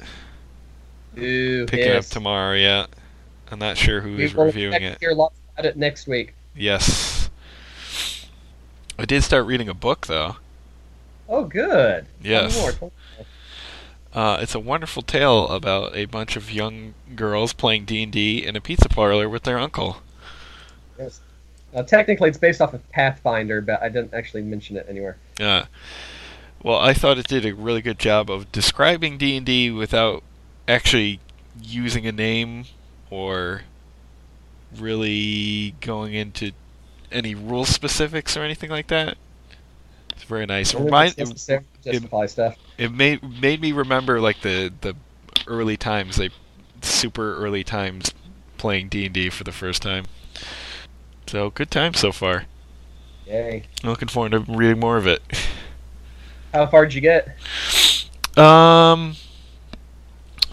[1.18, 2.06] Ooh, Picking yes.
[2.06, 2.90] up tomorrow yet.
[3.50, 4.98] I'm not sure who We is will reviewing expect it.
[5.00, 6.34] to hear lots about it next week.
[6.54, 7.28] Yes.
[8.98, 10.36] I did start reading a book though.
[11.28, 12.06] Oh, good.
[12.22, 12.56] Tell me Yes.
[12.60, 12.92] more, tell me more.
[14.14, 18.44] Uh, it's a wonderful tale about a bunch of young girls playing D and D
[18.44, 19.98] in a pizza parlor with their uncle.
[20.98, 21.20] Yes.
[21.74, 25.18] Uh, technically, it's based off of Pathfinder, but I didn't actually mention it anywhere.
[25.38, 25.66] Yeah.
[26.62, 30.22] Well, I thought it did a really good job of describing D and D without
[30.66, 31.20] actually
[31.62, 32.64] using a name
[33.10, 33.62] or
[34.76, 36.52] really going into
[37.12, 39.16] any rule specifics or anything like that.
[40.28, 40.74] Very nice.
[40.74, 42.56] Only Remind, what's necessary to stuff.
[42.76, 44.94] it made made me remember like the the
[45.46, 46.32] early times, like
[46.82, 48.12] super early times
[48.58, 50.04] playing D and D for the first time.
[51.26, 52.44] So good time so far.
[53.26, 53.64] Yay.
[53.82, 55.22] I'm looking forward to reading more of it.
[56.52, 57.28] How far did you get?
[58.38, 59.16] Um,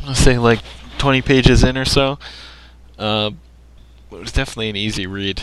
[0.06, 0.60] let's say like
[0.98, 2.18] 20 pages in or so.
[2.98, 3.32] Uh,
[4.12, 5.42] it was definitely an easy read.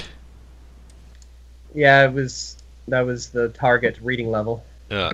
[1.75, 2.62] Yeah, it was.
[2.89, 4.65] That was the target reading level.
[4.91, 5.13] Yeah,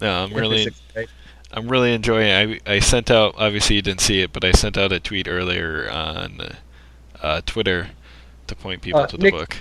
[0.00, 0.68] yeah, I'm really.
[1.52, 2.28] I'm really enjoying.
[2.28, 2.62] It.
[2.66, 3.34] I I sent out.
[3.36, 6.54] Obviously, you didn't see it, but I sent out a tweet earlier on uh,
[7.22, 7.90] uh, Twitter
[8.46, 9.56] to point people Uh, to the Nick- book.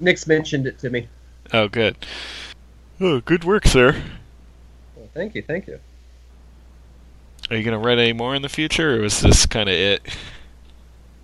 [0.00, 1.08] Nick's mentioned it to me.
[1.52, 1.96] Oh, good.
[3.00, 3.92] Oh, good work, sir.
[4.96, 5.78] Well, thank you, thank you.
[7.50, 10.02] Are you gonna write any more in the future, or is this kind of it?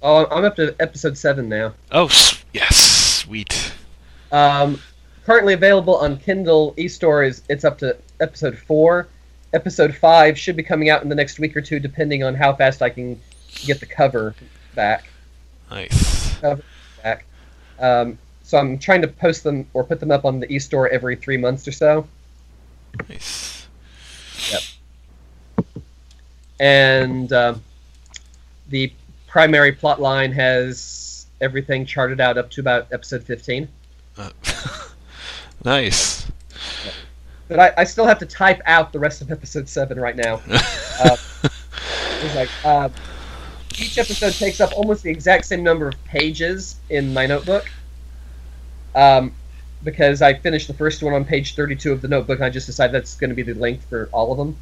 [0.02, 1.74] Oh, I'm up to episode seven now.
[1.90, 2.08] Oh,
[2.52, 3.72] yes, sweet.
[4.30, 4.80] Um,
[5.28, 9.08] currently available on Kindle eStore is it's up to episode four.
[9.52, 12.54] Episode five should be coming out in the next week or two, depending on how
[12.54, 13.20] fast I can
[13.66, 14.34] get the cover
[14.74, 15.10] back.
[15.70, 16.34] Nice.
[16.38, 16.62] Cover
[17.02, 17.26] Back.
[17.78, 21.14] Um, so I'm trying to post them or put them up on the eStore every
[21.14, 22.08] three months or so.
[23.10, 23.68] Nice.
[24.50, 25.64] Yep.
[26.58, 27.62] And um,
[28.70, 28.90] the
[29.26, 33.68] primary plot line has everything charted out up to about episode 15
[34.16, 34.30] Uh,
[35.64, 36.26] nice.
[37.48, 40.40] but I, I still have to type out the rest of episode 7 right now.
[41.00, 42.88] Uh, it's like uh,
[43.78, 47.70] each episode takes up almost the exact same number of pages in my notebook.
[48.96, 49.32] Um,
[49.84, 52.66] because i finished the first one on page 32 of the notebook and i just
[52.66, 54.56] decided that's going to be the length for all of them.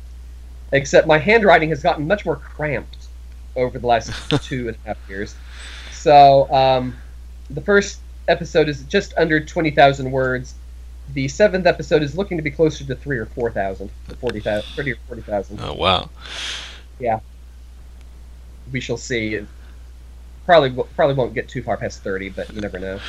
[0.72, 3.06] Except my handwriting has gotten much more cramped
[3.54, 4.10] over the last
[4.42, 5.34] two and a half years.
[5.92, 6.96] So um,
[7.48, 10.54] the first episode is just under 20000 words
[11.12, 14.68] the seventh episode is looking to be closer to three or four thousand, forty thousand,
[14.74, 15.60] thirty or forty thousand.
[15.60, 16.10] Oh wow.
[16.98, 17.20] Yeah,
[18.72, 19.44] we shall see.
[20.44, 23.00] Probably probably won't get too far past thirty, but you never know.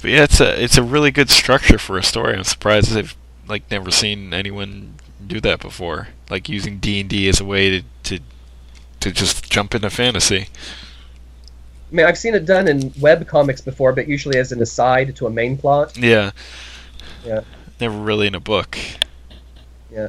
[0.00, 2.34] But yeah, it's a it's a really good structure for a story.
[2.34, 3.16] I'm surprised I've
[3.48, 4.94] like never seen anyone
[5.26, 6.08] do that before.
[6.30, 8.20] Like using D and D as a way to, to
[9.00, 10.48] to just jump into fantasy.
[11.92, 15.14] I mean, I've seen it done in web comics before, but usually as an aside
[15.16, 15.96] to a main plot.
[15.98, 16.30] Yeah.
[17.24, 17.40] Yeah.
[17.80, 18.78] Never really in a book.
[19.90, 20.08] Yeah.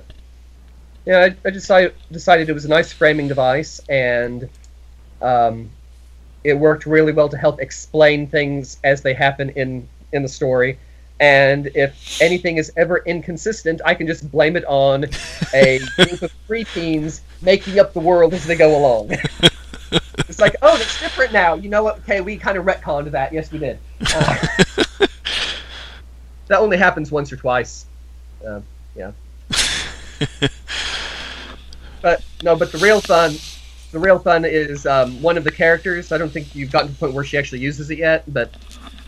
[1.06, 4.48] Yeah, I, I decided decided it was a nice framing device, and
[5.22, 5.70] um,
[6.44, 10.80] it worked really well to help explain things as they happen in in the story.
[11.20, 15.06] And if anything is ever inconsistent, I can just blame it on
[15.54, 19.12] a group of preteens making up the world as they go along.
[20.18, 21.54] it's like, oh, that's different now.
[21.54, 22.00] You know what?
[22.00, 23.32] Okay, we kind of retconned that.
[23.32, 23.80] Yes, we did.
[24.14, 24.48] Uh,
[26.54, 27.88] that only happens once or twice.
[28.46, 28.62] Uh,
[28.96, 29.12] yeah.
[32.04, 33.34] but no, but the real fun,
[33.92, 36.12] the real fun is um, one of the characters.
[36.12, 38.54] I don't think you've gotten to the point where she actually uses it yet, but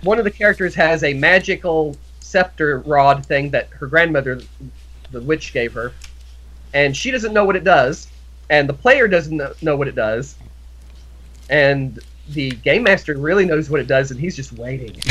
[0.01, 4.41] one of the characters has a magical scepter rod thing that her grandmother,
[5.11, 5.93] the witch, gave her,
[6.73, 8.07] and she doesn't know what it does,
[8.49, 10.35] and the player doesn't know what it does,
[11.51, 11.99] and
[12.29, 14.99] the game master really knows what it does, and he's just waiting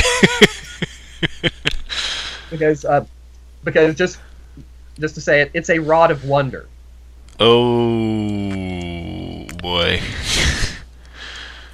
[2.49, 3.05] because uh,
[3.63, 4.19] because just
[4.99, 6.67] just to say it, it's a rod of wonder.
[7.39, 10.01] Oh boy.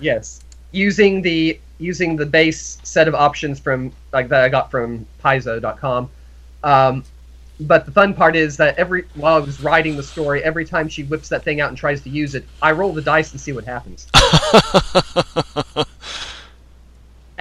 [0.02, 0.42] Yes,
[0.72, 6.10] using the using the base set of options from like that I got from Paizo.com.
[6.64, 7.04] Um,
[7.60, 10.90] but the fun part is that every while I was writing the story, every time
[10.90, 13.40] she whips that thing out and tries to use it, I roll the dice and
[13.40, 14.08] see what happens.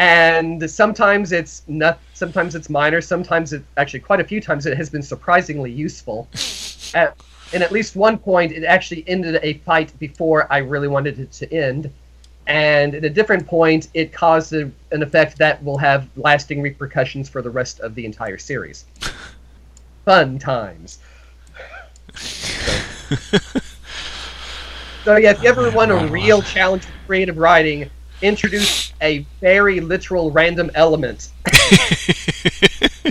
[0.01, 4.75] and sometimes it's not, sometimes it's minor, sometimes it actually quite a few times it
[4.75, 6.27] has been surprisingly useful.
[6.95, 7.21] At,
[7.53, 11.33] and at least one point, it actually ended a fight before I really wanted it
[11.33, 11.93] to end.
[12.47, 17.29] And at a different point, it caused a, an effect that will have lasting repercussions
[17.29, 18.87] for the rest of the entire series.
[20.07, 20.99] Fun times.
[25.03, 27.91] So, so yeah, if you ever want a real challenge with creative writing,
[28.23, 31.31] introduce a very literal random element.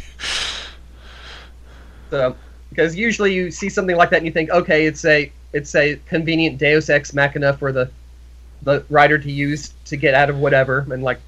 [2.10, 2.36] So,
[2.70, 6.00] because usually you see something like that and you think, okay, it's a it's a
[6.08, 7.90] convenient Deus ex machina for the
[8.64, 11.20] the writer to use to get out of whatever, and like,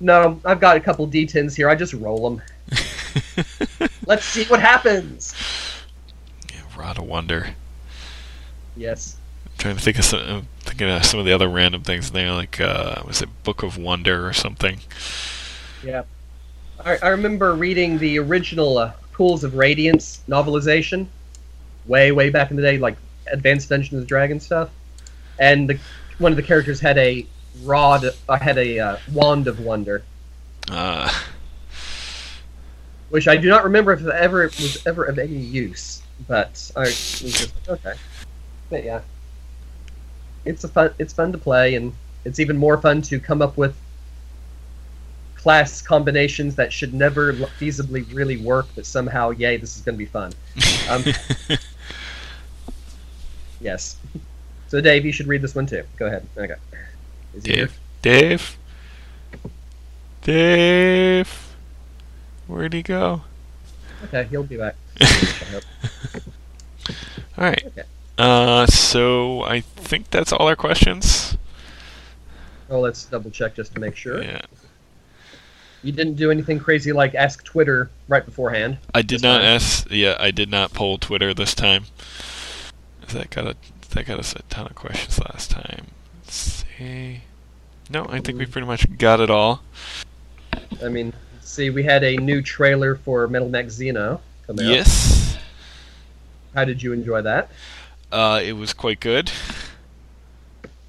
[0.00, 1.68] no, I've got a couple D10s here.
[1.68, 2.42] I just roll them.
[4.06, 5.34] Let's see what happens.
[6.52, 7.48] Yeah, Rod of Wonder.
[8.76, 9.16] Yes.
[9.58, 12.32] Trying to think of some, I'm thinking of some of the other random things there,
[12.32, 14.80] like uh, was it Book of Wonder or something?
[15.82, 16.02] Yeah.
[16.84, 21.06] I, I remember reading the original uh, Pools of Radiance novelization,
[21.86, 22.96] way way back in the day, like
[23.32, 24.70] Advanced Dungeons and Dragons stuff,
[25.38, 25.78] and the
[26.18, 27.26] one of the characters had a
[27.62, 30.02] rod, uh, had a uh, wand of wonder,
[30.68, 31.10] Uh,
[33.08, 36.80] which I do not remember if it ever was ever of any use, but I
[36.80, 37.98] was just like, okay.
[38.68, 39.00] But yeah,
[40.46, 40.94] it's a fun.
[40.98, 41.92] It's fun to play, and
[42.24, 43.76] it's even more fun to come up with
[45.46, 49.98] class combinations that should never feasibly really work, but somehow, yay, this is going to
[49.98, 50.32] be fun.
[50.88, 51.02] Um,
[53.60, 53.96] yes.
[54.68, 55.82] So, Dave, you should read this one too.
[55.96, 56.24] Go ahead.
[56.36, 56.54] Okay.
[57.34, 57.68] Is he here?
[58.02, 58.56] Dave?
[60.22, 61.20] Dave?
[61.26, 61.54] Dave?
[62.46, 63.22] Where'd he go?
[64.04, 64.76] Okay, he'll be back.
[67.38, 67.64] Alright.
[67.66, 67.82] Okay.
[68.18, 71.36] Uh, so I think that's all our questions.
[72.68, 74.22] Oh, let's double check just to make sure.
[74.22, 74.42] Yeah.
[75.82, 78.78] You didn't do anything crazy like ask Twitter right beforehand.
[78.94, 79.46] I did not time.
[79.46, 79.86] ask.
[79.90, 81.84] Yeah, I did not poll Twitter this time.
[83.08, 83.56] That got a
[83.90, 85.86] that got us a ton of questions last time.
[86.24, 87.20] Let's see.
[87.88, 89.62] No, I think we pretty much got it all.
[90.82, 94.64] I mean, see, we had a new trailer for Metal Max Xeno come out.
[94.64, 95.38] Yes.
[96.54, 97.50] How did you enjoy that?
[98.12, 99.30] Uh, it was quite good.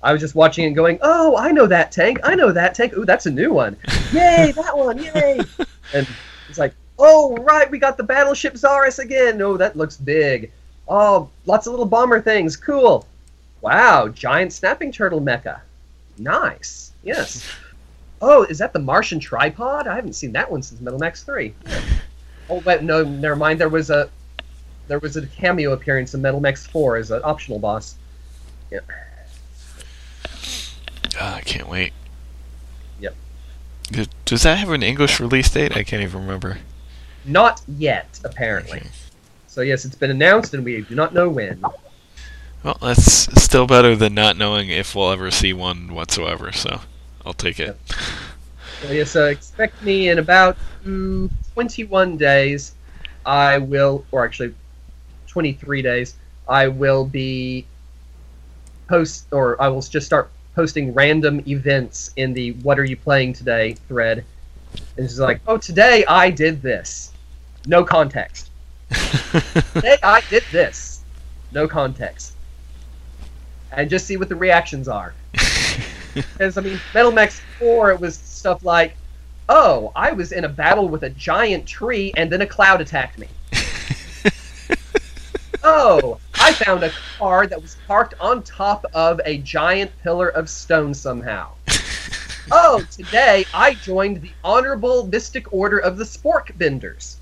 [0.03, 2.19] I was just watching and going, "Oh, I know that tank.
[2.23, 2.93] I know that tank.
[2.95, 3.75] Ooh, that's a new one.
[4.13, 4.97] Yay, that one!
[4.99, 5.39] Yay!"
[5.93, 6.07] and
[6.47, 9.41] it's like, "Oh, right, we got the battleship Zaris again.
[9.41, 10.51] Oh, that looks big.
[10.87, 12.55] Oh, lots of little bomber things.
[12.55, 13.05] Cool.
[13.61, 15.61] Wow, giant snapping turtle mecha.
[16.17, 16.93] Nice.
[17.03, 17.45] Yes.
[18.21, 19.87] Oh, is that the Martian tripod?
[19.87, 21.53] I haven't seen that one since Metal Max Three.
[22.49, 23.59] Oh, but no, never mind.
[23.59, 24.09] There was a
[24.87, 27.95] there was a cameo appearance in Metal Max Four as an optional boss.
[28.71, 28.79] Yeah.
[31.19, 31.93] Uh, I can't wait.
[32.99, 33.15] Yep.
[34.25, 35.75] Does- that have an English release date?
[35.75, 36.59] I can't even remember.
[37.25, 38.79] Not yet, apparently.
[38.79, 38.89] Okay.
[39.47, 41.61] So yes, it's been announced, and we do not know when.
[42.63, 46.51] Well, that's still better than not knowing if we'll ever see one whatsoever.
[46.51, 46.81] So
[47.25, 47.77] I'll take it.
[48.81, 52.75] So yes, uh, expect me in about mm, 21 days.
[53.25, 54.53] I will, or actually,
[55.27, 56.15] 23 days.
[56.47, 57.65] I will be
[58.87, 63.33] post, or I will just start posting random events in the "What are you playing
[63.33, 64.23] today?" thread.
[64.97, 67.11] And it's like, oh, today I did this.
[67.65, 68.49] No context.
[69.73, 71.01] Today I did this.
[71.51, 72.33] No context.
[73.71, 75.13] And just see what the reactions are.
[76.13, 78.95] Because, I mean, Metal Max 4, it was stuff like,
[79.49, 83.19] oh, I was in a battle with a giant tree and then a cloud attacked
[83.19, 83.27] me.
[85.67, 90.49] Oh, I found a car that was parked on top of a giant pillar of
[90.49, 91.51] stone somehow.
[92.51, 97.17] oh, today I joined the Honorable Mystic Order of the Spork Benders.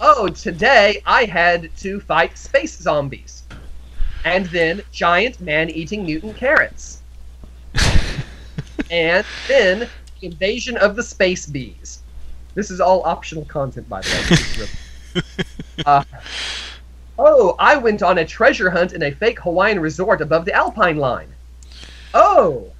[0.00, 3.42] oh, today I had to fight space zombies.
[4.24, 7.02] And then giant man eating mutant carrots.
[8.90, 9.88] and then
[10.22, 12.02] invasion of the space bees.
[12.54, 14.68] This is all optional content, by the way.
[15.16, 15.44] This is
[15.78, 16.04] really- uh,
[17.18, 20.96] oh, I went on a treasure hunt in a fake Hawaiian resort above the Alpine
[20.98, 21.28] line.
[22.14, 22.70] Oh,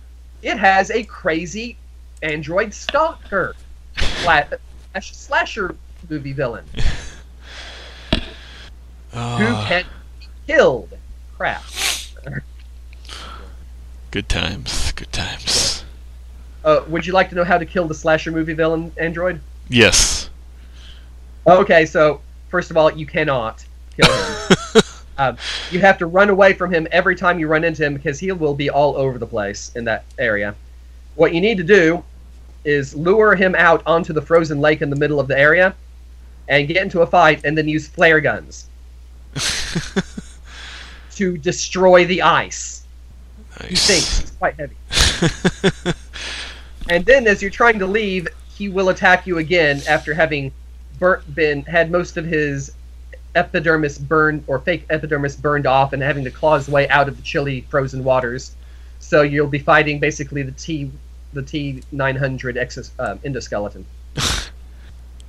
[0.42, 1.76] it has a crazy
[2.22, 3.54] android stalker
[3.96, 4.58] sla-
[4.92, 5.74] slash- slasher
[6.10, 6.64] movie villain
[8.12, 8.20] who
[9.14, 9.84] Ah, can
[10.20, 10.90] be killed.
[11.36, 11.62] Crap.
[14.10, 14.92] good times.
[14.92, 15.84] Good times.
[16.64, 19.40] Uh, would you like to know how to kill the slasher movie villain android?
[19.68, 20.30] Yes.
[21.46, 23.64] Okay, so first of all, you cannot
[23.96, 24.82] kill him.
[25.18, 25.36] um,
[25.70, 28.30] you have to run away from him every time you run into him because he
[28.32, 30.54] will be all over the place in that area.
[31.14, 32.02] What you need to do
[32.64, 35.74] is lure him out onto the frozen lake in the middle of the area
[36.48, 38.68] and get into a fight and then use flare guns
[41.14, 42.84] to destroy the ice.
[43.62, 43.80] He nice.
[43.80, 44.18] sinks.
[44.20, 44.76] He's quite heavy.
[46.88, 50.52] And then, as you're trying to leave, he will attack you again after having
[50.98, 52.72] burnt, been had most of his
[53.34, 57.16] epidermis burned or fake epidermis burned off, and having to claw his way out of
[57.16, 58.54] the chilly, frozen waters.
[58.98, 60.90] So you'll be fighting basically the T,
[61.32, 63.84] the T nine hundred exos, um, endoskeleton.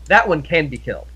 [0.06, 1.08] that one can be killed.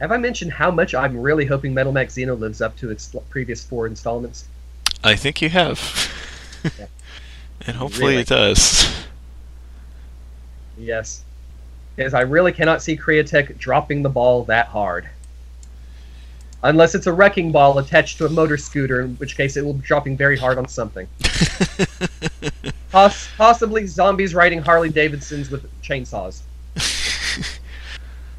[0.00, 3.14] Have I mentioned how much I'm really hoping Metal Max Xeno lives up to its
[3.30, 4.46] previous four installments?
[5.02, 5.80] I think you have.
[6.78, 6.86] Yeah.
[7.66, 8.22] and hopefully Really?
[8.22, 8.92] it does.
[10.76, 11.22] Yes.
[11.98, 15.08] Because I really cannot see Crea-Tech dropping the ball that hard.
[16.62, 19.74] Unless it's a wrecking ball attached to a motor scooter, in which case it will
[19.74, 21.08] be dropping very hard on something.
[22.92, 26.42] Poss- possibly zombies riding Harley Davidsons with chainsaws.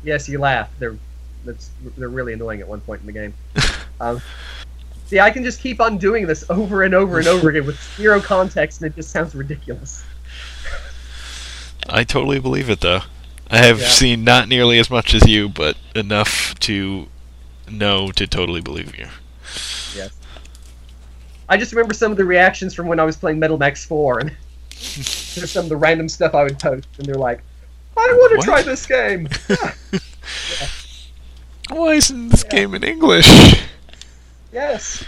[0.02, 0.72] Yes, you laugh.
[0.80, 0.96] They're
[1.44, 3.34] that's they're really annoying at one point in the game.
[4.02, 4.22] Um,
[5.08, 7.78] see, I can just keep on doing this over and over and over again with
[7.98, 10.06] zero context, and it just sounds ridiculous.
[11.90, 13.02] I totally believe it though.
[13.52, 13.88] I have Yeah.
[13.88, 17.08] seen not nearly as much as you, but enough to
[17.70, 19.08] know to totally believe you.
[19.96, 20.12] Yes.
[21.48, 24.20] I just remember some of the reactions from when I was playing Metal Max 4,
[24.20, 24.30] and
[24.70, 27.42] there's some of the random stuff I would post, and they're like,
[27.98, 28.46] I want What?
[28.46, 29.28] to try this game.
[31.70, 32.52] Why isn't this Yeah.
[32.60, 33.28] game in English?
[34.54, 35.04] yes.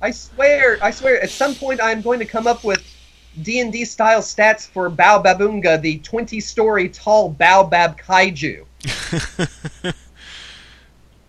[0.00, 2.82] I swear, I swear, at some point I'm going to come up with
[3.40, 8.66] D&D style stats for Baobabunga, the 20-story tall Baobab kaiju.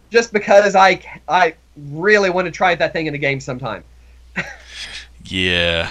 [0.10, 3.84] Just because I, I really want to try that thing in a game sometime.
[5.26, 5.90] yeah.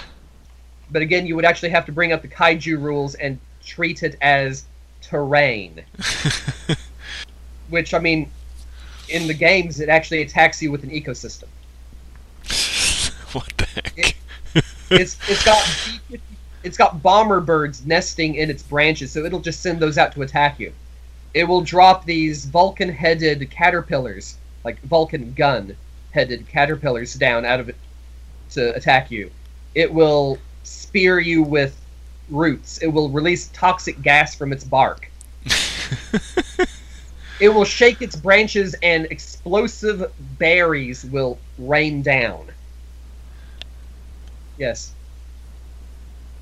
[0.90, 4.16] But again, you would actually have to bring up the kaiju rules and treat it
[4.20, 4.64] as
[5.00, 5.82] terrain.
[7.70, 8.30] Which, I mean,
[9.08, 11.48] in the games, it actually attacks you with an ecosystem.
[13.32, 14.16] what the heck?
[14.92, 15.62] It's it's got
[16.62, 20.22] it's got bomber birds nesting in its branches, so it'll just send those out to
[20.22, 20.72] attack you.
[21.34, 27.76] It will drop these Vulcan-headed caterpillars, like Vulcan gun-headed caterpillars, down out of it
[28.50, 29.30] to attack you.
[29.74, 31.80] It will spear you with
[32.28, 32.78] roots.
[32.78, 35.10] It will release toxic gas from its bark.
[37.42, 42.52] It will shake its branches, and explosive berries will rain down.
[44.62, 44.92] Yes.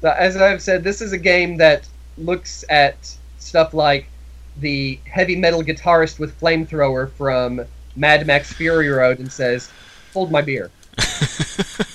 [0.02, 1.88] So, as I've said, this is a game that
[2.18, 2.96] looks at
[3.38, 4.06] stuff like
[4.58, 7.62] the heavy metal guitarist with flamethrower from
[7.96, 9.70] Mad Max Fury Road and says,
[10.12, 10.70] "Hold my beer."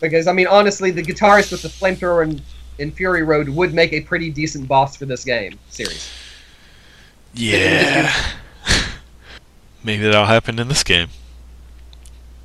[0.00, 2.42] Because I mean, honestly, the guitarist with the flamethrower in,
[2.78, 6.10] in Fury Road would make a pretty decent boss for this game series.
[7.32, 8.12] yeah.
[9.84, 11.08] Maybe that'll happen in this game.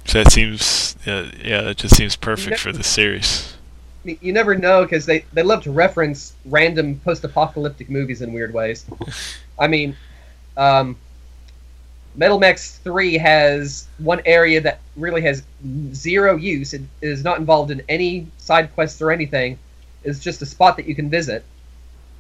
[0.05, 3.55] So that seems, yeah, yeah, that just seems perfect for the series.
[4.03, 8.85] You never know because they, they love to reference random post-apocalyptic movies in weird ways.
[9.59, 9.95] I mean,
[10.57, 10.97] um,
[12.15, 15.43] Metal Max 3 has one area that really has
[15.93, 16.73] zero use.
[16.73, 19.57] It is not involved in any side quests or anything.
[20.03, 21.45] It's just a spot that you can visit.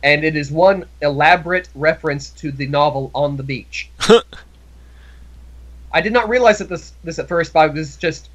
[0.01, 3.89] And it is one elaborate reference to the novel On the Beach.
[5.91, 8.29] I did not realize that this this at first, but I was just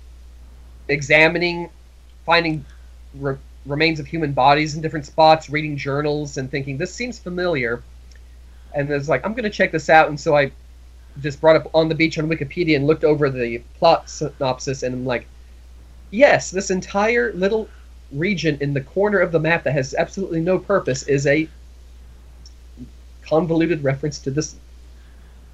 [0.89, 1.71] examining,
[2.25, 2.65] finding
[3.15, 3.37] re-
[3.67, 7.83] remains of human bodies in different spots, reading journals, and thinking this seems familiar.
[8.75, 10.51] And it's like I'm going to check this out, and so I
[11.21, 14.95] just brought up on the beach on Wikipedia and looked over the plot synopsis, and
[14.95, 15.27] I'm like,
[16.11, 17.69] yes, this entire little
[18.13, 21.49] region in the corner of the map that has absolutely no purpose is a
[23.23, 24.57] convoluted reference to this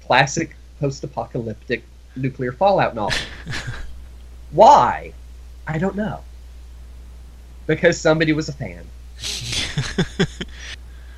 [0.05, 1.83] classic post-apocalyptic
[2.15, 3.19] nuclear fallout novel.
[4.51, 5.13] Why?
[5.69, 6.21] I don't know.
[7.67, 8.85] Because somebody was a fan.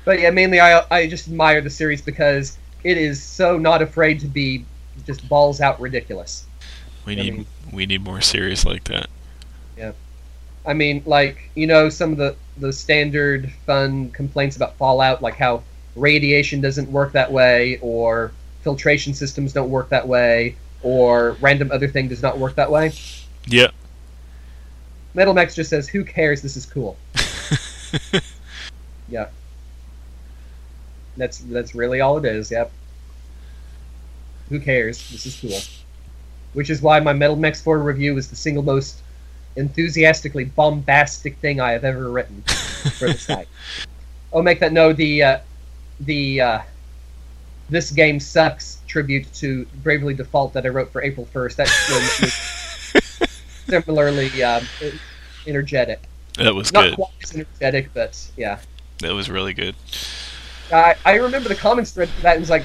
[0.04, 4.20] But yeah, mainly I I just admire the series because it is so not afraid
[4.20, 4.64] to be
[5.06, 6.46] just balls out ridiculous.
[7.04, 9.08] We I need mean- we need more series like that.
[9.76, 9.92] Yeah.
[10.66, 15.36] I mean, like you know, some of the the standard fun complaints about Fallout, like
[15.36, 15.62] how
[15.94, 21.88] radiation doesn't work that way, or filtration systems don't work that way, or random other
[21.88, 22.92] thing does not work that way.
[23.46, 23.68] Yeah.
[25.14, 26.42] Metal Max just says, "Who cares?
[26.42, 26.96] This is cool."
[29.12, 29.28] Yeah.
[31.18, 32.50] That's that's really all it is.
[32.50, 32.72] Yep.
[34.48, 35.10] Who cares?
[35.10, 35.60] This is cool.
[36.54, 39.02] Which is why my Metal Max 4 review is the single most
[39.56, 42.42] enthusiastically bombastic thing I have ever written
[42.98, 43.48] for the site.
[44.34, 45.38] Oh, make that no the uh,
[46.00, 46.60] the uh,
[47.68, 51.56] this game sucks tribute to Bravely Default that I wrote for April 1st.
[51.56, 52.61] That's
[53.66, 54.64] similarly um,
[55.46, 56.02] energetic.
[56.36, 56.94] that was Not good.
[56.96, 58.58] quite as energetic, but yeah.
[59.00, 59.74] That was really good.
[60.72, 62.64] I, I remember the comments thread for that and was like,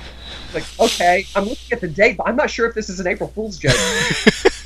[0.53, 3.07] like okay, I'm looking at the date, but I'm not sure if this is an
[3.07, 3.76] April Fool's joke.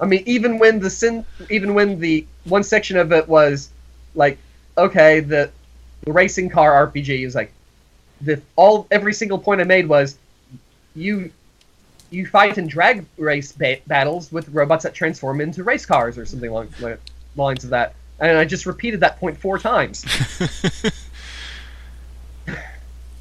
[0.00, 3.70] I mean, even when the sin, even when the one section of it was
[4.14, 4.38] like,
[4.76, 5.50] okay, the,
[6.04, 7.52] the racing car RPG is like,
[8.20, 10.18] the all every single point I made was,
[10.94, 11.30] you,
[12.10, 16.24] you fight in drag race ba- battles with robots that transform into race cars or
[16.26, 16.98] something along the
[17.36, 20.04] lines of that, and I just repeated that point four times.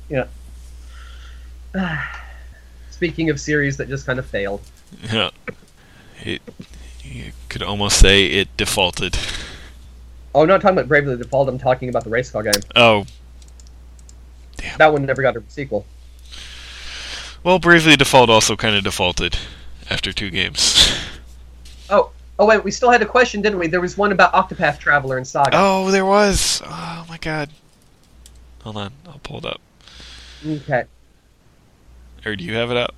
[0.10, 0.28] Yeah.
[2.92, 4.62] Speaking of series that just kind of failed.
[5.12, 5.30] yeah.
[6.24, 6.42] It
[7.04, 9.18] you could almost say it defaulted.
[10.34, 11.50] Oh, I'm not talking about Bravely Default.
[11.50, 12.54] I'm talking about the race car game.
[12.76, 13.06] Oh,
[14.78, 15.86] That one never got a sequel.
[17.44, 19.38] Well, Bravely Default also kind of defaulted
[19.90, 20.94] after two games.
[21.90, 23.68] Oh, oh wait, we still had a question, didn't we?
[23.68, 25.52] There was one about Octopath Traveler and Saga.
[25.54, 26.62] Oh, there was.
[26.66, 27.50] Oh my god.
[28.64, 29.62] Hold on, I'll pull it up.
[30.46, 30.84] Okay.
[32.26, 32.94] Or do you have it up?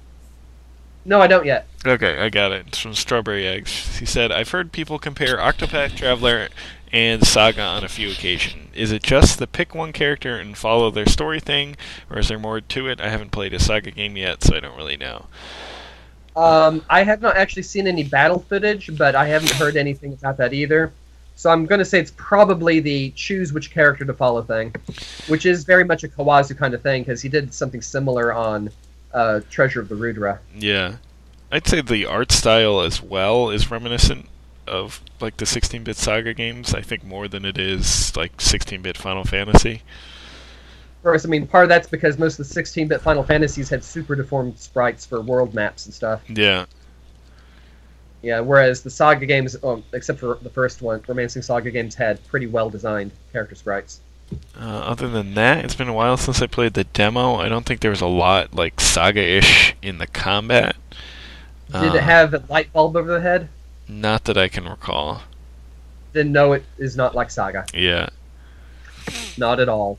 [1.05, 1.67] No, I don't yet.
[1.85, 2.67] Okay, I got it.
[2.67, 3.99] It's from Strawberry Eggs.
[3.99, 6.49] He said, I've heard people compare Octopath Traveler
[6.91, 8.67] and Saga on a few occasions.
[8.73, 11.75] Is it just the pick one character and follow their story thing,
[12.09, 13.01] or is there more to it?
[13.01, 15.25] I haven't played a Saga game yet, so I don't really know.
[16.35, 20.37] Um, I have not actually seen any battle footage, but I haven't heard anything about
[20.37, 20.93] that either.
[21.35, 24.73] So I'm going to say it's probably the choose which character to follow thing,
[25.27, 28.69] which is very much a Kawazu kind of thing because he did something similar on
[29.13, 30.39] uh, Treasure of the Rudra.
[30.55, 30.97] Yeah.
[31.51, 34.27] I'd say the art style as well is reminiscent
[34.69, 36.73] of like the 16-bit Saga games.
[36.73, 39.81] I think more than it is like 16-bit Final Fantasy.
[40.99, 43.83] Of course, I mean, part of that's because most of the 16-bit Final Fantasies had
[43.83, 46.21] super deformed sprites for world maps and stuff.
[46.29, 46.65] Yeah.
[48.21, 52.25] Yeah, whereas the Saga games, oh, except for the first one, Romancing Saga games had
[52.27, 54.01] pretty well-designed character sprites.
[54.59, 57.35] Uh, other than that, it's been a while since I played the demo.
[57.35, 60.75] I don't think there was a lot like Saga-ish in the combat.
[61.71, 63.47] Did Uh, it have a light bulb over the head?
[63.89, 65.23] Not that I can recall.
[66.13, 67.65] Then no, it is not like Saga.
[67.73, 68.09] Yeah.
[69.37, 69.97] Not at all.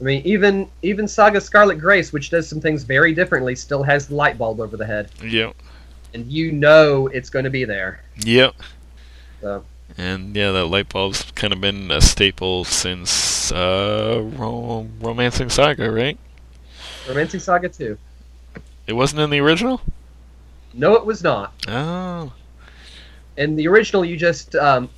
[0.00, 4.08] I mean, even even Saga Scarlet Grace, which does some things very differently, still has
[4.08, 5.54] the light bulb over the head, Yep.
[6.12, 8.02] and you know it's going to be there.
[8.18, 8.54] Yep.
[9.40, 9.64] So
[9.96, 15.90] And yeah, that light bulb's kind of been a staple since uh, ro- Romancing Saga,
[15.90, 16.18] right?
[17.08, 17.96] Romancing Saga 2.
[18.86, 19.80] It wasn't in the original.
[20.74, 21.54] No, it was not.
[21.68, 22.32] Oh.
[23.36, 24.88] In the original, you just um,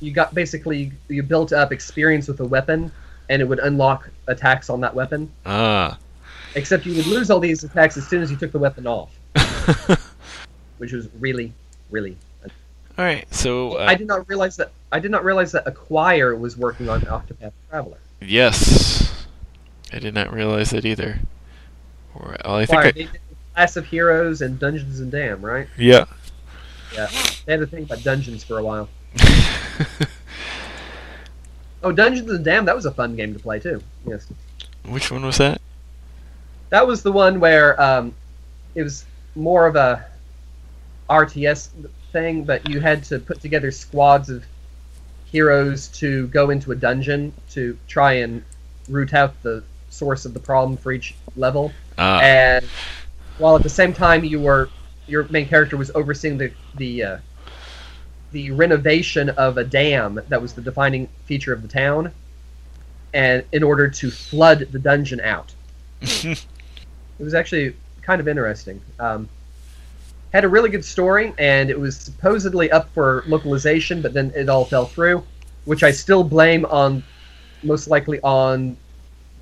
[0.00, 2.90] you got basically you built up experience with a weapon,
[3.28, 5.30] and it would unlock attacks on that weapon.
[5.46, 5.98] Ah.
[6.54, 9.10] Except you would lose all these attacks as soon as you took the weapon off,
[10.78, 11.52] which was really,
[11.90, 12.16] really.
[12.96, 13.26] All right.
[13.34, 14.70] So uh, I did not realize that.
[14.92, 17.98] I did not realize that Acquire was working on Octopath Traveler.
[18.20, 19.26] yes,
[19.92, 21.18] I did not realize that either.
[22.14, 23.20] Well, I think Acquire, I, they did
[23.54, 25.66] Class of Heroes and Dungeons and Dam, right?
[25.76, 26.04] yeah.
[26.94, 27.08] Yeah,
[27.44, 28.88] they had a thing about dungeons for a while.
[31.84, 33.82] Oh, Dungeons and Dam, that was a fun game to play too.
[34.06, 34.26] Yes.
[34.86, 35.60] Which one was that?
[36.70, 38.12] that was the one where um,
[38.74, 39.04] it was
[39.36, 40.04] more of a
[41.08, 41.68] RTS
[42.10, 44.44] thing, but you had to put together squads of
[45.26, 48.42] heroes to go into a dungeon to try and
[48.88, 51.70] root out the source of the problem for each level.
[51.98, 52.64] Ah, and
[53.38, 54.68] while at the same time you were
[55.06, 57.18] your main character was overseeing the the uh,
[58.32, 62.12] the renovation of a dam that was the defining feature of the town,
[63.12, 65.54] and in order to flood the dungeon out,
[66.00, 66.44] it
[67.18, 68.80] was actually kind of interesting.
[68.98, 69.28] Um,
[70.32, 74.48] had a really good story, and it was supposedly up for localization, but then it
[74.48, 75.22] all fell through,
[75.64, 77.04] which I still blame on,
[77.62, 78.76] most likely on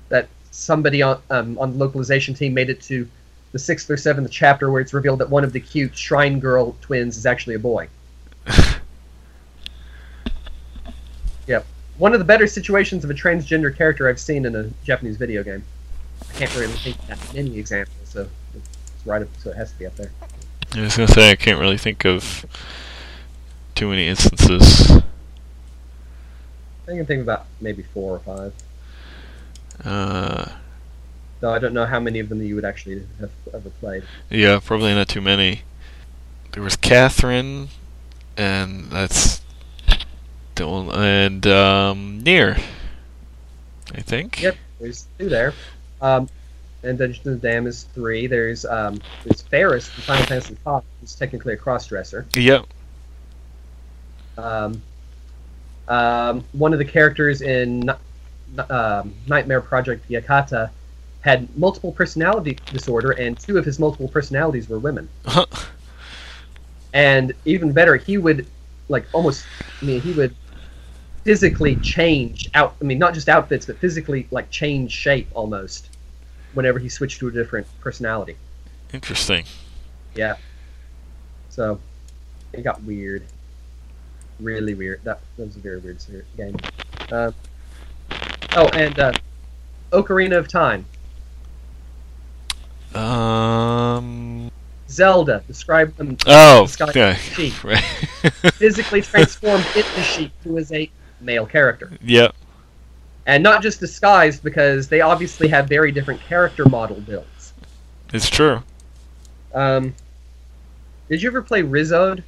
[0.09, 3.09] that somebody on um, on the localization team made it to
[3.53, 6.75] the sixth or seventh chapter where it's revealed that one of the cute shrine girl
[6.81, 7.87] twins is actually a boy.
[11.47, 11.65] yep,
[11.97, 15.43] one of the better situations of a transgender character I've seen in a Japanese video
[15.43, 15.63] game.
[16.21, 19.71] I can't really think of that many examples, so it's right up, so it has
[19.71, 20.11] to be up there.
[20.73, 22.45] I was gonna say I can't really think of
[23.75, 24.91] too many instances.
[26.87, 28.53] I can think about maybe four or five.
[29.85, 30.47] Uh,
[31.43, 34.03] Though I don't know how many of them you would actually have ever played.
[34.29, 35.63] yeah, probably not too many.
[36.53, 37.67] There was Catherine,
[38.37, 39.41] and that's
[40.55, 42.55] the one, and um, Nier.
[43.93, 44.41] I think.
[44.41, 45.53] Yep, there's two there.
[46.01, 46.29] Um,
[46.81, 48.25] and Dungeons and Dam is three.
[48.25, 52.25] There's um, there's Ferris from Final Fantasy V, who's technically a cross-dresser.
[52.35, 52.67] Yep.
[54.37, 54.81] Um,
[55.89, 57.89] um, one of the characters in
[58.69, 60.69] um, Nightmare Project Yakata
[61.23, 65.09] had multiple personality disorder, and two of his multiple personalities were women.
[66.93, 68.45] And even better, he would
[68.87, 69.45] like almost.
[69.81, 70.35] I mean, he would
[71.23, 72.75] physically change out.
[72.79, 75.89] I mean, not just outfits, but physically like change shape almost
[76.53, 78.37] whenever he switched to a different personality.
[78.93, 79.45] Interesting.
[80.13, 80.35] Yeah.
[81.49, 81.79] So
[82.51, 83.23] it got weird.
[84.39, 85.01] Really weird.
[85.03, 85.97] That, that was a very weird
[86.37, 86.57] game.
[87.11, 87.31] Uh,
[88.55, 89.13] oh, and uh,
[89.91, 90.85] Ocarina of Time.
[92.95, 94.51] Um.
[94.89, 95.43] Zelda.
[95.47, 96.17] Describe them.
[96.27, 96.67] Oh.
[96.81, 97.15] Okay.
[97.15, 97.53] Sheik.
[97.63, 97.83] Right.
[98.53, 100.89] Physically transformed into Sheik, who is a
[101.21, 101.91] male character.
[102.01, 102.35] yep.
[103.25, 107.53] And not just disguised, because they obviously have very different character model builds.
[108.13, 108.61] It's true.
[109.53, 109.95] Um,
[111.09, 112.21] did you ever play Riz-Zoawd?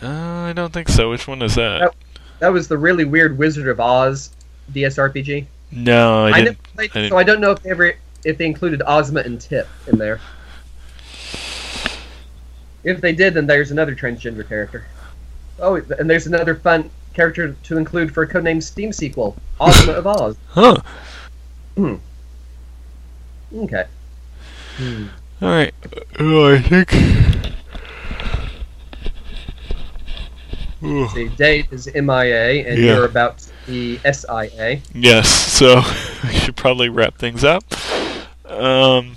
[0.00, 1.10] Uh, I don't think so.
[1.10, 1.80] Which one is that?
[1.80, 1.94] Nope.
[2.38, 4.30] That was the really weird Wizard of Oz
[4.72, 5.44] DS RPG.
[5.72, 6.44] No, I I, didn't.
[6.44, 7.94] never played, I didn't- so I don't know if they ever
[8.28, 10.20] if they included Ozma and Tip in there.
[12.84, 14.84] If they did, then there's another transgender character.
[15.58, 20.06] Oh, and there's another fun character to include for a codename Steam sequel, Ozma of
[20.06, 20.36] Oz.
[20.48, 20.76] Huh.
[23.56, 23.84] Okay.
[24.76, 25.06] Hmm.
[25.40, 25.72] All right.
[26.18, 26.92] Oh, I think.
[30.82, 31.08] Ooh.
[31.08, 32.94] See, Dave is MIA, and Yeah.
[32.96, 34.80] you're about the SIA.
[34.92, 35.76] Yes, so
[36.24, 37.64] we should probably wrap things up.
[38.48, 39.16] Um,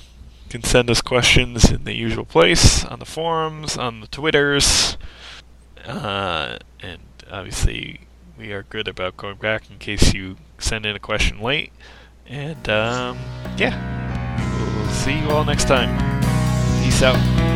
[0.49, 4.97] can send us questions in the usual place on the forums, on the Twitters,
[5.85, 6.99] uh, and
[7.31, 8.01] obviously
[8.37, 11.71] we are good about going back in case you send in a question late.
[12.27, 13.17] And um,
[13.57, 13.77] yeah,
[14.59, 15.97] we'll see you all next time.
[16.83, 17.50] Peace out.